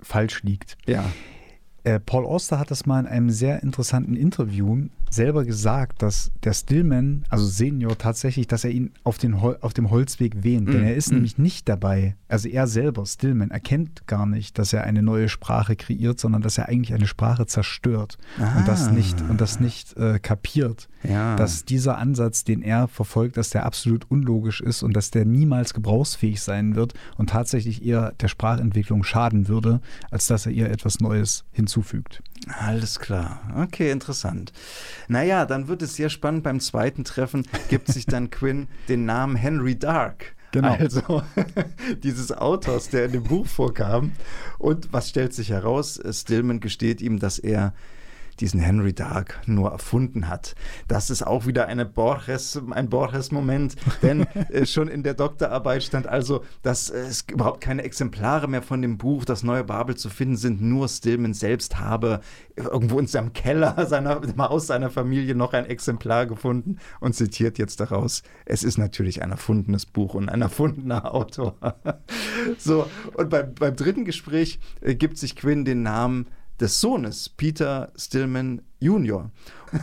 falsch 0.00 0.42
liegt. 0.42 0.76
Ja. 0.86 1.04
Äh, 1.84 2.00
Paul 2.00 2.26
Auster 2.26 2.58
hat 2.58 2.70
das 2.70 2.86
mal 2.86 3.00
in 3.00 3.06
einem 3.06 3.30
sehr 3.30 3.62
interessanten 3.62 4.16
Interview 4.16 4.88
selber 5.10 5.44
gesagt, 5.44 6.02
dass 6.02 6.30
der 6.42 6.52
Stillman, 6.52 7.24
also 7.28 7.46
Senior, 7.46 7.96
tatsächlich, 7.96 8.46
dass 8.46 8.64
er 8.64 8.70
ihn 8.70 8.92
auf, 9.04 9.18
den 9.18 9.40
Hol 9.40 9.58
auf 9.60 9.72
dem 9.72 9.90
Holzweg 9.90 10.42
wähnt. 10.42 10.68
Mm, 10.68 10.72
Denn 10.72 10.84
er 10.84 10.94
ist 10.94 11.10
mm. 11.10 11.14
nämlich 11.14 11.38
nicht 11.38 11.68
dabei. 11.68 12.16
Also 12.28 12.48
er 12.48 12.66
selber, 12.66 13.06
Stillman, 13.06 13.50
erkennt 13.50 14.06
gar 14.06 14.26
nicht, 14.26 14.58
dass 14.58 14.72
er 14.72 14.84
eine 14.84 15.02
neue 15.02 15.28
Sprache 15.28 15.76
kreiert, 15.76 16.18
sondern 16.18 16.42
dass 16.42 16.58
er 16.58 16.68
eigentlich 16.68 16.94
eine 16.94 17.06
Sprache 17.06 17.46
zerstört 17.46 18.18
ah. 18.38 18.58
und 18.58 18.68
das 18.68 18.90
nicht, 18.90 19.20
und 19.28 19.40
das 19.40 19.60
nicht 19.60 19.96
äh, 19.96 20.18
kapiert. 20.18 20.88
Ja. 21.02 21.36
Dass 21.36 21.64
dieser 21.64 21.98
Ansatz, 21.98 22.44
den 22.44 22.62
er 22.62 22.88
verfolgt, 22.88 23.36
dass 23.36 23.50
der 23.50 23.64
absolut 23.64 24.10
unlogisch 24.10 24.60
ist 24.60 24.82
und 24.82 24.94
dass 24.94 25.10
der 25.10 25.24
niemals 25.24 25.72
gebrauchsfähig 25.74 26.40
sein 26.40 26.74
wird 26.74 26.94
und 27.16 27.30
tatsächlich 27.30 27.84
eher 27.84 28.12
der 28.20 28.28
Sprachentwicklung 28.28 29.04
schaden 29.04 29.48
würde, 29.48 29.80
als 30.10 30.26
dass 30.26 30.46
er 30.46 30.52
ihr 30.52 30.70
etwas 30.70 31.00
Neues 31.00 31.44
hinzufügt. 31.52 32.22
Alles 32.48 33.00
klar. 33.00 33.40
Okay, 33.56 33.90
interessant. 33.90 34.52
Naja, 35.08 35.46
dann 35.46 35.68
wird 35.68 35.82
es 35.82 35.96
sehr 35.96 36.10
spannend. 36.10 36.44
Beim 36.44 36.60
zweiten 36.60 37.04
Treffen 37.04 37.46
gibt 37.68 37.88
sich 37.88 38.06
dann 38.06 38.30
Quinn 38.30 38.68
den 38.88 39.04
Namen 39.04 39.36
Henry 39.36 39.78
Dark. 39.78 40.36
Genau. 40.52 40.74
Also 40.74 41.22
dieses 42.02 42.32
Autors, 42.32 42.88
der 42.88 43.06
in 43.06 43.12
dem 43.12 43.24
Buch 43.24 43.46
vorkam. 43.46 44.12
Und 44.58 44.92
was 44.92 45.08
stellt 45.08 45.34
sich 45.34 45.50
heraus? 45.50 46.00
Stillman 46.10 46.60
gesteht 46.60 47.02
ihm, 47.02 47.18
dass 47.18 47.38
er 47.38 47.74
diesen 48.40 48.60
Henry 48.60 48.92
Dark 48.92 49.40
nur 49.46 49.70
erfunden 49.70 50.28
hat. 50.28 50.54
Das 50.88 51.10
ist 51.10 51.26
auch 51.26 51.46
wieder 51.46 51.66
eine 51.66 51.84
Borges, 51.84 52.60
ein 52.70 52.88
Borges-Moment, 52.88 53.76
denn 54.02 54.22
äh, 54.50 54.66
schon 54.66 54.88
in 54.88 55.02
der 55.02 55.14
Doktorarbeit 55.14 55.82
stand 55.82 56.06
also, 56.06 56.44
dass 56.62 56.90
äh, 56.90 56.98
es 56.98 57.24
überhaupt 57.30 57.60
keine 57.60 57.82
Exemplare 57.82 58.48
mehr 58.48 58.62
von 58.62 58.82
dem 58.82 58.98
Buch 58.98 59.24
Das 59.24 59.42
neue 59.42 59.64
Babel 59.64 59.96
zu 59.96 60.10
finden 60.10 60.36
sind, 60.36 60.60
nur 60.60 60.88
Stillman 60.88 61.34
selbst 61.34 61.78
habe 61.78 62.20
irgendwo 62.56 62.98
in 62.98 63.06
seinem 63.06 63.32
Keller 63.32 63.86
seiner, 63.86 64.20
aus 64.50 64.66
seiner 64.66 64.90
Familie 64.90 65.34
noch 65.34 65.52
ein 65.52 65.66
Exemplar 65.66 66.26
gefunden 66.26 66.78
und 67.00 67.14
zitiert 67.14 67.58
jetzt 67.58 67.80
daraus, 67.80 68.22
es 68.44 68.64
ist 68.64 68.78
natürlich 68.78 69.22
ein 69.22 69.30
erfundenes 69.30 69.86
Buch 69.86 70.14
und 70.14 70.28
ein 70.28 70.42
erfundener 70.42 71.14
Autor. 71.14 71.56
so, 72.58 72.88
und 73.14 73.30
beim, 73.30 73.54
beim 73.54 73.76
dritten 73.76 74.04
Gespräch 74.04 74.58
äh, 74.80 74.94
gibt 74.94 75.18
sich 75.18 75.36
Quinn 75.36 75.64
den 75.64 75.82
Namen 75.82 76.26
des 76.60 76.80
Sohnes, 76.80 77.28
Peter 77.28 77.92
Stillman 77.96 78.62
Jr. 78.80 79.30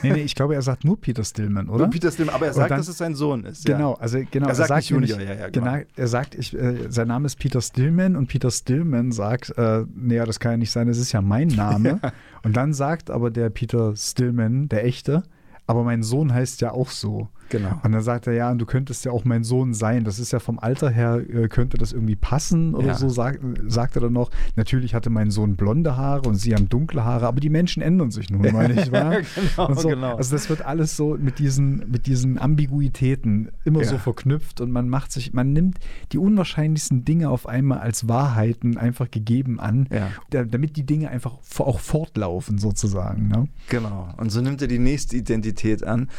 Nee, 0.01 0.13
nee, 0.13 0.21
ich 0.21 0.35
glaube, 0.35 0.55
er 0.55 0.61
sagt 0.61 0.85
nur 0.85 0.99
Peter 0.99 1.23
Stillman, 1.23 1.67
oder? 1.67 1.79
Nur 1.79 1.89
Peter 1.89 2.11
Stillman, 2.11 2.35
aber 2.35 2.47
er 2.47 2.53
sagt, 2.53 2.71
dann, 2.71 2.77
dass 2.77 2.87
es 2.87 2.97
sein 2.97 3.15
Sohn 3.15 3.43
ist. 3.43 3.65
Genau, 3.65 3.93
also 3.93 4.19
genau. 4.31 4.47
Er 4.47 4.55
sagt, 4.55 4.69
er 4.69 4.75
sagt 4.75 4.89
Junior, 4.89 5.19
ja, 5.19 5.33
ja, 5.33 5.49
genau. 5.49 5.71
genau. 5.71 5.85
Er 5.95 6.07
sagt, 6.07 6.35
ich, 6.35 6.53
äh, 6.57 6.89
sein 6.89 7.07
Name 7.07 7.25
ist 7.25 7.37
Peter 7.37 7.61
Stillman 7.61 8.15
und 8.15 8.27
Peter 8.27 8.49
Stillman 8.49 9.11
sagt, 9.11 9.57
äh, 9.57 9.85
naja, 9.93 10.25
das 10.25 10.39
kann 10.39 10.51
ja 10.53 10.57
nicht 10.57 10.71
sein, 10.71 10.87
das 10.87 10.97
ist 10.97 11.11
ja 11.11 11.21
mein 11.21 11.47
Name. 11.49 11.99
ja. 12.03 12.13
Und 12.43 12.55
dann 12.55 12.73
sagt 12.73 13.11
aber 13.11 13.29
der 13.29 13.49
Peter 13.49 13.95
Stillman, 13.95 14.69
der 14.69 14.85
echte, 14.85 15.23
aber 15.67 15.83
mein 15.83 16.03
Sohn 16.03 16.33
heißt 16.33 16.61
ja 16.61 16.71
auch 16.71 16.89
so. 16.89 17.29
Genau. 17.53 17.79
Und 17.83 17.91
dann 17.91 18.01
sagt 18.01 18.25
er, 18.25 18.33
ja, 18.33 18.49
und 18.49 18.57
du 18.57 18.65
könntest 18.65 19.05
ja 19.05 19.11
auch 19.11 19.25
mein 19.25 19.43
Sohn 19.43 19.75
sein. 19.75 20.03
Das 20.03 20.17
ist 20.17 20.33
ja 20.33 20.39
vom 20.39 20.57
Alter 20.57 20.89
her, 20.89 21.21
äh, 21.29 21.47
könnte 21.47 21.77
das 21.77 21.93
irgendwie 21.93 22.15
passen 22.15 22.73
oder 22.73 22.87
ja. 22.87 22.93
so, 22.95 23.09
sagt, 23.09 23.41
sagt 23.67 23.95
er 23.95 24.01
dann 24.01 24.13
noch. 24.13 24.31
Natürlich 24.55 24.95
hatte 24.95 25.11
mein 25.11 25.29
Sohn 25.29 25.55
blonde 25.55 25.95
Haare 25.95 26.27
und 26.27 26.35
sie 26.35 26.55
haben 26.55 26.67
dunkle 26.67 27.05
Haare, 27.05 27.27
aber 27.27 27.39
die 27.39 27.51
Menschen 27.51 27.83
ändern 27.83 28.09
sich 28.09 28.31
nun 28.31 28.41
mal 28.51 28.67
nicht 28.69 28.91
wahr? 28.91 29.17
genau, 29.55 29.73
so. 29.75 29.87
genau. 29.87 30.15
Also 30.15 30.35
das 30.35 30.49
wird 30.49 30.63
alles 30.65 30.97
so 30.97 31.15
mit 31.15 31.37
diesen, 31.37 31.89
mit 31.91 32.07
diesen 32.07 32.39
Ambiguitäten 32.39 33.51
immer 33.65 33.81
ja. 33.81 33.87
so 33.87 33.99
verknüpft 33.99 34.59
und 34.59 34.71
man 34.71 34.89
macht 34.89 35.11
sich, 35.11 35.33
man 35.33 35.53
nimmt 35.53 35.77
die 36.11 36.17
unwahrscheinlichsten 36.17 37.05
Dinge 37.05 37.29
auf 37.29 37.45
einmal 37.45 37.79
als 37.79 38.07
Wahrheiten 38.07 38.77
einfach 38.79 39.11
gegeben 39.11 39.59
an, 39.59 39.87
ja. 39.91 40.09
damit 40.43 40.75
die 40.75 40.87
Dinge 40.87 41.09
einfach 41.09 41.33
auch 41.59 41.79
fortlaufen 41.79 42.57
sozusagen. 42.57 43.27
Ne? 43.27 43.47
Genau. 43.69 44.09
Und 44.17 44.31
so 44.31 44.41
nimmt 44.41 44.59
er 44.63 44.67
die 44.67 44.79
nächste 44.79 45.17
Identität 45.17 45.83
an 45.83 46.09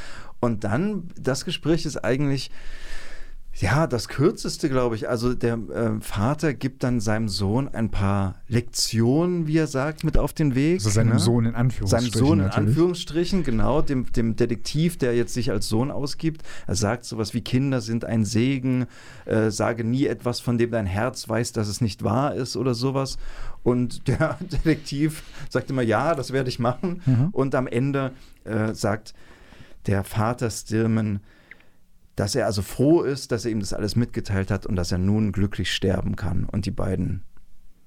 und 0.44 0.62
dann, 0.64 1.09
das 1.18 1.44
Gespräch 1.46 1.87
ist 1.87 2.04
eigentlich, 2.04 2.50
ja, 3.57 3.87
das 3.87 4.09
kürzeste, 4.09 4.68
glaube 4.68 4.96
ich. 4.96 5.09
Also 5.09 5.33
der 5.33 5.54
äh, 5.54 6.00
Vater 6.00 6.54
gibt 6.54 6.83
dann 6.83 7.00
seinem 7.00 7.29
Sohn 7.29 7.69
ein 7.69 7.90
paar 7.90 8.35
Lektionen, 8.48 9.46
wie 9.46 9.56
er 9.56 9.69
sagt, 9.69 10.02
mit 10.02 10.19
auf 10.19 10.33
den 10.33 10.54
Weg. 10.54 10.81
Also 10.81 10.90
seinem 10.90 11.14
ne? 11.14 11.19
Sohn 11.21 11.46
in 11.46 11.54
Anführungsstrichen. 11.54 12.10
Seinem 12.12 12.27
Sohn 12.27 12.38
in 12.40 12.44
natürlich. 12.46 12.69
Anführungsstrichen, 12.69 13.44
genau, 13.44 13.81
dem, 13.81 14.12
dem 14.12 14.35
Detektiv, 14.35 14.98
der 14.98 15.16
jetzt 15.16 15.35
sich 15.35 15.50
als 15.50 15.69
Sohn 15.69 15.90
ausgibt. 15.90 16.42
Er 16.66 16.75
sagt 16.75 17.04
sowas 17.04 17.33
wie 17.33 17.42
Kinder 17.42 17.81
sind 17.81 18.04
ein 18.04 18.25
Segen, 18.25 18.87
äh, 19.25 19.50
sage 19.50 19.85
nie 19.85 20.06
etwas, 20.06 20.40
von 20.40 20.58
dem 20.58 20.73
dein 20.73 20.87
Herz 20.87 21.29
weiß, 21.29 21.52
dass 21.52 21.69
es 21.69 21.81
nicht 21.81 22.02
wahr 22.02 22.35
ist 22.35 22.56
oder 22.56 22.75
sowas. 22.75 23.19
Und 23.62 24.08
der 24.08 24.37
Detektiv 24.40 25.23
sagt 25.48 25.71
immer, 25.71 25.83
ja, 25.83 26.14
das 26.16 26.33
werde 26.33 26.48
ich 26.48 26.58
machen. 26.58 27.02
Mhm. 27.06 27.29
Und 27.31 27.54
am 27.54 27.69
Ende 27.69 28.10
äh, 28.44 28.75
sagt 28.75 29.14
der 29.87 30.04
Vater 30.04 30.50
Stillman, 30.50 31.20
dass 32.16 32.35
er 32.35 32.46
also 32.46 32.62
froh 32.62 33.02
ist, 33.02 33.32
dass 33.32 33.44
er 33.44 33.50
ihm 33.50 33.60
das 33.60 33.72
alles 33.72 33.96
mitgeteilt 33.96 34.50
hat 34.50 34.66
und 34.66 34.76
dass 34.76 34.92
er 34.92 34.98
nun 34.98 35.32
glücklich 35.32 35.72
sterben 35.72 36.16
kann. 36.16 36.44
Und 36.44 36.66
die 36.66 36.70
beiden 36.70 37.22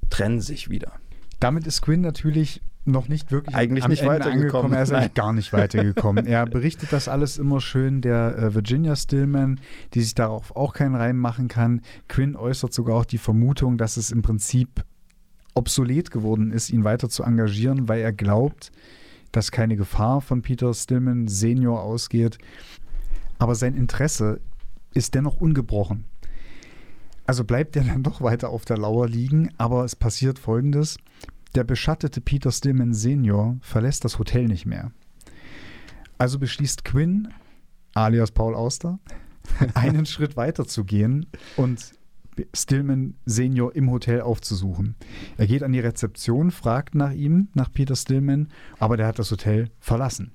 trennen 0.09 0.41
sich 0.41 0.69
wieder. 0.69 0.93
Damit 1.39 1.67
ist 1.67 1.81
Quinn 1.81 2.01
natürlich 2.01 2.61
noch 2.87 3.09
nicht 3.09 3.31
wirklich 3.31 3.55
eigentlich 3.55 3.87
nicht 3.87 4.01
Ende 4.01 4.13
weitergekommen. 4.13 4.73
Er 4.73 4.83
ist 4.83 4.91
eigentlich 4.91 5.13
gar 5.13 5.33
nicht 5.33 5.53
weitergekommen. 5.53 6.25
er 6.25 6.45
berichtet 6.45 6.93
das 6.93 7.07
alles 7.07 7.37
immer 7.37 7.59
schön 7.59 8.01
der 8.01 8.37
äh, 8.37 8.55
Virginia 8.55 8.95
Stillman, 8.95 9.59
die 9.93 10.01
sich 10.01 10.15
darauf 10.15 10.55
auch 10.55 10.73
keinen 10.73 10.95
Reim 10.95 11.17
machen 11.17 11.47
kann. 11.47 11.81
Quinn 12.07 12.35
äußert 12.35 12.73
sogar 12.73 12.95
auch 12.95 13.05
die 13.05 13.17
Vermutung, 13.17 13.77
dass 13.77 13.97
es 13.97 14.11
im 14.11 14.21
Prinzip 14.21 14.83
obsolet 15.53 16.11
geworden 16.11 16.51
ist, 16.51 16.69
ihn 16.69 16.83
weiter 16.83 17.09
zu 17.09 17.23
engagieren, 17.23 17.89
weil 17.89 18.01
er 18.01 18.13
glaubt, 18.13 18.71
dass 19.37 19.51
keine 19.51 19.75
Gefahr 19.75 20.19
von 20.21 20.41
Peter 20.41 20.73
Stillman 20.73 21.27
Senior 21.27 21.83
ausgeht. 21.83 22.39
Aber 23.37 23.53
sein 23.53 23.75
Interesse 23.75 24.41
ist 24.95 25.13
dennoch 25.13 25.39
ungebrochen. 25.39 26.05
Also 27.27 27.43
bleibt 27.43 27.75
er 27.75 27.83
dann 27.83 28.01
doch 28.01 28.21
weiter 28.21 28.49
auf 28.49 28.65
der 28.65 28.79
Lauer 28.79 29.07
liegen, 29.07 29.51
aber 29.59 29.85
es 29.85 29.95
passiert 29.95 30.39
folgendes. 30.39 30.97
Der 31.53 31.63
beschattete 31.63 32.19
Peter 32.19 32.51
Stillman 32.51 32.95
Senior 32.95 33.57
verlässt 33.61 34.05
das 34.05 34.17
Hotel 34.17 34.45
nicht 34.45 34.65
mehr. 34.65 34.91
Also 36.17 36.39
beschließt 36.39 36.83
Quinn, 36.83 37.27
alias 37.93 38.31
Paul 38.31 38.55
Auster, 38.55 38.97
einen 39.75 40.07
Schritt 40.07 40.35
weiter 40.35 40.65
zu 40.65 40.83
gehen 40.83 41.27
und 41.57 41.91
Stillman 42.53 43.15
Senior 43.25 43.75
im 43.75 43.91
Hotel 43.91 44.21
aufzusuchen. 44.21 44.95
Er 45.37 45.47
geht 45.47 45.63
an 45.63 45.73
die 45.73 45.79
Rezeption, 45.79 46.51
fragt 46.51 46.95
nach 46.95 47.11
ihm, 47.11 47.49
nach 47.53 47.71
Peter 47.71 47.95
Stillman, 47.95 48.49
aber 48.79 48.97
der 48.97 49.07
hat 49.07 49.19
das 49.19 49.31
Hotel 49.31 49.69
verlassen. 49.79 50.31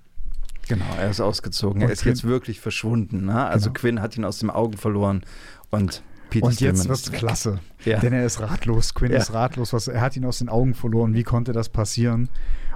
Genau, 0.68 0.84
er 0.98 1.10
ist 1.10 1.20
ausgezogen. 1.20 1.82
Und 1.82 1.88
er 1.88 1.92
ist 1.92 2.02
Quinn, 2.02 2.12
jetzt 2.12 2.24
wirklich 2.24 2.60
verschwunden. 2.60 3.26
Ne? 3.26 3.46
Also 3.46 3.70
genau. 3.70 3.80
Quinn 3.80 4.00
hat 4.00 4.16
ihn 4.16 4.24
aus 4.24 4.38
den 4.38 4.50
Augen 4.50 4.76
verloren 4.76 5.22
und 5.70 6.02
Peter 6.30 6.46
und 6.46 6.60
jetzt 6.60 6.88
wird 6.88 6.98
es 6.98 7.12
klasse, 7.12 7.58
ja. 7.84 7.98
denn 7.98 8.14
er 8.14 8.24
ist 8.24 8.40
ratlos. 8.40 8.94
Quinn 8.94 9.12
ja. 9.12 9.18
ist 9.18 9.34
ratlos. 9.34 9.72
Was, 9.74 9.88
er 9.88 10.00
hat 10.00 10.16
ihn 10.16 10.24
aus 10.24 10.38
den 10.38 10.48
Augen 10.48 10.74
verloren. 10.74 11.14
Wie 11.14 11.24
konnte 11.24 11.52
das 11.52 11.68
passieren? 11.68 12.30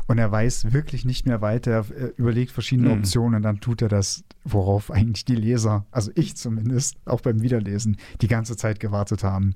Und 0.07 0.19
er 0.19 0.31
weiß 0.31 0.73
wirklich 0.73 1.05
nicht 1.05 1.27
mehr 1.27 1.41
weiter. 1.41 1.73
Er 1.73 2.19
überlegt 2.19 2.53
verschiedene 2.53 2.91
mhm. 2.91 3.01
Optionen. 3.01 3.37
Und 3.37 3.43
dann 3.43 3.61
tut 3.61 3.83
er 3.83 3.89
das, 3.89 4.25
worauf 4.45 4.91
eigentlich 4.93 5.25
die 5.25 5.35
Leser, 5.35 5.87
also 5.91 6.11
ich 6.15 6.37
zumindest, 6.37 6.97
auch 7.05 7.21
beim 7.21 7.43
Wiederlesen, 7.43 7.97
die 8.21 8.29
ganze 8.29 8.57
Zeit 8.57 8.81
gewartet 8.81 9.25
haben. 9.25 9.55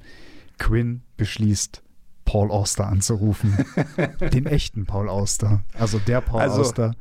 Quinn 0.58 1.02
beschließt, 1.16 1.82
Paul 2.24 2.50
Auster 2.50 2.86
anzurufen. 2.86 3.56
den 4.32 4.46
echten 4.46 4.86
Paul 4.86 5.08
Auster. 5.08 5.62
Also 5.74 5.98
der 5.98 6.20
Paul 6.20 6.42
also, 6.42 6.60
Auster. 6.60 6.94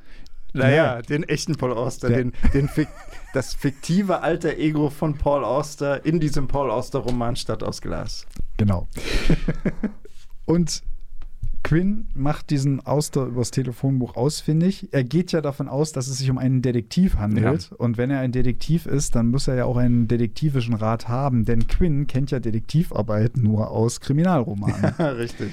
Naja, 0.54 0.96
ja. 0.96 1.02
den 1.02 1.24
echten 1.24 1.56
Paul 1.56 1.74
Auster, 1.74 2.10
den, 2.10 2.34
den 2.54 2.70
das 3.34 3.54
fiktive 3.54 4.22
alter 4.22 4.58
Ego 4.58 4.90
von 4.90 5.16
Paul 5.16 5.44
Auster 5.44 6.04
in 6.04 6.20
diesem 6.20 6.48
Paul 6.48 6.72
Auster-Roman 6.72 7.36
Stadt 7.36 7.62
aus 7.62 7.82
Glas. 7.82 8.26
Genau. 8.58 8.88
Und 10.46 10.82
Quinn 11.64 12.08
macht 12.14 12.50
diesen 12.50 12.86
Auster 12.86 13.26
übers 13.26 13.52
Telefonbuch 13.52 14.16
ausfindig. 14.16 14.90
Er 14.92 15.04
geht 15.04 15.32
ja 15.32 15.42
davon 15.42 15.68
aus, 15.68 15.92
dass 15.92 16.08
es 16.08 16.18
sich 16.18 16.30
um 16.30 16.38
einen 16.38 16.62
Detektiv 16.62 17.18
handelt. 17.18 17.70
Ja. 17.70 17.78
Und 17.78 17.98
wenn 17.98 18.10
er 18.10 18.20
ein 18.20 18.32
Detektiv 18.32 18.86
ist, 18.86 19.16
dann 19.16 19.28
muss 19.28 19.48
er 19.48 19.56
ja 19.56 19.66
auch 19.66 19.78
einen 19.78 20.08
detektivischen 20.08 20.74
Rat 20.74 21.08
haben. 21.08 21.46
Denn 21.46 21.68
Quinn 21.68 22.08
kennt 22.08 22.32
ja 22.32 22.40
Detektivarbeit 22.40 23.38
nur 23.38 23.72
aus 23.72 24.00
Kriminalromanen. 24.00 24.94
Ja, 24.98 25.08
richtig. 25.10 25.52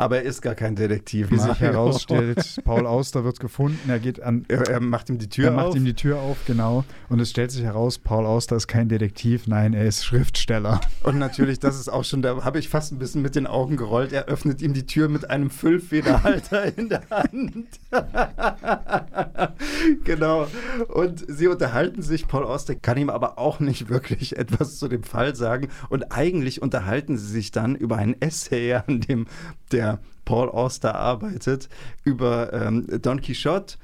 Aber 0.00 0.16
er 0.16 0.22
ist 0.22 0.40
gar 0.40 0.54
kein 0.54 0.76
Detektiv. 0.76 1.30
Wie 1.30 1.36
Mario. 1.36 1.52
sich 1.52 1.60
herausstellt, 1.60 2.60
Paul 2.64 2.86
Auster 2.86 3.22
wird 3.22 3.38
gefunden. 3.38 3.78
Er 3.86 3.98
geht 3.98 4.22
an. 4.22 4.46
Er, 4.48 4.66
er 4.66 4.80
macht 4.80 5.10
ihm 5.10 5.18
die 5.18 5.28
Tür 5.28 5.48
er 5.48 5.58
auf. 5.58 5.66
macht 5.66 5.76
ihm 5.76 5.84
die 5.84 5.92
Tür 5.92 6.20
auf, 6.20 6.38
genau. 6.46 6.86
Und 7.10 7.20
es 7.20 7.28
stellt 7.28 7.50
sich 7.50 7.64
heraus, 7.64 7.98
Paul 7.98 8.24
Auster 8.24 8.56
ist 8.56 8.66
kein 8.66 8.88
Detektiv, 8.88 9.46
nein, 9.46 9.74
er 9.74 9.84
ist 9.84 10.02
Schriftsteller. 10.02 10.80
Und 11.02 11.18
natürlich, 11.18 11.58
das 11.58 11.78
ist 11.78 11.90
auch 11.90 12.04
schon, 12.04 12.22
da 12.22 12.44
habe 12.44 12.58
ich 12.58 12.70
fast 12.70 12.92
ein 12.92 12.98
bisschen 12.98 13.20
mit 13.20 13.34
den 13.34 13.46
Augen 13.46 13.76
gerollt. 13.76 14.14
Er 14.14 14.24
öffnet 14.24 14.62
ihm 14.62 14.72
die 14.72 14.86
Tür 14.86 15.10
mit 15.10 15.28
einem 15.28 15.50
Füllfederhalter 15.50 16.78
in 16.78 16.88
der 16.88 17.02
Hand. 17.10 17.66
genau. 20.04 20.46
Und 20.88 21.26
sie 21.28 21.46
unterhalten 21.46 22.00
sich. 22.00 22.26
Paul 22.26 22.44
Auster 22.44 22.74
kann 22.74 22.96
ihm 22.96 23.10
aber 23.10 23.38
auch 23.38 23.60
nicht 23.60 23.90
wirklich 23.90 24.38
etwas 24.38 24.78
zu 24.78 24.88
dem 24.88 25.02
Fall 25.02 25.36
sagen. 25.36 25.68
Und 25.90 26.10
eigentlich 26.10 26.62
unterhalten 26.62 27.18
sie 27.18 27.30
sich 27.30 27.50
dann 27.50 27.74
über 27.74 27.96
ein 27.96 28.18
Essay, 28.22 28.72
an 28.72 29.02
dem 29.02 29.26
der 29.72 29.89
Paul 30.24 30.48
Auster 30.48 30.94
arbeitet, 30.94 31.68
über 32.04 32.52
ähm, 32.52 32.86
Don 33.02 33.20
Quixote. 33.20 33.76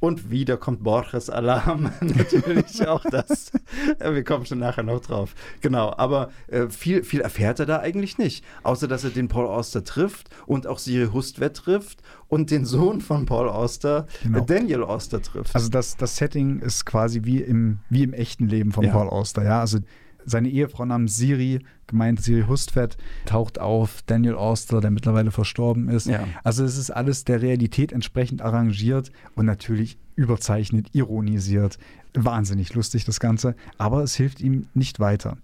Und 0.00 0.30
wieder 0.30 0.58
kommt 0.58 0.84
Borges 0.84 1.30
Alarm. 1.30 1.90
Natürlich 2.02 2.86
auch 2.86 3.02
das. 3.10 3.52
Wir 3.98 4.22
kommen 4.22 4.44
schon 4.44 4.58
nachher 4.58 4.82
noch 4.82 5.00
drauf. 5.00 5.34
Genau, 5.62 5.94
aber 5.96 6.30
äh, 6.48 6.68
viel, 6.68 7.04
viel 7.04 7.22
erfährt 7.22 7.58
er 7.58 7.64
da 7.64 7.78
eigentlich 7.78 8.18
nicht. 8.18 8.44
Außer, 8.64 8.86
dass 8.86 9.04
er 9.04 9.10
den 9.10 9.28
Paul 9.28 9.46
Auster 9.46 9.82
trifft 9.82 10.28
und 10.44 10.66
auch 10.66 10.78
Siri 10.78 11.08
Hustvedt 11.10 11.56
trifft 11.56 12.02
und 12.28 12.50
den 12.50 12.66
Sohn 12.66 13.00
von 13.00 13.24
Paul 13.24 13.48
Auster, 13.48 14.06
genau. 14.22 14.44
Daniel 14.44 14.82
Auster, 14.82 15.22
trifft. 15.22 15.54
Also 15.54 15.70
das, 15.70 15.96
das 15.96 16.16
Setting 16.16 16.58
ist 16.58 16.84
quasi 16.84 17.22
wie 17.24 17.40
im, 17.40 17.78
wie 17.88 18.02
im 18.02 18.12
echten 18.12 18.46
Leben 18.46 18.72
von 18.72 18.84
ja. 18.84 18.92
Paul 18.92 19.08
Auster. 19.08 19.42
Ja, 19.42 19.60
also 19.60 19.78
seine 20.26 20.50
Ehefrau 20.50 20.84
namens 20.84 21.16
Siri, 21.16 21.60
gemeint 21.86 22.22
Siri 22.22 22.44
Hustvedt, 22.46 22.96
taucht 23.26 23.58
auf, 23.58 24.02
Daniel 24.06 24.34
Auster, 24.34 24.80
der 24.80 24.90
mittlerweile 24.90 25.30
verstorben 25.30 25.88
ist. 25.88 26.06
Ja. 26.06 26.26
Also 26.42 26.64
es 26.64 26.76
ist 26.76 26.90
alles 26.90 27.24
der 27.24 27.42
Realität 27.42 27.92
entsprechend 27.92 28.42
arrangiert 28.42 29.10
und 29.34 29.46
natürlich 29.46 29.98
überzeichnet, 30.16 30.88
ironisiert. 30.92 31.78
Wahnsinnig 32.14 32.74
lustig 32.74 33.04
das 33.04 33.20
Ganze, 33.20 33.56
aber 33.78 34.02
es 34.02 34.14
hilft 34.14 34.40
ihm 34.40 34.66
nicht 34.74 35.00
weiter. 35.00 35.36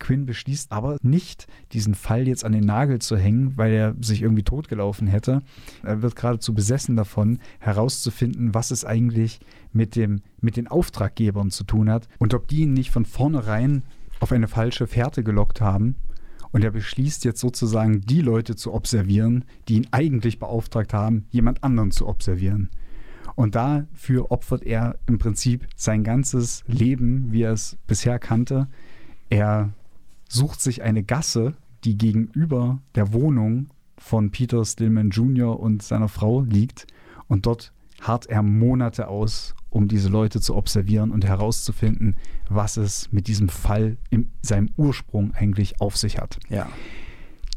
Quinn 0.00 0.26
beschließt 0.26 0.72
aber 0.72 0.96
nicht, 1.02 1.46
diesen 1.72 1.94
Fall 1.94 2.26
jetzt 2.26 2.44
an 2.44 2.52
den 2.52 2.64
Nagel 2.64 3.00
zu 3.00 3.16
hängen, 3.16 3.52
weil 3.56 3.72
er 3.72 3.94
sich 4.00 4.22
irgendwie 4.22 4.42
totgelaufen 4.42 5.06
hätte. 5.06 5.42
Er 5.84 6.02
wird 6.02 6.16
geradezu 6.16 6.54
besessen 6.54 6.96
davon, 6.96 7.38
herauszufinden, 7.60 8.54
was 8.54 8.72
es 8.72 8.84
eigentlich 8.84 9.38
mit, 9.72 9.94
dem, 9.94 10.22
mit 10.40 10.56
den 10.56 10.66
Auftraggebern 10.66 11.50
zu 11.50 11.62
tun 11.62 11.88
hat 11.88 12.08
und 12.18 12.34
ob 12.34 12.48
die 12.48 12.62
ihn 12.62 12.72
nicht 12.72 12.90
von 12.90 13.04
vornherein 13.04 13.82
auf 14.20 14.32
eine 14.32 14.48
falsche 14.48 14.86
Fährte 14.86 15.24
gelockt 15.24 15.60
haben. 15.60 15.96
Und 16.52 16.64
er 16.64 16.70
beschließt 16.70 17.24
jetzt 17.24 17.40
sozusagen, 17.40 18.00
die 18.00 18.20
Leute 18.20 18.56
zu 18.56 18.72
observieren, 18.72 19.44
die 19.68 19.76
ihn 19.76 19.86
eigentlich 19.92 20.38
beauftragt 20.38 20.92
haben, 20.92 21.26
jemand 21.30 21.62
anderen 21.62 21.90
zu 21.90 22.08
observieren. 22.08 22.70
Und 23.36 23.54
dafür 23.54 24.30
opfert 24.30 24.64
er 24.64 24.98
im 25.06 25.18
Prinzip 25.18 25.66
sein 25.76 26.02
ganzes 26.02 26.64
Leben, 26.66 27.30
wie 27.30 27.42
er 27.42 27.52
es 27.52 27.78
bisher 27.86 28.18
kannte. 28.18 28.66
Er 29.28 29.70
sucht 30.28 30.60
sich 30.60 30.82
eine 30.82 31.02
Gasse, 31.02 31.54
die 31.84 31.96
gegenüber 31.96 32.80
der 32.94 33.12
Wohnung 33.12 33.68
von 33.96 34.30
Peter 34.30 34.64
Stillman 34.64 35.10
Jr. 35.10 35.58
und 35.58 35.82
seiner 35.82 36.08
Frau 36.08 36.42
liegt. 36.42 36.86
Und 37.28 37.46
dort 37.46 37.72
harrt 38.00 38.26
er 38.26 38.42
Monate 38.42 39.08
aus, 39.08 39.54
um 39.70 39.88
diese 39.88 40.08
Leute 40.08 40.40
zu 40.40 40.56
observieren 40.56 41.10
und 41.10 41.24
herauszufinden, 41.24 42.16
was 42.48 42.76
es 42.76 43.10
mit 43.12 43.28
diesem 43.28 43.48
Fall 43.48 43.96
in 44.10 44.30
seinem 44.42 44.70
Ursprung 44.76 45.32
eigentlich 45.34 45.80
auf 45.80 45.96
sich 45.96 46.18
hat. 46.18 46.38
Ja. 46.48 46.68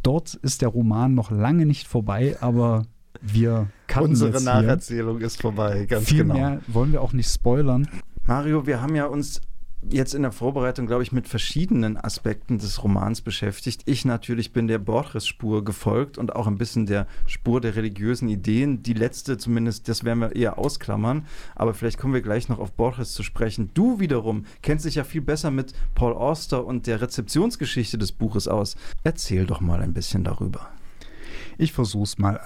Dort 0.03 0.35
ist 0.35 0.61
der 0.61 0.69
Roman 0.69 1.13
noch 1.13 1.31
lange 1.31 1.65
nicht 1.65 1.87
vorbei, 1.87 2.37
aber 2.41 2.85
wir 3.21 3.67
cutten 3.87 4.11
Unsere 4.11 4.41
Nacherzählung 4.41 5.21
ist 5.21 5.41
vorbei, 5.41 5.85
ganz 5.85 6.07
Viel 6.07 6.19
genau. 6.19 6.33
mehr 6.33 6.61
wollen 6.67 6.91
wir 6.91 7.01
auch 7.01 7.13
nicht 7.13 7.29
spoilern. 7.29 7.87
Mario, 8.25 8.65
wir 8.67 8.81
haben 8.81 8.95
ja 8.95 9.05
uns 9.05 9.41
jetzt 9.89 10.13
in 10.13 10.21
der 10.21 10.31
Vorbereitung, 10.31 10.87
glaube 10.87 11.03
ich, 11.03 11.11
mit 11.11 11.27
verschiedenen 11.27 11.97
Aspekten 11.97 12.57
des 12.57 12.83
Romans 12.83 13.21
beschäftigt. 13.21 13.83
Ich 13.85 14.05
natürlich 14.05 14.53
bin 14.53 14.67
der 14.67 14.79
Borges-Spur 14.79 15.63
gefolgt 15.63 16.17
und 16.17 16.35
auch 16.35 16.47
ein 16.47 16.57
bisschen 16.57 16.85
der 16.85 17.07
Spur 17.25 17.61
der 17.61 17.75
religiösen 17.75 18.29
Ideen. 18.29 18.83
Die 18.83 18.93
letzte 18.93 19.37
zumindest, 19.37 19.87
das 19.89 20.03
werden 20.03 20.19
wir 20.19 20.35
eher 20.35 20.57
ausklammern. 20.57 21.25
Aber 21.55 21.73
vielleicht 21.73 21.97
kommen 21.97 22.13
wir 22.13 22.21
gleich 22.21 22.49
noch 22.49 22.59
auf 22.59 22.73
Borges 22.73 23.13
zu 23.13 23.23
sprechen. 23.23 23.71
Du 23.73 23.99
wiederum 23.99 24.45
kennst 24.61 24.85
dich 24.85 24.95
ja 24.95 25.03
viel 25.03 25.21
besser 25.21 25.51
mit 25.51 25.73
Paul 25.95 26.13
Auster 26.13 26.65
und 26.65 26.87
der 26.87 27.01
Rezeptionsgeschichte 27.01 27.97
des 27.97 28.11
Buches 28.11 28.47
aus. 28.47 28.75
Erzähl 29.03 29.45
doch 29.45 29.61
mal 29.61 29.81
ein 29.81 29.93
bisschen 29.93 30.23
darüber. 30.23 30.69
Ich 31.57 31.73
versuch's 31.73 32.17
mal. 32.17 32.41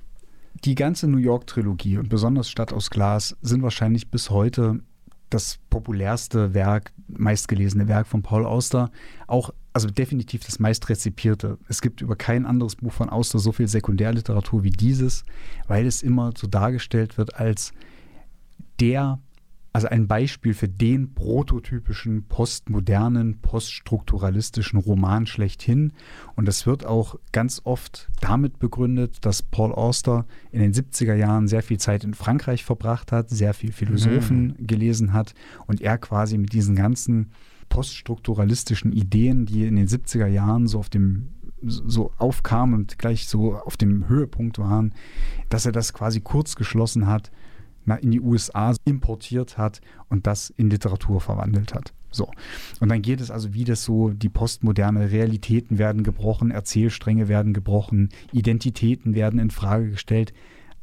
Die 0.63 0.75
ganze 0.75 1.07
New 1.07 1.19
York-Trilogie 1.19 1.97
und 1.97 2.09
besonders 2.09 2.49
Stadt 2.49 2.73
aus 2.73 2.89
Glas 2.89 3.37
sind 3.41 3.61
wahrscheinlich 3.61 4.09
bis 4.09 4.31
heute 4.31 4.81
das 5.29 5.59
populärste 5.69 6.53
Werk, 6.53 6.93
meistgelesene 7.07 7.87
Werk 7.87 8.07
von 8.07 8.21
Paul 8.21 8.45
Auster. 8.45 8.91
Auch, 9.27 9.51
also 9.73 9.89
definitiv 9.89 10.45
das 10.45 10.59
meistrezipierte. 10.59 11.57
Es 11.67 11.81
gibt 11.81 12.01
über 12.01 12.15
kein 12.15 12.45
anderes 12.45 12.75
Buch 12.75 12.93
von 12.93 13.09
Auster 13.09 13.39
so 13.39 13.51
viel 13.51 13.67
Sekundärliteratur 13.67 14.63
wie 14.63 14.69
dieses, 14.69 15.23
weil 15.67 15.85
es 15.85 16.01
immer 16.01 16.31
so 16.35 16.47
dargestellt 16.47 17.17
wird 17.17 17.35
als 17.35 17.73
der 18.79 19.19
also 19.73 19.87
ein 19.87 20.07
Beispiel 20.07 20.53
für 20.53 20.67
den 20.67 21.13
prototypischen 21.13 22.27
postmodernen, 22.27 23.39
poststrukturalistischen 23.41 24.79
Roman 24.79 25.27
schlechthin. 25.27 25.93
Und 26.35 26.47
das 26.47 26.65
wird 26.65 26.85
auch 26.85 27.19
ganz 27.31 27.61
oft 27.63 28.09
damit 28.21 28.59
begründet, 28.59 29.25
dass 29.25 29.41
Paul 29.43 29.71
Auster 29.71 30.25
in 30.51 30.61
den 30.61 30.73
70er 30.73 31.13
Jahren 31.13 31.47
sehr 31.47 31.61
viel 31.61 31.77
Zeit 31.77 32.03
in 32.03 32.13
Frankreich 32.13 32.63
verbracht 32.63 33.11
hat, 33.11 33.29
sehr 33.29 33.53
viel 33.53 33.71
Philosophen 33.71 34.55
mhm. 34.57 34.67
gelesen 34.67 35.13
hat 35.13 35.33
und 35.67 35.81
er 35.81 35.97
quasi 35.97 36.37
mit 36.37 36.53
diesen 36.53 36.75
ganzen 36.75 37.31
poststrukturalistischen 37.69 38.93
Ideen, 38.93 39.45
die 39.45 39.65
in 39.65 39.75
den 39.75 39.87
70er 39.87 40.27
Jahren 40.27 40.67
so 40.67 40.79
auf 40.79 40.89
dem 40.89 41.29
so 41.61 42.11
aufkamen 42.17 42.75
und 42.75 42.99
gleich 42.99 43.27
so 43.27 43.55
auf 43.55 43.77
dem 43.77 44.07
Höhepunkt 44.07 44.59
waren, 44.59 44.93
dass 45.49 45.65
er 45.65 45.71
das 45.71 45.91
quasi 45.91 46.21
kurz 46.21 46.55
geschlossen 46.55 47.07
hat, 47.07 47.31
in 47.95 48.11
die 48.11 48.21
USA 48.21 48.73
importiert 48.85 49.57
hat 49.57 49.81
und 50.09 50.27
das 50.27 50.49
in 50.49 50.69
Literatur 50.69 51.21
verwandelt 51.21 51.73
hat. 51.73 51.93
So. 52.11 52.31
Und 52.79 52.89
dann 52.89 53.01
geht 53.01 53.21
es 53.21 53.31
also, 53.31 53.53
wie 53.53 53.63
das 53.63 53.83
so, 53.83 54.09
die 54.09 54.29
postmoderne 54.29 55.11
Realitäten 55.11 55.77
werden 55.77 56.03
gebrochen, 56.03 56.51
Erzählstränge 56.51 57.27
werden 57.27 57.53
gebrochen, 57.53 58.09
Identitäten 58.31 59.13
werden 59.13 59.39
in 59.39 59.51
Frage 59.51 59.91
gestellt. 59.91 60.33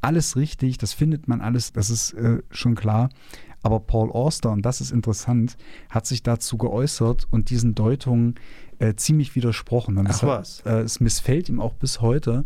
Alles 0.00 0.36
richtig, 0.36 0.78
das 0.78 0.92
findet 0.92 1.28
man 1.28 1.40
alles, 1.40 1.72
das 1.72 1.90
ist 1.90 2.12
äh, 2.12 2.42
schon 2.50 2.74
klar. 2.74 3.09
Aber 3.62 3.80
Paul 3.80 4.11
Auster, 4.12 4.50
und 4.50 4.61
das 4.62 4.82
ist 4.82 4.92
interessant, 4.92 5.57
hat 5.88 6.05
sich 6.05 6.22
dazu 6.22 6.59
geäußert 6.59 7.26
und 7.30 7.48
diesen 7.48 7.74
Deutungen 7.74 8.34
äh, 8.78 8.94
ziemlich 8.94 9.34
widersprochen. 9.34 9.96
Und 9.96 10.09
Ach 10.11 10.22
was. 10.22 10.62
Hat, 10.64 10.72
äh, 10.72 10.80
es 10.82 11.00
missfällt 11.00 11.48
ihm 11.48 11.61
auch 11.61 11.72
bis 11.72 12.02
heute, 12.02 12.44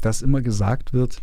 dass 0.00 0.22
immer 0.22 0.40
gesagt 0.40 0.94
wird, 0.94 1.20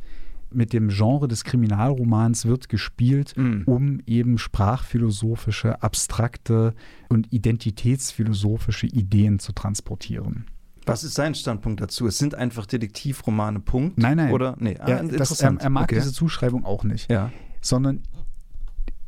mit 0.53 0.73
dem 0.73 0.89
Genre 0.89 1.27
des 1.27 1.43
Kriminalromans 1.43 2.45
wird 2.45 2.69
gespielt, 2.69 3.33
Mhm. 3.37 3.63
um 3.65 3.99
eben 4.05 4.37
sprachphilosophische, 4.37 5.81
abstrakte 5.81 6.73
und 7.09 7.31
identitätsphilosophische 7.33 8.87
Ideen 8.87 9.39
zu 9.39 9.51
transportieren. 9.53 10.45
Was 10.85 11.03
ist 11.03 11.13
sein 11.13 11.35
Standpunkt 11.35 11.79
dazu? 11.81 12.07
Es 12.07 12.17
sind 12.17 12.33
einfach 12.35 12.65
Detektivromane, 12.65 13.59
Punkt? 13.59 13.97
Nein, 13.99 14.17
nein. 14.17 14.31
Oder? 14.33 14.55
Nee, 14.59 14.77
ah, 14.79 14.87
er, 14.89 15.03
das, 15.03 15.39
er, 15.39 15.55
er 15.59 15.69
mag 15.69 15.83
okay. 15.83 15.95
diese 15.95 16.11
Zuschreibung 16.11 16.65
auch 16.65 16.83
nicht, 16.83 17.11
Ja. 17.11 17.31
sondern 17.61 18.01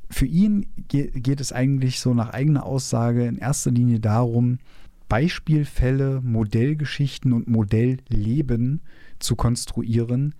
für 0.10 0.28
ihn 0.28 0.68
ge 0.88 1.10
geht 1.20 1.42
es 1.42 1.52
eigentlich 1.52 2.00
so 2.00 2.14
nach 2.14 2.30
eigener 2.30 2.64
Aussage 2.66 3.26
in 3.26 3.38
erster 3.38 3.72
Linie 3.72 4.00
darum, 4.00 4.60
Beispielfälle, 5.10 6.22
Modellgeschichten 6.24 7.34
und 7.34 7.48
Modellleben 7.48 8.82
zu 9.20 9.36
konstruieren, 9.36 10.36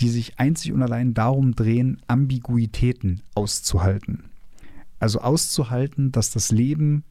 die 0.00 0.08
sich 0.08 0.38
einzig 0.38 0.72
und 0.72 0.82
allein 0.82 1.14
darum 1.14 1.54
drehen, 1.54 2.00
Ambiguitäten 2.06 3.22
auszuhalten. 3.34 4.24
Also 4.98 5.20
auszuhalten, 5.20 6.12
dass 6.12 6.30
das 6.30 6.50
Leben 6.50 7.04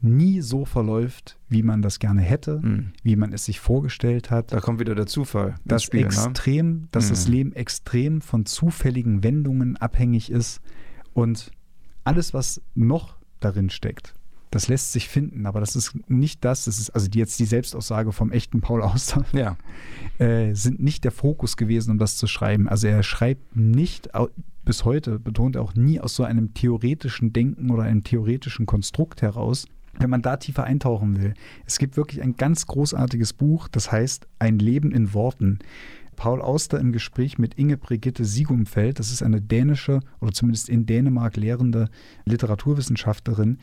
nie 0.00 0.42
so 0.42 0.66
verläuft, 0.66 1.38
wie 1.48 1.62
man 1.62 1.80
das 1.80 1.98
gerne 1.98 2.20
hätte, 2.20 2.60
Mhm. 2.62 2.92
wie 3.02 3.16
man 3.16 3.32
es 3.32 3.46
sich 3.46 3.60
vorgestellt 3.60 4.30
hat. 4.30 4.52
Da 4.52 4.60
kommt 4.60 4.78
wieder 4.80 4.94
der 4.94 5.06
Zufall. 5.06 5.54
dass 5.64 5.82
Spiel, 5.84 6.00
ne? 6.00 6.06
extrem, 6.06 6.88
dass 6.90 7.08
das 7.08 7.26
Mhm. 7.26 7.32
Leben 7.32 7.52
extrem 7.54 8.20
von 8.20 8.44
zufälligen 8.44 9.24
Wendungen 9.24 9.76
abhängig 9.78 10.30
ist 10.30 10.60
und 11.14 11.50
alles, 12.04 12.34
was 12.34 12.60
noch 12.74 13.16
darin 13.40 13.70
steckt, 13.70 14.14
das 14.54 14.68
lässt 14.68 14.92
sich 14.92 15.08
finden, 15.08 15.46
aber 15.46 15.58
das 15.58 15.74
ist 15.74 15.94
nicht 16.08 16.44
das, 16.44 16.66
das 16.66 16.78
ist 16.78 16.90
also 16.90 17.08
die, 17.08 17.18
jetzt 17.18 17.40
die 17.40 17.44
Selbstaussage 17.44 18.12
vom 18.12 18.30
echten 18.30 18.60
Paul 18.60 18.82
Auster, 18.82 19.24
Ja. 19.32 19.56
äh, 20.18 20.54
sind 20.54 20.80
nicht 20.80 21.02
der 21.02 21.10
Fokus 21.10 21.56
gewesen, 21.56 21.90
um 21.90 21.98
das 21.98 22.16
zu 22.16 22.28
schreiben. 22.28 22.68
Also 22.68 22.86
er 22.86 23.02
schreibt 23.02 23.56
nicht, 23.56 24.10
bis 24.64 24.84
heute 24.84 25.18
betont 25.18 25.56
er 25.56 25.62
auch 25.62 25.74
nie 25.74 26.00
aus 26.00 26.14
so 26.14 26.22
einem 26.22 26.54
theoretischen 26.54 27.32
Denken 27.32 27.72
oder 27.72 27.82
einem 27.82 28.04
theoretischen 28.04 28.64
Konstrukt 28.64 29.22
heraus, 29.22 29.66
wenn 29.98 30.10
man 30.10 30.22
da 30.22 30.36
tiefer 30.36 30.62
eintauchen 30.62 31.20
will. 31.20 31.34
Es 31.66 31.78
gibt 31.78 31.96
wirklich 31.96 32.22
ein 32.22 32.36
ganz 32.36 32.66
großartiges 32.66 33.32
Buch, 33.32 33.66
das 33.66 33.90
heißt 33.90 34.28
Ein 34.38 34.60
Leben 34.60 34.92
in 34.92 35.14
Worten. 35.14 35.58
Paul 36.14 36.40
Auster 36.40 36.78
im 36.78 36.92
Gespräch 36.92 37.38
mit 37.38 37.54
Inge 37.54 37.76
Brigitte 37.76 38.24
Siegumfeld, 38.24 39.00
das 39.00 39.10
ist 39.10 39.24
eine 39.24 39.40
dänische 39.40 39.98
oder 40.20 40.32
zumindest 40.32 40.68
in 40.68 40.86
Dänemark 40.86 41.36
lehrende 41.36 41.88
Literaturwissenschaftlerin, 42.24 43.58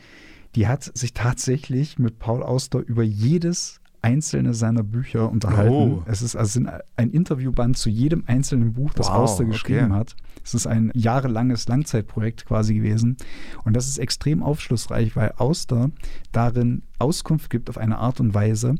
die 0.54 0.66
hat 0.66 0.90
sich 0.96 1.14
tatsächlich 1.14 1.98
mit 1.98 2.18
Paul 2.18 2.42
Auster 2.42 2.80
über 2.80 3.02
jedes 3.02 3.80
einzelne 4.02 4.52
seiner 4.52 4.82
Bücher 4.82 5.30
unterhalten. 5.30 5.72
Oh. 5.72 6.02
Es 6.06 6.22
ist 6.22 6.34
also 6.34 6.60
ein 6.96 7.10
Interviewband 7.10 7.78
zu 7.78 7.88
jedem 7.88 8.24
einzelnen 8.26 8.72
Buch, 8.72 8.92
das 8.94 9.06
Wow, 9.06 9.14
Auster 9.14 9.44
geschrieben 9.44 9.92
okay. 9.92 9.94
hat. 9.94 10.16
Es 10.44 10.54
ist 10.54 10.66
ein 10.66 10.90
jahrelanges 10.94 11.68
Langzeitprojekt 11.68 12.44
quasi 12.44 12.74
gewesen. 12.74 13.16
Und 13.64 13.74
das 13.74 13.86
ist 13.86 13.98
extrem 13.98 14.42
aufschlussreich, 14.42 15.14
weil 15.14 15.32
Auster 15.36 15.90
darin 16.32 16.82
Auskunft 16.98 17.48
gibt 17.48 17.70
auf 17.70 17.78
eine 17.78 17.98
Art 17.98 18.18
und 18.18 18.34
Weise, 18.34 18.74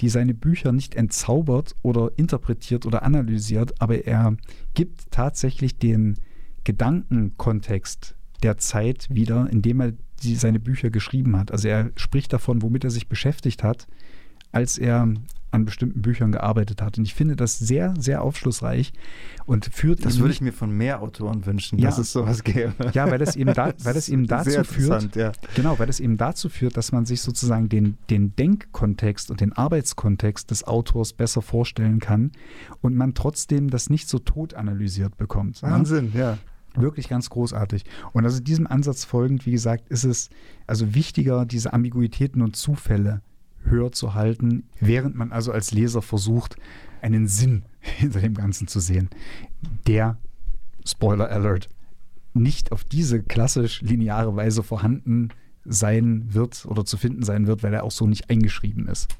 die 0.00 0.08
seine 0.08 0.32
Bücher 0.32 0.72
nicht 0.72 0.94
entzaubert 0.94 1.76
oder 1.82 2.10
interpretiert 2.16 2.86
oder 2.86 3.02
analysiert, 3.02 3.80
aber 3.80 4.06
er 4.06 4.36
gibt 4.72 5.10
tatsächlich 5.10 5.78
den 5.78 6.16
Gedankenkontext 6.64 8.14
der 8.42 8.56
Zeit 8.56 9.08
wieder, 9.10 9.48
indem 9.50 9.80
er 9.80 9.92
die, 10.22 10.34
seine 10.36 10.60
Bücher 10.60 10.90
geschrieben 10.90 11.36
hat. 11.36 11.50
Also 11.52 11.68
er 11.68 11.90
spricht 11.96 12.32
davon, 12.32 12.62
womit 12.62 12.84
er 12.84 12.90
sich 12.90 13.08
beschäftigt 13.08 13.62
hat, 13.62 13.86
als 14.52 14.78
er 14.78 15.08
an 15.50 15.66
bestimmten 15.66 16.00
Büchern 16.00 16.32
gearbeitet 16.32 16.80
hat. 16.80 16.96
Und 16.96 17.04
ich 17.04 17.12
finde 17.12 17.36
das 17.36 17.58
sehr, 17.58 17.92
sehr 17.98 18.22
aufschlussreich 18.22 18.94
und 19.44 19.66
führt 19.66 20.02
Das 20.02 20.18
würde 20.18 20.32
ich 20.32 20.40
mir 20.40 20.52
von 20.54 20.70
mehr 20.74 21.02
Autoren 21.02 21.44
wünschen, 21.44 21.78
Ja. 21.78 21.90
dass 21.90 21.98
es 21.98 22.10
sowas 22.10 22.42
gäbe. 22.42 22.72
Ja, 22.94 23.10
weil 23.10 23.18
das 23.18 23.36
eben, 23.36 23.52
da, 23.52 23.74
weil 23.84 23.92
das 23.92 24.08
eben 24.08 24.26
dazu 24.26 24.48
Sehr 24.50 24.64
führt, 24.64 25.14
Ja. 25.14 25.32
genau, 25.54 25.78
weil 25.78 25.86
das 25.86 26.00
eben 26.00 26.16
dazu 26.16 26.48
führt, 26.48 26.78
dass 26.78 26.90
man 26.90 27.04
sich 27.04 27.20
sozusagen 27.20 27.68
den, 27.68 27.98
den 28.08 28.34
Denkkontext 28.34 29.30
und 29.30 29.42
den 29.42 29.52
Arbeitskontext 29.52 30.50
des 30.50 30.64
Autors 30.64 31.12
besser 31.12 31.42
vorstellen 31.42 31.98
kann 32.00 32.32
und 32.80 32.94
man 32.96 33.12
trotzdem 33.12 33.68
das 33.68 33.90
nicht 33.90 34.08
so 34.08 34.18
tot 34.20 34.54
analysiert 34.54 35.18
bekommt. 35.18 35.62
ne? 35.62 35.70
Wahnsinn, 35.70 36.12
ja. 36.14 36.38
Wirklich 36.74 37.08
ganz 37.08 37.28
großartig. 37.30 37.84
Und 38.12 38.24
also 38.24 38.40
diesem 38.40 38.66
Ansatz 38.66 39.04
folgend, 39.04 39.44
wie 39.46 39.50
gesagt, 39.50 39.88
ist 39.88 40.04
es 40.04 40.30
also 40.66 40.94
wichtiger, 40.94 41.44
diese 41.44 41.72
Ambiguitäten 41.72 42.42
und 42.42 42.56
Zufälle 42.56 43.22
höher 43.64 43.92
zu 43.92 44.14
halten, 44.14 44.64
während 44.80 45.14
man 45.14 45.32
also 45.32 45.52
als 45.52 45.72
Leser 45.72 46.02
versucht, 46.02 46.56
einen 47.00 47.28
Sinn 47.28 47.64
hinter 47.80 48.20
dem 48.20 48.34
Ganzen 48.34 48.68
zu 48.68 48.80
sehen, 48.80 49.10
der, 49.86 50.18
Spoiler 50.84 51.30
Alert, 51.30 51.68
nicht 52.34 52.72
auf 52.72 52.84
diese 52.84 53.22
klassisch 53.22 53.82
lineare 53.82 54.34
Weise 54.34 54.62
vorhanden 54.62 55.28
sein 55.64 56.34
wird 56.34 56.66
oder 56.66 56.84
zu 56.84 56.96
finden 56.96 57.22
sein 57.22 57.46
wird, 57.46 57.62
weil 57.62 57.74
er 57.74 57.84
auch 57.84 57.92
so 57.92 58.06
nicht 58.06 58.30
eingeschrieben 58.30 58.88
ist. 58.88 59.14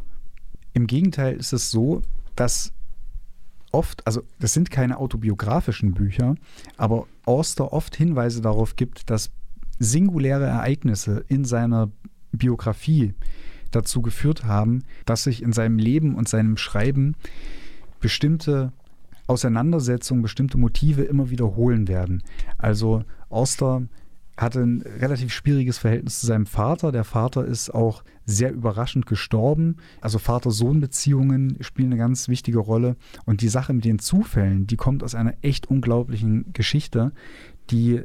Im 0.73 0.87
Gegenteil 0.87 1.37
ist 1.37 1.53
es 1.53 1.71
so, 1.71 2.03
dass 2.35 2.73
oft, 3.73 4.07
also 4.07 4.23
das 4.39 4.53
sind 4.53 4.71
keine 4.71 4.99
autobiografischen 4.99 5.95
Bücher, 5.95 6.37
aber 6.77 7.07
Auster 7.25 7.73
oft 7.73 7.97
Hinweise 7.97 8.41
darauf 8.41 8.77
gibt, 8.77 9.11
dass 9.11 9.31
singuläre 9.79 10.45
Ereignisse 10.45 11.25
in 11.29 11.45
seiner 11.45 11.91
Biografie 12.33 13.15
dazu 13.71 14.03
geführt 14.03 14.45
haben, 14.45 14.85
dass 15.07 15.25
sich 15.25 15.43
in 15.43 15.53
seinem 15.53 15.79
Leben 15.79 16.15
und 16.15 16.29
seinem 16.29 16.57
Schreiben 16.57 17.17
bestimmte 18.01 18.73
Auseinandersetzungen, 19.27 20.23
bestimmte 20.23 20.59
Motive 20.59 21.03
immer 21.03 21.31
wiederholen 21.31 21.89
werden. 21.89 22.23
Also 22.59 23.05
Auster 23.31 23.83
hatte 24.37 24.61
ein 24.61 24.83
relativ 24.83 25.33
schwieriges 25.33 25.79
Verhältnis 25.79 26.21
zu 26.21 26.27
seinem 26.27 26.47
Vater. 26.47 26.91
Der 26.91 27.05
Vater 27.05 27.45
ist 27.45 27.71
auch 27.71 28.03
sehr 28.25 28.53
überraschend 28.53 29.07
gestorben. 29.07 29.77
Also 30.01 30.19
Vater-Sohn-Beziehungen 30.19 31.59
spielen 31.61 31.93
eine 31.93 31.99
ganz 31.99 32.29
wichtige 32.29 32.59
Rolle. 32.59 32.97
Und 33.27 33.43
die 33.43 33.49
Sache 33.49 33.73
mit 33.73 33.85
den 33.85 33.99
Zufällen, 33.99 34.67
die 34.67 34.77
kommt 34.77 35.03
aus 35.03 35.15
einer 35.15 35.35
echt 35.43 35.67
unglaublichen 35.67 36.53
Geschichte, 36.53 37.13
die 37.71 38.03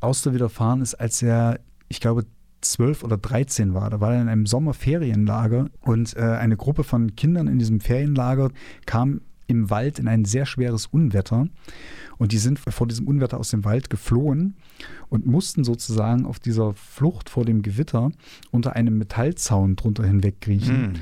Auster 0.00 0.34
widerfahren 0.34 0.80
ist, 0.80 0.94
als 0.94 1.22
er, 1.22 1.60
ich 1.88 2.00
glaube, 2.00 2.24
zwölf 2.60 3.04
oder 3.04 3.16
13 3.16 3.74
war. 3.74 3.88
Da 3.90 4.00
war 4.00 4.14
er 4.14 4.22
in 4.22 4.28
einem 4.28 4.46
Sommerferienlager 4.46 5.70
und 5.80 6.16
äh, 6.16 6.20
eine 6.20 6.56
Gruppe 6.56 6.84
von 6.84 7.14
Kindern 7.14 7.46
in 7.46 7.58
diesem 7.58 7.80
Ferienlager 7.80 8.50
kam 8.84 9.20
im 9.48 9.70
Wald 9.70 9.98
in 9.98 10.06
ein 10.06 10.24
sehr 10.24 10.46
schweres 10.46 10.86
Unwetter 10.86 11.48
und 12.18 12.32
die 12.32 12.38
sind 12.38 12.60
vor 12.60 12.86
diesem 12.86 13.08
Unwetter 13.08 13.38
aus 13.38 13.50
dem 13.50 13.64
Wald 13.64 13.90
geflohen 13.90 14.54
und 15.08 15.26
mussten 15.26 15.64
sozusagen 15.64 16.26
auf 16.26 16.38
dieser 16.38 16.74
Flucht 16.74 17.28
vor 17.30 17.44
dem 17.44 17.62
Gewitter 17.62 18.12
unter 18.52 18.76
einem 18.76 18.98
Metallzaun 18.98 19.74
drunter 19.74 20.04
hinwegkriechen. 20.04 20.76
Hm. 20.76 20.92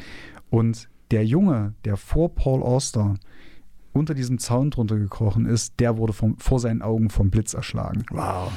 Und 0.49 0.88
der 1.11 1.26
Junge, 1.26 1.74
der 1.84 1.97
vor 1.97 2.34
Paul 2.34 2.62
Auster 2.62 3.16
unter 3.92 4.14
diesem 4.14 4.38
Zaun 4.38 4.70
drunter 4.70 4.97
gekrochen 4.97 5.47
ist, 5.47 5.74
der 5.80 5.97
wurde 5.97 6.12
vom, 6.12 6.38
vor 6.38 6.61
seinen 6.61 6.82
Augen 6.82 7.11
vom 7.11 7.30
Blitz 7.30 7.55
erschlagen. 7.55 8.05
Wow. 8.11 8.53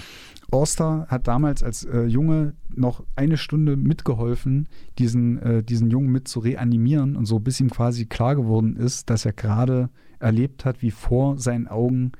Auster 0.52 1.06
hat 1.10 1.28
damals 1.28 1.64
als 1.64 1.86
äh, 1.86 2.04
Junge 2.04 2.54
noch 2.76 3.04
eine 3.16 3.38
Stunde 3.38 3.78
mitgeholfen, 3.78 4.68
diesen, 4.98 5.38
äh, 5.40 5.64
diesen 5.64 5.90
Jungen 5.90 6.12
mit 6.12 6.28
zu 6.28 6.40
reanimieren 6.40 7.16
und 7.16 7.26
so, 7.26 7.40
bis 7.40 7.60
ihm 7.60 7.70
quasi 7.70 8.06
klar 8.06 8.36
geworden 8.36 8.76
ist, 8.76 9.10
dass 9.10 9.26
er 9.26 9.34
gerade 9.34 9.90
erlebt 10.20 10.66
hat, 10.66 10.82
wie 10.82 10.92
vor 10.92 11.38
seinen 11.38 11.68
Augen 11.68 12.12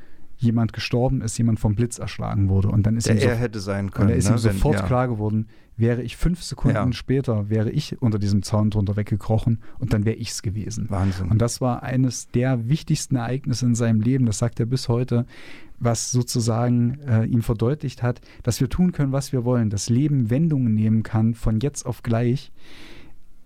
jemand 0.42 0.72
gestorben 0.74 1.22
ist, 1.22 1.38
jemand 1.38 1.60
vom 1.60 1.76
Blitz 1.76 2.00
erschlagen 2.00 2.48
wurde. 2.50 2.70
Und 2.70 2.86
dann 2.88 2.96
ist 2.96 3.08
der 3.08 3.16
ihm, 3.16 3.22
so, 3.22 3.28
er 3.28 3.36
hätte 3.36 3.60
sein 3.60 3.92
können. 3.92 4.08
und 4.08 4.12
er 4.14 4.18
ist 4.18 4.30
ne? 4.30 4.36
ihm 4.36 4.38
sofort 4.38 4.76
Wenn- 4.76 4.82
ja. 4.82 4.88
klar 4.88 5.08
geworden, 5.10 5.48
wäre 5.76 6.02
ich 6.02 6.16
fünf 6.18 6.42
Sekunden 6.44 6.76
Ja. 6.76 6.92
später, 6.94 7.50
wäre 7.50 7.70
ich 7.72 8.02
unter 8.02 8.20
diesem 8.20 8.42
Zaun 8.42 8.70
drunter 8.70 8.96
weggekrochen 8.96 9.60
und 9.80 9.94
dann 9.94 10.06
wäre 10.06 10.16
ich 10.16 10.30
es 10.30 10.42
gewesen. 10.42 10.90
Wahnsinn. 10.90 11.30
Und 11.30 11.42
das 11.42 11.62
war 11.62 11.84
eines 11.84 12.30
der 12.30 12.68
wichtigsten 12.70 13.16
Ereignisse 13.18 13.66
in 13.66 13.76
seinem 13.76 14.00
Leben, 14.02 14.26
das 14.26 14.40
sagt 14.40 14.60
er 14.60 14.66
bis 14.66 14.88
heute, 14.90 15.26
was 15.78 16.12
sozusagen 16.12 17.00
äh, 17.08 17.26
ihm 17.26 17.42
verdeutlicht 17.42 18.02
hat, 18.04 18.20
dass 18.44 18.60
wir 18.60 18.70
tun 18.70 18.92
können, 18.92 19.12
was 19.14 19.32
wir 19.32 19.46
wollen, 19.46 19.70
das 19.70 19.90
Leben 19.90 20.30
Wendungen 20.30 20.74
nehmen 20.74 21.04
kann 21.04 21.34
von 21.34 21.60
jetzt 21.62 21.86
auf 21.86 22.04
gleich, 22.04 22.52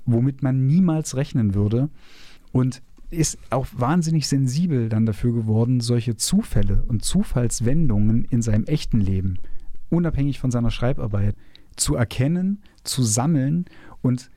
womit 0.05 0.41
man 0.43 0.65
niemals 0.65 1.15
rechnen 1.15 1.53
würde 1.55 1.89
und 2.51 2.81
ist 3.13 3.37
auch 3.49 3.67
wahnsinnig 3.71 4.27
sensibel 4.27 4.89
dann 4.89 5.05
dafür 5.05 5.33
geworden, 5.33 5.79
solche 5.79 6.15
Zufälle 6.15 6.83
und 6.87 7.03
Zufallswendungen 7.03 8.25
in 8.25 8.41
seinem 8.41 8.65
echten 8.65 8.99
Leben, 8.99 9.37
unabhängig 9.89 10.39
von 10.39 10.51
seiner 10.51 10.71
Schreibarbeit, 10.71 11.35
zu 11.75 11.95
erkennen, 11.95 12.61
zu 12.83 13.03
sammeln 13.03 13.65
und 14.01 14.29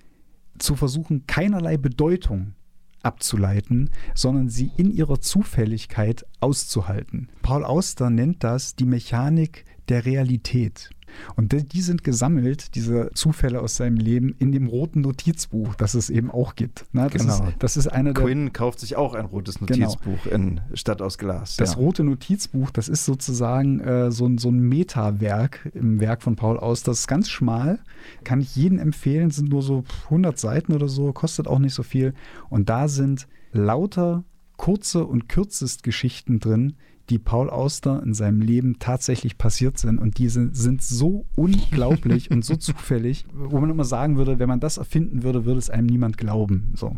zu 0.59 0.75
versuchen, 0.75 1.27
keinerlei 1.27 1.77
Bedeutung 1.77 2.55
abzuleiten, 3.03 3.91
sondern 4.15 4.49
sie 4.49 4.71
in 4.77 4.91
ihrer 4.91 5.21
Zufälligkeit 5.21 6.27
auszuhalten. 6.41 7.29
Paul 7.43 7.65
Auster 7.65 8.11
nennt 8.11 8.43
das 8.43 8.75
die 8.75 8.87
Mechanik 8.87 9.65
der 9.89 10.05
Realität. 10.05 10.91
Und 11.37 11.73
die 11.73 11.81
sind 11.81 12.05
gesammelt, 12.05 12.75
diese 12.75 13.11
Zufälle 13.15 13.61
aus 13.61 13.77
seinem 13.77 13.97
Leben, 13.97 14.35
in 14.39 14.53
dem 14.53 14.67
roten 14.67 15.01
Notizbuch, 15.01 15.75
das 15.75 15.95
es 15.95 16.11
eben 16.11 16.31
auch 16.31 16.55
gibt. 16.55 16.85
Na, 16.93 17.09
das, 17.09 17.23
Genau. 17.23 17.35
ist, 17.49 17.55
das 17.59 17.77
ist 17.77 17.87
einer 17.89 18.13
der 18.13 18.25
Quinn 18.25 18.53
kauft 18.53 18.81
sich 18.81 18.97
auch 18.97 19.15
ein 19.15 19.25
rotes 19.27 19.59
Genau. 19.59 19.71
Notizbuch 19.87 20.27
in 20.27 20.61
Stadt 20.75 21.03
aus 21.03 21.19
Glas. 21.19 21.57
Das 21.57 21.73
ja. 21.73 21.77
rote 21.79 22.05
Notizbuch, 22.05 22.71
das 22.71 22.89
ist 22.89 23.05
sozusagen 23.05 23.81
äh, 23.81 24.11
so, 24.11 24.27
ein- 24.27 24.39
so 24.39 24.49
ein 24.51 24.59
Meta-Werk 24.61 25.71
im 25.75 26.01
Werk 26.01 26.23
von 26.23 26.37
Paul 26.37 26.59
Auster. 26.59 26.91
Das 26.91 27.01
ist 27.01 27.09
ganz 27.09 27.29
schmal, 27.29 27.79
kann 28.25 28.41
ich 28.41 28.55
jedem 28.57 28.79
empfehlen, 28.79 29.31
sind 29.31 29.49
nur 29.49 29.63
so 29.63 29.85
100 30.05 30.39
Seiten 30.39 30.73
oder 30.73 30.89
so, 30.89 31.13
kostet 31.13 31.47
auch 31.49 31.59
nicht 31.59 31.75
so 31.75 31.83
viel. 31.83 32.15
Und 32.51 32.69
da 32.69 32.89
sind 32.89 33.27
lauter 33.53 34.25
kurze 34.57 35.05
und 35.05 35.29
Kürzestgeschichten 35.29 36.41
drin, 36.41 36.75
die 37.11 37.19
Paul 37.19 37.51
Auster 37.51 38.03
in 38.03 38.15
seinem 38.15 38.41
Leben 38.41 38.79
tatsächlich 38.79 39.39
passiert 39.39 39.79
sind. 39.79 39.99
Und 39.99 40.19
die 40.19 40.29
sind, 40.29 40.57
sind 40.57 40.83
so 40.83 41.27
unglaublich 41.37 42.31
und 42.31 42.45
so 42.45 42.57
zufällig, 42.57 43.25
wo 43.33 43.61
man 43.61 43.71
immer 43.71 43.85
sagen 43.85 44.17
würde, 44.17 44.39
wenn 44.39 44.49
man 44.49 44.61
das 44.61 44.77
erfinden 44.79 45.23
würde, 45.23 45.45
würde 45.45 45.59
es 45.59 45.71
einem 45.71 45.87
niemand 45.87 46.19
glauben. 46.19 46.73
So. 46.75 46.97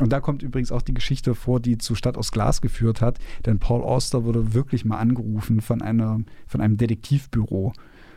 Und 0.00 0.12
da 0.12 0.20
kommt 0.20 0.42
übrigens 0.42 0.72
auch 0.72 0.82
die 0.82 0.94
Geschichte 0.94 1.34
vor, 1.34 1.60
die 1.60 1.78
zu 1.78 1.94
Stadt 1.94 2.16
aus 2.16 2.32
Glas 2.32 2.60
geführt 2.60 3.00
hat, 3.00 3.18
denn 3.46 3.58
Paul 3.58 3.82
Auster 3.82 4.24
wurde 4.24 4.54
wirklich 4.54 4.84
mal 4.84 4.98
angerufen 4.98 5.60
von, 5.60 5.82
einer, 5.82 6.20
von 6.46 6.60
einem 6.60 6.76
Detektivbüro 6.76 7.72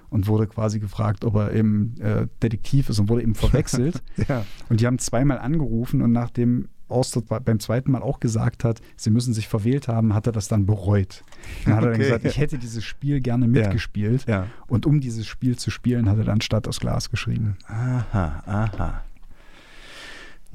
und 0.09 0.28
wurde 0.28 0.47
quasi 0.47 0.80
gefragt, 0.80 1.25
ob 1.25 1.36
er 1.36 1.53
eben 1.53 1.95
äh, 1.99 2.28
Detektiv 2.41 2.89
ist 2.89 2.99
und 2.99 3.09
wurde 3.09 3.23
eben 3.23 3.36
verwechselt. 3.36 4.01
Ja. 4.28 4.45
Und 4.67 4.82
die 4.82 4.88
haben 4.88 4.97
zweimal 4.99 5.38
angerufen 5.38 6.01
und 6.01 6.11
nachdem 6.11 6.69
Auster 6.90 7.22
beim 7.22 7.60
zweiten 7.60 7.92
Mal 7.92 8.02
auch 8.02 8.20
gesagt 8.20 8.64
hat, 8.64 8.82
sie 8.96 9.10
müssen 9.10 9.34
sich 9.34 9.48
verwählt 9.48 9.88
haben, 9.88 10.14
hat 10.14 10.26
er 10.28 10.32
das 10.32 10.48
dann 10.48 10.66
bereut. 10.66 11.24
Dann 11.66 11.76
hat 11.76 11.84
er 11.84 11.90
dann 11.92 11.94
Okay. 11.96 12.04
gesagt, 12.04 12.26
ich 12.26 12.38
hätte 12.38 12.58
dieses 12.58 12.84
Spiel 12.84 13.20
gerne 13.22 13.48
mitgespielt. 13.48 14.26
Ja. 14.28 14.48
Und 14.68 14.86
um 14.86 15.00
dieses 15.00 15.28
Spiel 15.28 15.58
zu 15.58 15.70
spielen, 15.72 16.10
hat 16.10 16.18
er 16.18 16.24
dann 16.24 16.42
Stadt 16.42 16.68
aus 16.68 16.80
Glas 16.80 17.10
geschrieben. 17.10 17.58
Aha, 17.68 18.44
aha. 18.46 19.04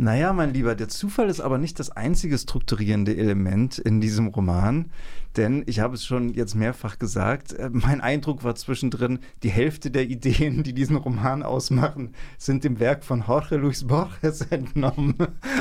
Naja, 0.03 0.33
mein 0.33 0.53
Lieber, 0.53 0.75
der 0.75 0.89
Zufall 0.89 1.29
ist 1.29 1.39
aber 1.41 1.59
nicht 1.59 1.79
das 1.79 1.91
einzige 1.91 2.37
strukturierende 2.37 3.17
Element 3.17 3.79
in 3.79 4.01
diesem 4.01 4.27
Roman, 4.27 4.87
denn 5.37 5.63
ich 5.67 5.79
habe 5.79 5.95
es 5.95 6.05
schon 6.05 6.35
jetzt 6.35 6.57
mehrfach 6.57 6.99
gesagt, 6.99 7.53
äh, 7.53 7.71
mein 7.73 8.01
Eindruck 8.01 8.43
war 8.43 8.57
zwischendrin, 8.57 9.21
die 9.45 9.49
Hälfte 9.49 9.93
der 9.93 10.03
Ideen, 10.11 10.65
die 10.65 10.73
diesen 10.73 10.97
Roman 10.97 11.45
ausmachen, 11.45 12.15
sind 12.37 12.65
dem 12.65 12.81
Werk 12.81 13.05
von 13.05 13.23
Jorge 13.29 13.57
Luis 13.59 13.85
Borges 13.87 14.41
entnommen. 14.51 15.15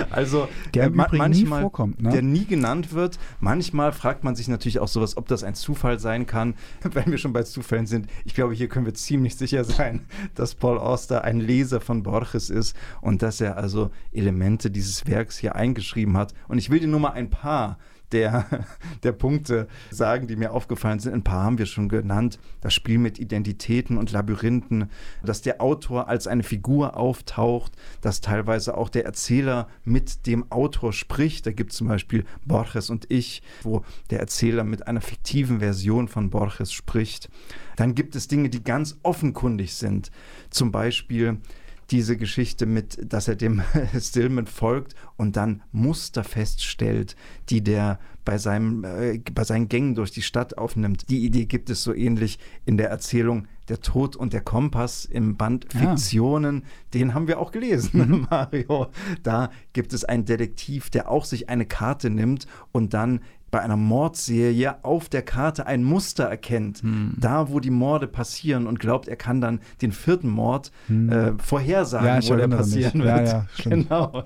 Also 0.10 0.48
Der 0.74 0.86
im 0.88 0.96
ma- 0.96 1.06
Übrigen 1.06 1.30
nie 1.30 1.46
vorkommt, 1.46 2.02
ne? 2.02 2.10
der 2.10 2.24
nie 2.24 2.46
genannt 2.46 2.94
wird. 2.94 3.20
Manchmal 3.42 3.92
fragt 3.92 4.24
man 4.24 4.34
sich 4.36 4.48
natürlich 4.48 4.80
auch 4.80 4.88
sowas, 4.88 5.18
ob 5.18 5.28
das 5.28 5.44
ein 5.44 5.54
Zufall 5.54 6.00
sein 6.00 6.26
kann, 6.26 6.56
wenn 6.82 7.12
wir 7.12 7.20
schon 7.20 7.32
bei 7.32 7.44
Zufällen 7.44 7.86
sind. 7.86 8.08
Ich 8.26 8.34
glaube, 8.34 8.56
hier 8.56 8.70
können 8.70 8.88
wir 8.88 8.96
ziemlich 8.96 9.36
sicher 9.36 9.66
sein, 9.66 10.02
dass 10.34 10.56
Paul 10.56 10.80
Auster 10.80 11.24
ein 11.24 11.40
Leser 11.40 11.80
von 11.80 12.02
Borges 12.02 12.50
ist 12.50 12.76
und 13.02 13.22
dass 13.22 13.40
er 13.40 13.56
also 13.58 13.92
Elemente 14.12 14.31
dieses 14.40 15.08
Werks 15.08 15.38
hier 15.38 15.56
eingeschrieben 15.56 16.18
hat. 16.18 16.34
Und 16.48 16.58
ich 16.58 16.70
will 16.70 16.80
dir 16.80 16.88
nur 16.88 17.00
mal 17.00 17.12
ein 17.12 17.30
paar 17.30 17.78
der, 18.12 18.46
der 19.04 19.12
Punkte 19.12 19.68
sagen, 19.90 20.28
die 20.28 20.36
mir 20.36 20.52
aufgefallen 20.52 21.00
sind. 21.00 21.14
Ein 21.14 21.24
paar 21.24 21.44
haben 21.44 21.58
wir 21.58 21.66
schon 21.66 21.90
genannt. 21.90 22.40
Das 22.62 22.74
Spiel 22.74 22.98
mit 22.98 23.20
Identitäten 23.20 23.98
und 23.98 24.12
Labyrinthen, 24.12 24.90
dass 25.24 25.42
der 25.42 25.62
Autor 25.62 26.08
als 26.08 26.28
eine 26.28 26.44
Figur 26.44 26.98
auftaucht, 26.98 27.74
dass 28.02 28.22
teilweise 28.22 28.78
auch 28.78 28.90
der 28.90 29.06
Erzähler 29.06 29.68
mit 29.84 30.26
dem 30.28 30.52
Autor 30.52 30.94
spricht. 30.94 31.46
Da 31.46 31.52
gibt 31.52 31.72
es 31.72 31.78
zum 31.78 31.88
Beispiel 31.88 32.26
Borges 32.46 32.90
und 32.90 33.06
ich, 33.10 33.42
wo 33.64 33.84
der 34.10 34.20
Erzähler 34.20 34.64
mit 34.64 34.88
einer 34.88 35.02
fiktiven 35.02 35.60
Version 35.60 36.08
von 36.08 36.30
Borges 36.30 36.72
spricht. 36.72 37.30
Dann 37.76 37.96
gibt 37.96 38.16
es 38.16 38.28
Dinge, 38.28 38.50
die 38.50 38.64
ganz 38.64 38.98
offenkundig 39.04 39.74
sind. 39.74 40.12
Zum 40.50 40.72
Beispiel 40.72 41.38
diese 41.92 42.18
Geschichte 42.18 42.66
mit, 42.66 42.98
dass 43.12 43.28
er 43.28 43.36
dem 43.36 43.62
Stillman 44.00 44.48
folgt 44.48 44.96
und 45.18 45.36
dann 45.36 45.62
Muster 45.72 46.24
feststellt, 46.24 47.16
die 47.50 47.62
der 47.62 48.00
bei, 48.24 48.38
seinem, 48.38 48.84
äh, 48.84 49.20
bei 49.34 49.44
seinen 49.44 49.68
Gängen 49.68 49.96
durch 49.96 50.12
die 50.12 50.22
Stadt 50.22 50.58
aufnimmt. 50.58 51.10
Die 51.10 51.26
Idee 51.26 51.46
gibt 51.46 51.70
es 51.70 51.84
so 51.84 51.94
ähnlich 51.94 52.40
in 52.66 52.78
der 52.78 52.90
Erzählung 52.90 53.48
Der 53.68 53.80
Tod 53.80 54.16
und 54.16 54.34
der 54.34 54.42
Kompass 54.42 55.06
im 55.06 55.38
Band 55.38 55.68
Ja. 55.74 55.80
Fiktionen. 55.80 56.64
Den 56.94 57.14
haben 57.14 57.28
wir 57.28 57.40
auch 57.40 57.52
gelesen, 57.52 58.28
Mario. 58.30 58.88
Da 59.24 59.50
gibt 59.74 59.94
es 59.94 60.04
einen 60.06 60.26
Detektiv, 60.26 60.90
der 60.90 61.10
auch 61.10 61.26
sich 61.26 61.50
eine 61.50 61.66
Karte 61.66 62.10
nimmt 62.10 62.48
und 62.72 62.94
dann 62.94 63.22
bei 63.52 63.60
einer 63.62 63.76
Mordserie 63.78 64.84
auf 64.84 65.10
der 65.10 65.22
Karte 65.22 65.68
ein 65.68 65.84
Muster 65.84 66.24
erkennt, 66.24 66.82
Hm. 66.82 67.16
da 67.20 67.50
wo 67.50 67.60
die 67.60 67.70
Morde 67.70 68.08
passieren 68.08 68.66
und 68.66 68.80
glaubt, 68.80 69.08
er 69.08 69.18
kann 69.18 69.42
dann 69.42 69.60
den 69.82 69.92
vierten 69.92 70.30
Mord 70.30 70.72
äh, 70.90 71.34
vorhersagen, 71.38 72.08
Hm. 72.16 72.22
Ja, 72.22 72.30
wo 72.30 72.36
der 72.38 72.48
mich. 72.48 72.58
passieren 72.58 73.02
Ja, 73.02 73.18
wird. 73.18 73.28
ja, 73.28 73.46
stimmt. 73.54 73.90
genau. 73.90 74.24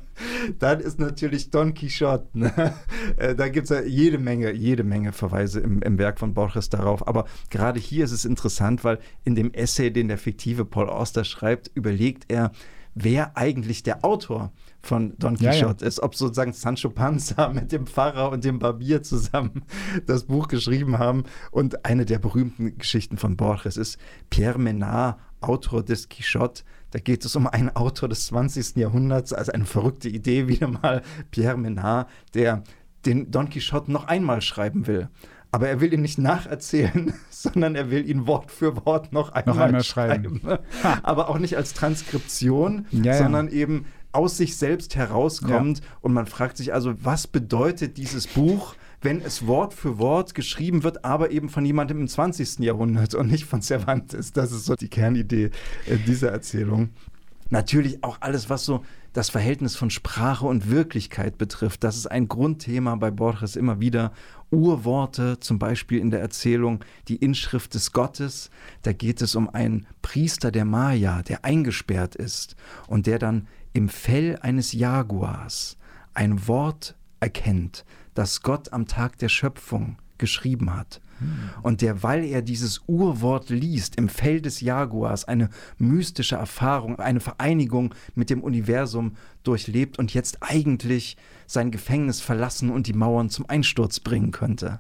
Dann 0.59 0.79
ist 0.79 0.99
natürlich 0.99 1.49
Don 1.49 1.73
Quixote. 1.73 2.27
Ne? 2.33 2.51
Äh, 3.17 3.35
da 3.35 3.47
gibt 3.49 3.65
es 3.65 3.69
ja 3.69 3.81
jede 3.83 4.17
Menge, 4.17 4.51
jede 4.51 4.83
Menge 4.83 5.11
Verweise 5.11 5.59
im, 5.59 5.81
im 5.81 5.97
Werk 5.97 6.19
von 6.19 6.33
Borges 6.33 6.69
darauf. 6.69 7.07
Aber 7.07 7.25
gerade 7.49 7.79
hier 7.79 8.03
ist 8.03 8.11
es 8.11 8.25
interessant, 8.25 8.83
weil 8.83 8.99
in 9.23 9.35
dem 9.35 9.53
Essay, 9.53 9.91
den 9.91 10.07
der 10.07 10.17
fiktive 10.17 10.65
Paul 10.65 10.89
Auster 10.89 11.23
schreibt, 11.23 11.69
überlegt 11.73 12.25
er, 12.27 12.51
wer 12.93 13.37
eigentlich 13.37 13.83
der 13.83 14.03
Autor 14.03 14.51
von 14.85 15.13
Don 15.17 15.35
Ja, 15.35 15.51
ja. 15.51 15.59
Quixote 15.59 15.85
ist, 15.85 15.99
ob 16.01 16.15
sozusagen 16.15 16.53
Sancho 16.53 16.89
Panza 16.89 17.49
mit 17.53 17.71
dem 17.71 17.87
Pfarrer 17.87 18.29
und 18.31 18.43
dem 18.43 18.59
Barbier 18.59 19.03
zusammen 19.03 19.63
das 20.05 20.25
Buch 20.25 20.47
geschrieben 20.47 20.97
haben. 20.99 21.23
Und 21.51 21.85
eine 21.85 22.05
der 22.05 22.19
berühmten 22.19 22.77
Geschichten 22.77 23.17
von 23.17 23.35
Borges 23.35 23.77
ist 23.77 23.97
Pierre 24.29 24.59
Menard, 24.59 25.17
Autor 25.41 25.83
des 25.83 26.09
Quixote. 26.09 26.63
Da 26.91 26.99
geht 26.99 27.25
es 27.25 27.35
um 27.35 27.47
einen 27.47 27.75
Autor 27.75 28.07
des 28.09 28.27
20. 28.27 28.77
Jahrhunderts, 28.77 29.33
also 29.33 29.51
eine 29.51 29.65
verrückte 29.65 30.07
Idee 30.09 30.47
wieder 30.47 30.67
mal, 30.67 31.01
Pierre 31.31 31.57
Menard, 31.57 32.07
der 32.33 32.63
den 33.05 33.29
Don 33.31 33.49
Quixote 33.49 33.91
noch 33.91 34.05
einmal 34.07 34.41
schreiben 34.41 34.87
will. 34.87 35.09
Aber 35.51 35.69
er 35.69 35.79
will 35.79 35.93
ihn 35.93 36.01
nicht 36.01 36.17
nacherzählen, 36.17 37.13
sondern 37.29 37.75
er 37.75 37.89
will 37.91 38.09
ihn 38.09 38.27
Wort 38.27 38.51
für 38.51 38.85
Wort 38.85 39.13
noch 39.13 39.29
einmal, 39.29 39.61
einmal 39.67 39.83
schreiben. 39.83 40.41
schreiben. 40.41 40.59
Aber 41.03 41.29
auch 41.29 41.37
nicht 41.37 41.55
als 41.57 41.73
Transkription, 41.73 42.85
Ja, 42.91 43.03
ja. 43.13 43.17
sondern 43.17 43.47
eben 43.49 43.85
aus 44.15 44.37
sich 44.37 44.57
selbst 44.57 44.95
herauskommt. 44.95 45.81
Und 46.01 46.13
man 46.13 46.25
fragt 46.25 46.57
sich 46.57 46.73
also, 46.73 46.93
was 47.03 47.27
bedeutet 47.27 47.97
dieses 47.97 48.27
Buch, 48.27 48.75
wenn 49.01 49.21
es 49.21 49.45
Wort 49.45 49.73
für 49.73 49.99
Wort 49.99 50.33
geschrieben 50.33 50.83
wird, 50.83 51.05
aber 51.05 51.31
eben 51.31 51.49
von 51.49 51.65
jemandem 51.65 52.01
im 52.01 52.07
20. 52.07 52.59
Jahrhundert 52.59 53.13
und 53.13 53.27
nicht 53.27 53.45
von 53.45 53.61
Cervantes. 53.61 54.31
Das 54.31 54.51
ist 54.51 54.65
so 54.65 54.75
die 54.75 54.89
Kernidee 54.89 55.51
äh, 55.85 55.97
dieser 55.97 56.31
Erzählung. 56.31 56.89
Natürlich 57.49 58.03
auch 58.03 58.17
alles, 58.21 58.49
was 58.49 58.65
so 58.65 58.83
das 59.13 59.29
Verhältnis 59.29 59.75
von 59.75 59.91
Sprache 59.91 60.45
und 60.45 60.69
Wirklichkeit 60.69 61.37
betrifft. 61.37 61.83
Das 61.83 61.95
ist 61.95 62.07
ein 62.07 62.27
Grundthema 62.27 62.95
bei 62.95 63.11
Borges 63.11 63.55
immer 63.55 63.79
wieder. 63.79 64.11
Urworte, 64.51 65.39
zum 65.39 65.59
Beispiel 65.59 65.99
in 65.99 66.11
der 66.11 66.21
Erzählung 66.21 66.83
Die 67.07 67.17
Inschrift 67.17 67.75
des 67.75 67.91
Gottes. 67.91 68.49
Da 68.81 68.93
geht 68.93 69.21
es 69.21 69.35
um 69.35 69.49
einen 69.49 69.85
Priester 70.01 70.51
der 70.51 70.65
Maya, 70.65 71.21
der 71.21 71.45
eingesperrt 71.45 72.15
ist 72.15 72.55
und 72.87 73.05
der 73.05 73.19
dann 73.19 73.47
im 73.75 73.89
Fell 73.89 74.39
eines 74.41 74.71
Jaguars 74.71 75.77
ein 76.13 76.47
Wort 76.47 76.95
erkennt, 77.19 77.83
das 78.13 78.41
Gott 78.41 78.71
am 78.71 78.87
Tag 78.87 79.17
der 79.17 79.27
Schöpfung 79.27 79.97
geschrieben 80.17 80.73
hat. 80.73 81.01
Und 81.61 81.81
der, 81.81 82.01
weil 82.01 82.23
er 82.23 82.41
dieses 82.41 82.81
Urwort 82.87 83.49
liest, 83.49 83.97
im 83.97 84.07
Fell 84.07 84.41
des 84.41 84.61
Jaguars, 84.61 85.25
eine 85.25 85.49
mystische 85.77 86.35
Erfahrung, 86.35 86.99
eine 86.99 87.19
Vereinigung 87.19 87.93
mit 88.15 88.29
dem 88.29 88.41
Universum 88.41 89.15
durchlebt 89.43 89.99
und 89.99 90.13
jetzt 90.13 90.37
eigentlich 90.41 91.17
sein 91.45 91.71
Gefängnis 91.71 92.21
verlassen 92.21 92.69
und 92.69 92.87
die 92.87 92.93
Mauern 92.93 93.29
zum 93.29 93.49
Einsturz 93.49 93.99
bringen 93.99 94.31
könnte. 94.31 94.79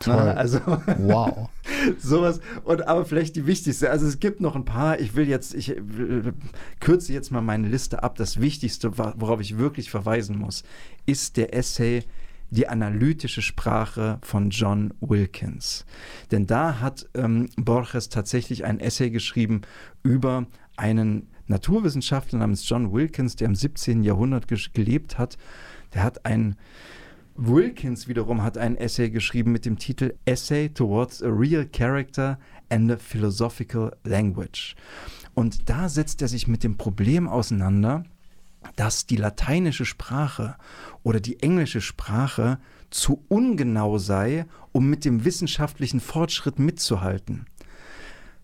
Toll. 0.00 0.16
Na, 0.16 0.32
also 0.32 0.60
wow. 0.98 1.50
sowas 1.98 2.40
und 2.64 2.88
aber 2.88 3.04
vielleicht 3.04 3.36
die 3.36 3.46
wichtigste. 3.46 3.90
Also 3.90 4.06
es 4.06 4.18
gibt 4.18 4.40
noch 4.40 4.56
ein 4.56 4.64
paar. 4.64 4.98
Ich 4.98 5.14
will 5.14 5.28
jetzt, 5.28 5.54
ich 5.54 5.74
will, 5.78 6.32
kürze 6.80 7.12
jetzt 7.12 7.30
mal 7.30 7.42
meine 7.42 7.68
Liste 7.68 8.02
ab. 8.02 8.16
Das 8.16 8.40
Wichtigste, 8.40 8.96
worauf 8.96 9.40
ich 9.40 9.58
wirklich 9.58 9.90
verweisen 9.90 10.38
muss, 10.38 10.64
ist 11.04 11.36
der 11.36 11.54
Essay 11.54 12.02
die 12.48 12.66
analytische 12.66 13.42
Sprache 13.42 14.18
von 14.22 14.50
John 14.50 14.94
Wilkins. 15.00 15.84
Denn 16.30 16.46
da 16.46 16.80
hat 16.80 17.06
ähm, 17.14 17.50
Borges 17.56 18.08
tatsächlich 18.08 18.64
ein 18.64 18.80
Essay 18.80 19.10
geschrieben 19.10 19.60
über 20.02 20.46
einen 20.76 21.28
Naturwissenschaftler 21.46 22.38
namens 22.38 22.66
John 22.66 22.92
Wilkins, 22.92 23.36
der 23.36 23.48
im 23.48 23.54
17. 23.54 24.02
Jahrhundert 24.02 24.46
gelebt 24.72 25.18
hat. 25.18 25.36
Der 25.92 26.02
hat 26.02 26.24
ein 26.24 26.56
Wilkins 27.42 28.06
wiederum 28.06 28.42
hat 28.42 28.58
ein 28.58 28.76
Essay 28.76 29.08
geschrieben 29.08 29.50
mit 29.50 29.64
dem 29.64 29.78
Titel 29.78 30.12
Essay 30.26 30.68
Towards 30.68 31.22
a 31.22 31.28
Real 31.28 31.64
Character 31.64 32.38
and 32.68 32.92
a 32.92 32.98
Philosophical 32.98 33.96
Language. 34.04 34.76
Und 35.32 35.70
da 35.70 35.88
setzt 35.88 36.20
er 36.20 36.28
sich 36.28 36.48
mit 36.48 36.62
dem 36.62 36.76
Problem 36.76 37.26
auseinander, 37.26 38.04
dass 38.76 39.06
die 39.06 39.16
lateinische 39.16 39.86
Sprache 39.86 40.56
oder 41.02 41.18
die 41.18 41.40
englische 41.40 41.80
Sprache 41.80 42.58
zu 42.90 43.24
ungenau 43.28 43.96
sei, 43.96 44.44
um 44.72 44.90
mit 44.90 45.06
dem 45.06 45.24
wissenschaftlichen 45.24 46.00
Fortschritt 46.00 46.58
mitzuhalten. 46.58 47.46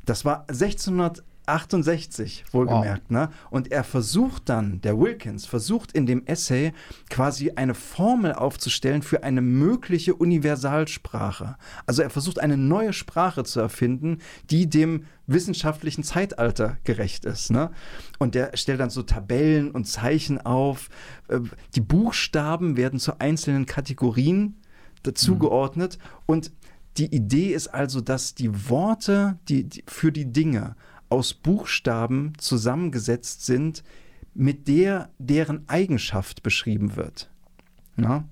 Das 0.06 0.24
war 0.24 0.48
1600 0.48 1.22
68, 1.46 2.44
wohlgemerkt. 2.52 3.04
Wow. 3.04 3.10
Ne? 3.10 3.28
Und 3.50 3.72
er 3.72 3.84
versucht 3.84 4.48
dann, 4.48 4.80
der 4.80 4.98
Wilkins 4.98 5.46
versucht 5.46 5.92
in 5.92 6.06
dem 6.06 6.26
Essay 6.26 6.72
quasi 7.08 7.52
eine 7.56 7.74
Formel 7.74 8.32
aufzustellen 8.32 9.02
für 9.02 9.22
eine 9.22 9.40
mögliche 9.40 10.14
Universalsprache. 10.14 11.56
Also 11.86 12.02
er 12.02 12.10
versucht 12.10 12.40
eine 12.40 12.56
neue 12.56 12.92
Sprache 12.92 13.44
zu 13.44 13.60
erfinden, 13.60 14.18
die 14.50 14.68
dem 14.68 15.04
wissenschaftlichen 15.26 16.02
Zeitalter 16.02 16.78
gerecht 16.84 17.24
ist. 17.24 17.50
Ne? 17.50 17.70
Und 18.18 18.34
der 18.34 18.56
stellt 18.56 18.80
dann 18.80 18.90
so 18.90 19.02
Tabellen 19.02 19.70
und 19.70 19.86
Zeichen 19.86 20.40
auf. 20.40 20.88
Äh, 21.28 21.40
die 21.74 21.80
Buchstaben 21.80 22.76
werden 22.76 22.98
zu 22.98 23.20
einzelnen 23.20 23.66
Kategorien 23.66 24.60
dazugeordnet. 25.02 25.98
Mhm. 25.98 26.22
Und 26.26 26.52
die 26.98 27.14
Idee 27.14 27.52
ist 27.52 27.68
also, 27.68 28.00
dass 28.00 28.34
die 28.34 28.68
Worte 28.70 29.38
die, 29.48 29.64
die 29.64 29.84
für 29.86 30.12
die 30.12 30.32
Dinge 30.32 30.76
aus 31.08 31.34
Buchstaben 31.34 32.32
zusammengesetzt 32.38 33.46
sind, 33.46 33.84
mit 34.34 34.68
der 34.68 35.10
deren 35.18 35.68
Eigenschaft 35.68 36.42
beschrieben 36.42 36.96
wird. 36.96 37.30
Ja? 37.96 38.24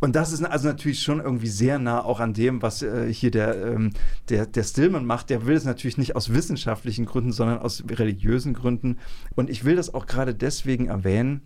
Und 0.00 0.16
das 0.16 0.32
ist 0.32 0.42
also 0.44 0.68
natürlich 0.68 1.02
schon 1.02 1.20
irgendwie 1.20 1.48
sehr 1.48 1.78
nah 1.78 2.02
auch 2.02 2.20
an 2.20 2.32
dem, 2.32 2.62
was 2.62 2.82
äh, 2.82 3.12
hier 3.12 3.30
der, 3.30 3.66
ähm, 3.66 3.90
der, 4.28 4.46
der 4.46 4.62
Stillman 4.62 5.04
macht. 5.04 5.30
Der 5.30 5.46
will 5.46 5.56
es 5.56 5.64
natürlich 5.64 5.98
nicht 5.98 6.16
aus 6.16 6.32
wissenschaftlichen 6.32 7.04
Gründen, 7.04 7.32
sondern 7.32 7.58
aus 7.58 7.84
religiösen 7.88 8.54
Gründen. 8.54 8.98
Und 9.34 9.50
ich 9.50 9.64
will 9.64 9.76
das 9.76 9.92
auch 9.92 10.06
gerade 10.06 10.34
deswegen 10.34 10.86
erwähnen, 10.86 11.42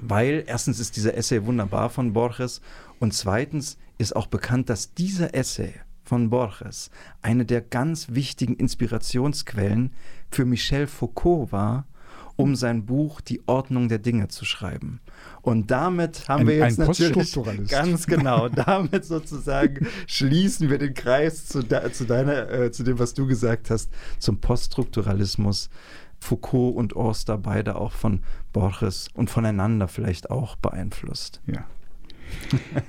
weil 0.00 0.44
erstens 0.46 0.78
ist 0.78 0.96
dieser 0.96 1.16
Essay 1.16 1.44
wunderbar 1.46 1.90
von 1.90 2.12
Borges 2.12 2.60
und 2.98 3.14
zweitens 3.14 3.78
ist 3.98 4.14
auch 4.14 4.26
bekannt, 4.26 4.70
dass 4.70 4.94
dieser 4.94 5.34
Essay 5.34 5.74
von 6.10 6.28
Borges 6.28 6.90
eine 7.22 7.46
der 7.46 7.60
ganz 7.60 8.08
wichtigen 8.10 8.56
Inspirationsquellen 8.56 9.92
für 10.28 10.44
Michel 10.44 10.88
Foucault 10.88 11.52
war, 11.52 11.86
um 12.34 12.56
sein 12.56 12.84
Buch 12.84 13.20
Die 13.20 13.46
Ordnung 13.46 13.88
der 13.88 14.00
Dinge 14.00 14.26
zu 14.26 14.44
schreiben. 14.44 15.00
Und 15.40 15.70
damit 15.70 16.28
haben 16.28 16.40
ein, 16.40 16.46
wir 16.48 16.56
jetzt 16.56 16.80
natürlich 16.80 17.32
ganz 17.68 18.08
genau, 18.08 18.48
damit 18.66 19.04
sozusagen 19.04 19.86
schließen 20.08 20.68
wir 20.68 20.78
den 20.78 20.94
Kreis 20.94 21.46
zu, 21.46 21.62
de, 21.62 21.92
zu 21.92 22.06
deiner, 22.06 22.50
äh, 22.50 22.72
zu 22.72 22.82
dem, 22.82 22.98
was 22.98 23.14
du 23.14 23.28
gesagt 23.28 23.70
hast, 23.70 23.92
zum 24.18 24.40
Poststrukturalismus. 24.40 25.70
Foucault 26.18 26.76
und 26.76 26.96
Orster 26.96 27.38
beide 27.38 27.76
auch 27.76 27.92
von 27.92 28.20
Borges 28.52 29.08
und 29.14 29.30
voneinander 29.30 29.86
vielleicht 29.86 30.28
auch 30.28 30.56
beeinflusst. 30.56 31.40
Ja. 31.46 31.64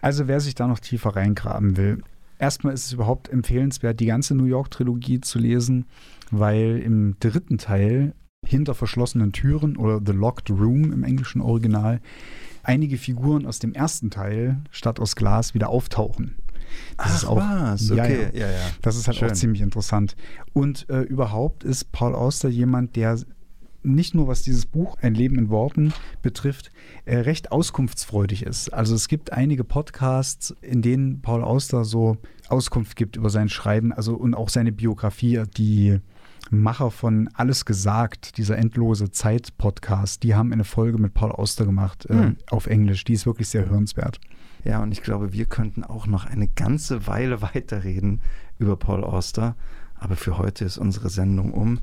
Also 0.00 0.28
wer 0.28 0.38
sich 0.38 0.54
da 0.54 0.68
noch 0.68 0.78
tiefer 0.78 1.16
reingraben 1.16 1.76
will, 1.76 2.04
Erstmal 2.38 2.74
ist 2.74 2.86
es 2.86 2.92
überhaupt 2.92 3.28
empfehlenswert, 3.28 4.00
die 4.00 4.06
ganze 4.06 4.34
New 4.34 4.44
York-Trilogie 4.44 5.20
zu 5.20 5.38
lesen, 5.38 5.86
weil 6.30 6.78
im 6.78 7.16
dritten 7.20 7.58
Teil 7.58 8.14
hinter 8.46 8.74
verschlossenen 8.74 9.32
Türen 9.32 9.76
oder 9.76 10.00
The 10.04 10.12
Locked 10.12 10.50
Room 10.50 10.92
im 10.92 11.02
englischen 11.02 11.40
Original 11.40 12.00
einige 12.62 12.98
Figuren 12.98 13.46
aus 13.46 13.58
dem 13.58 13.72
ersten 13.72 14.10
Teil 14.10 14.58
statt 14.70 15.00
aus 15.00 15.16
Glas 15.16 15.54
wieder 15.54 15.68
auftauchen. 15.68 16.36
Das 16.96 17.06
Ach, 17.08 17.16
ist 17.16 17.24
auch, 17.24 17.36
was? 17.36 17.90
Okay, 17.90 18.28
ja, 18.34 18.46
ja. 18.46 18.50
ja, 18.52 18.70
Das 18.82 18.96
ist 18.96 19.06
halt 19.06 19.16
Schön. 19.16 19.30
auch 19.30 19.34
ziemlich 19.34 19.62
interessant. 19.62 20.16
Und 20.52 20.88
äh, 20.90 21.00
überhaupt 21.00 21.64
ist 21.64 21.92
Paul 21.92 22.14
Auster 22.14 22.48
jemand, 22.48 22.94
der 22.96 23.18
nicht 23.82 24.14
nur 24.14 24.28
was 24.28 24.42
dieses 24.42 24.66
Buch 24.66 24.96
Ein 25.00 25.14
Leben 25.14 25.38
in 25.38 25.50
Worten 25.50 25.92
betrifft, 26.22 26.70
äh, 27.04 27.18
recht 27.18 27.52
auskunftsfreudig 27.52 28.42
ist. 28.42 28.72
Also 28.72 28.94
es 28.94 29.08
gibt 29.08 29.32
einige 29.32 29.64
Podcasts, 29.64 30.54
in 30.60 30.82
denen 30.82 31.22
Paul 31.22 31.42
Auster 31.42 31.84
so 31.84 32.16
Auskunft 32.48 32.96
gibt 32.96 33.16
über 33.16 33.30
sein 33.30 33.48
Schreiben, 33.48 33.92
also 33.92 34.14
und 34.14 34.34
auch 34.34 34.48
seine 34.48 34.72
Biografie, 34.72 35.42
die 35.56 36.00
Macher 36.50 36.90
von 36.90 37.28
Alles 37.34 37.64
gesagt, 37.64 38.38
dieser 38.38 38.56
endlose 38.56 39.10
Zeit-Podcast, 39.10 40.22
die 40.22 40.34
haben 40.34 40.52
eine 40.52 40.64
Folge 40.64 40.98
mit 40.98 41.14
Paul 41.14 41.32
Auster 41.32 41.66
gemacht 41.66 42.06
äh, 42.06 42.14
hm. 42.14 42.36
auf 42.50 42.66
Englisch. 42.66 43.04
Die 43.04 43.12
ist 43.12 43.26
wirklich 43.26 43.48
sehr 43.48 43.68
hörenswert. 43.68 44.18
Ja, 44.64 44.82
und 44.82 44.92
ich 44.92 45.02
glaube, 45.02 45.32
wir 45.32 45.44
könnten 45.44 45.84
auch 45.84 46.06
noch 46.06 46.24
eine 46.24 46.48
ganze 46.48 47.06
Weile 47.06 47.42
weiterreden 47.54 48.22
über 48.58 48.76
Paul 48.76 49.04
Auster. 49.04 49.56
Aber 49.94 50.16
für 50.16 50.38
heute 50.38 50.64
ist 50.64 50.78
unsere 50.78 51.10
Sendung 51.10 51.52
um. 51.52 51.80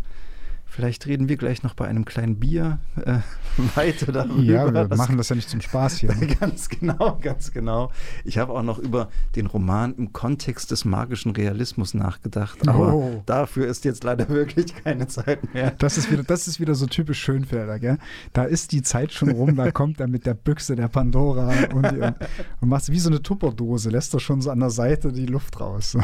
Vielleicht 0.68 1.05
reden 1.07 1.30
wir 1.30 1.38
gleich 1.38 1.63
noch 1.63 1.74
bei 1.74 1.88
einem 1.88 2.03
kleinen 2.05 2.38
Bier 2.38 2.80
äh, 2.97 3.20
weiter 3.76 4.11
darüber. 4.11 4.41
Ja, 4.41 4.74
wir 4.74 4.97
machen 4.97 5.18
das 5.18 5.30
ja 5.30 5.36
nicht 5.36 5.49
zum 5.49 5.61
Spaß 5.61 5.97
hier. 5.97 6.13
Ne? 6.16 6.28
ganz 6.28 6.70
genau, 6.70 7.18
ganz 7.22 7.51
genau. 7.51 7.91
Ich 8.24 8.38
habe 8.38 8.53
auch 8.53 8.63
noch 8.63 8.80
über 8.80 9.09
den 9.36 9.47
Roman 9.47 9.93
im 9.95 10.13
Kontext 10.13 10.72
des 10.72 10.86
magischen 10.86 11.32
Realismus 11.32 11.93
nachgedacht. 11.93 12.68
Aber 12.68 12.93
oh. 12.93 13.24
dafür 13.26 13.68
ist 13.68 13.84
jetzt 13.86 14.03
leider 14.03 14.30
wirklich 14.36 14.74
keine 14.84 15.07
Zeit 15.07 15.53
mehr. 15.53 15.72
Das 15.72 15.97
ist 15.97 16.11
wieder, 16.11 16.24
das 16.24 16.47
ist 16.47 16.59
wieder 16.59 16.76
so 16.76 16.86
typisch 16.86 17.20
Schönfelder, 17.20 17.80
gell? 17.80 17.97
Da 18.34 18.43
ist 18.43 18.72
die 18.72 18.82
Zeit 18.82 19.11
schon 19.11 19.30
rum, 19.30 19.55
da 19.55 19.72
kommt 19.72 19.99
er 19.99 20.07
mit 20.07 20.26
der 20.26 20.36
Büchse 20.36 20.76
der 20.76 20.88
Pandora 20.88 21.51
und, 21.74 21.91
die, 21.91 21.99
und, 21.99 22.16
und 22.61 22.70
macht 22.70 22.89
wie 22.89 22.99
so 22.99 23.09
eine 23.09 23.22
Tupperdose, 23.22 23.89
lässt 23.89 24.13
er 24.13 24.20
schon 24.20 24.41
so 24.41 24.51
an 24.51 24.59
der 24.59 24.70
Seite 24.70 25.11
die 25.11 25.26
Luft 25.26 25.59
raus. 25.59 25.97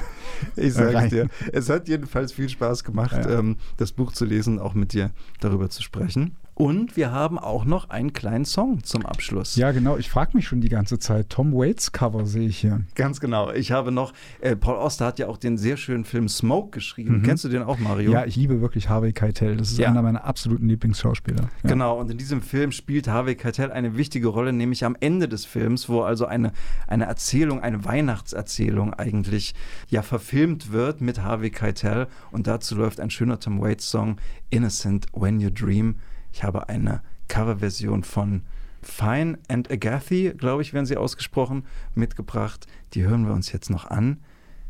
Ich 0.55 0.73
sage 0.73 1.09
dir, 1.09 1.29
es 1.51 1.69
hat 1.69 1.87
jedenfalls 1.87 2.31
viel 2.31 2.49
Spaß 2.49 2.83
gemacht, 2.83 3.17
ja. 3.25 3.39
ähm, 3.39 3.57
das 3.77 3.91
Buch 3.91 4.11
zu 4.11 4.25
lesen 4.25 4.59
auch 4.63 4.73
mit 4.73 4.93
dir 4.93 5.11
darüber 5.39 5.69
zu 5.69 5.83
sprechen. 5.83 6.37
Und 6.61 6.95
wir 6.95 7.11
haben 7.11 7.39
auch 7.39 7.65
noch 7.65 7.89
einen 7.89 8.13
kleinen 8.13 8.45
Song 8.45 8.83
zum 8.83 9.03
Abschluss. 9.03 9.55
Ja, 9.55 9.71
genau. 9.71 9.97
Ich 9.97 10.11
frage 10.11 10.37
mich 10.37 10.47
schon 10.47 10.61
die 10.61 10.69
ganze 10.69 10.99
Zeit. 10.99 11.31
Tom 11.31 11.53
Waits 11.53 11.91
Cover 11.91 12.27
sehe 12.27 12.47
ich 12.47 12.59
hier. 12.59 12.81
Ganz 12.93 13.19
genau. 13.19 13.51
Ich 13.51 13.71
habe 13.71 13.91
noch, 13.91 14.13
äh, 14.41 14.55
Paul 14.55 14.75
Oster 14.75 15.07
hat 15.07 15.17
ja 15.17 15.27
auch 15.27 15.37
den 15.37 15.57
sehr 15.57 15.75
schönen 15.75 16.05
Film 16.05 16.29
Smoke 16.29 16.69
geschrieben. 16.69 17.17
Mhm. 17.17 17.23
Kennst 17.23 17.43
du 17.45 17.49
den 17.49 17.63
auch, 17.63 17.79
Mario? 17.79 18.11
Ja, 18.11 18.25
ich 18.25 18.35
liebe 18.35 18.61
wirklich 18.61 18.89
Harvey 18.89 19.11
Keitel. 19.11 19.57
Das 19.57 19.71
ist 19.71 19.79
ja. 19.79 19.89
einer 19.89 20.03
meiner 20.03 20.23
absoluten 20.23 20.69
Lieblingsschauspieler. 20.69 21.49
Ja. 21.63 21.69
Genau. 21.71 21.99
Und 21.99 22.11
in 22.11 22.19
diesem 22.19 22.43
Film 22.43 22.71
spielt 22.71 23.07
Harvey 23.07 23.33
Keitel 23.33 23.71
eine 23.71 23.97
wichtige 23.97 24.27
Rolle, 24.27 24.53
nämlich 24.53 24.85
am 24.85 24.95
Ende 24.99 25.27
des 25.27 25.45
Films, 25.45 25.89
wo 25.89 26.01
also 26.01 26.27
eine, 26.27 26.51
eine 26.85 27.05
Erzählung, 27.05 27.61
eine 27.61 27.85
Weihnachtserzählung 27.85 28.93
eigentlich 28.93 29.55
ja 29.89 30.03
verfilmt 30.03 30.71
wird 30.71 31.01
mit 31.01 31.23
Harvey 31.23 31.49
Keitel. 31.49 32.05
Und 32.29 32.45
dazu 32.45 32.75
läuft 32.75 32.99
ein 32.99 33.09
schöner 33.09 33.39
Tom 33.39 33.59
Waits 33.59 33.89
Song, 33.89 34.17
Innocent 34.51 35.07
When 35.13 35.39
You 35.39 35.49
Dream. 35.49 35.95
Ich 36.31 36.43
habe 36.43 36.69
eine 36.69 37.01
Coverversion 37.27 38.03
von 38.03 38.43
Fine 38.81 39.37
and 39.47 39.69
Agathy, 39.71 40.33
glaube 40.35 40.61
ich, 40.63 40.73
werden 40.73 40.85
sie 40.85 40.97
ausgesprochen, 40.97 41.65
mitgebracht. 41.93 42.67
Die 42.93 43.03
hören 43.03 43.25
wir 43.25 43.33
uns 43.33 43.51
jetzt 43.51 43.69
noch 43.69 43.85
an. 43.85 44.21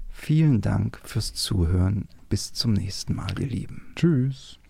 Vielen 0.09 0.61
Dank 0.61 0.99
fürs 1.03 1.33
Zuhören. 1.33 2.07
Bis 2.29 2.53
zum 2.53 2.73
nächsten 2.73 3.15
Mal, 3.15 3.39
ihr 3.39 3.47
Lieben. 3.47 3.93
Tschüss. 3.95 4.60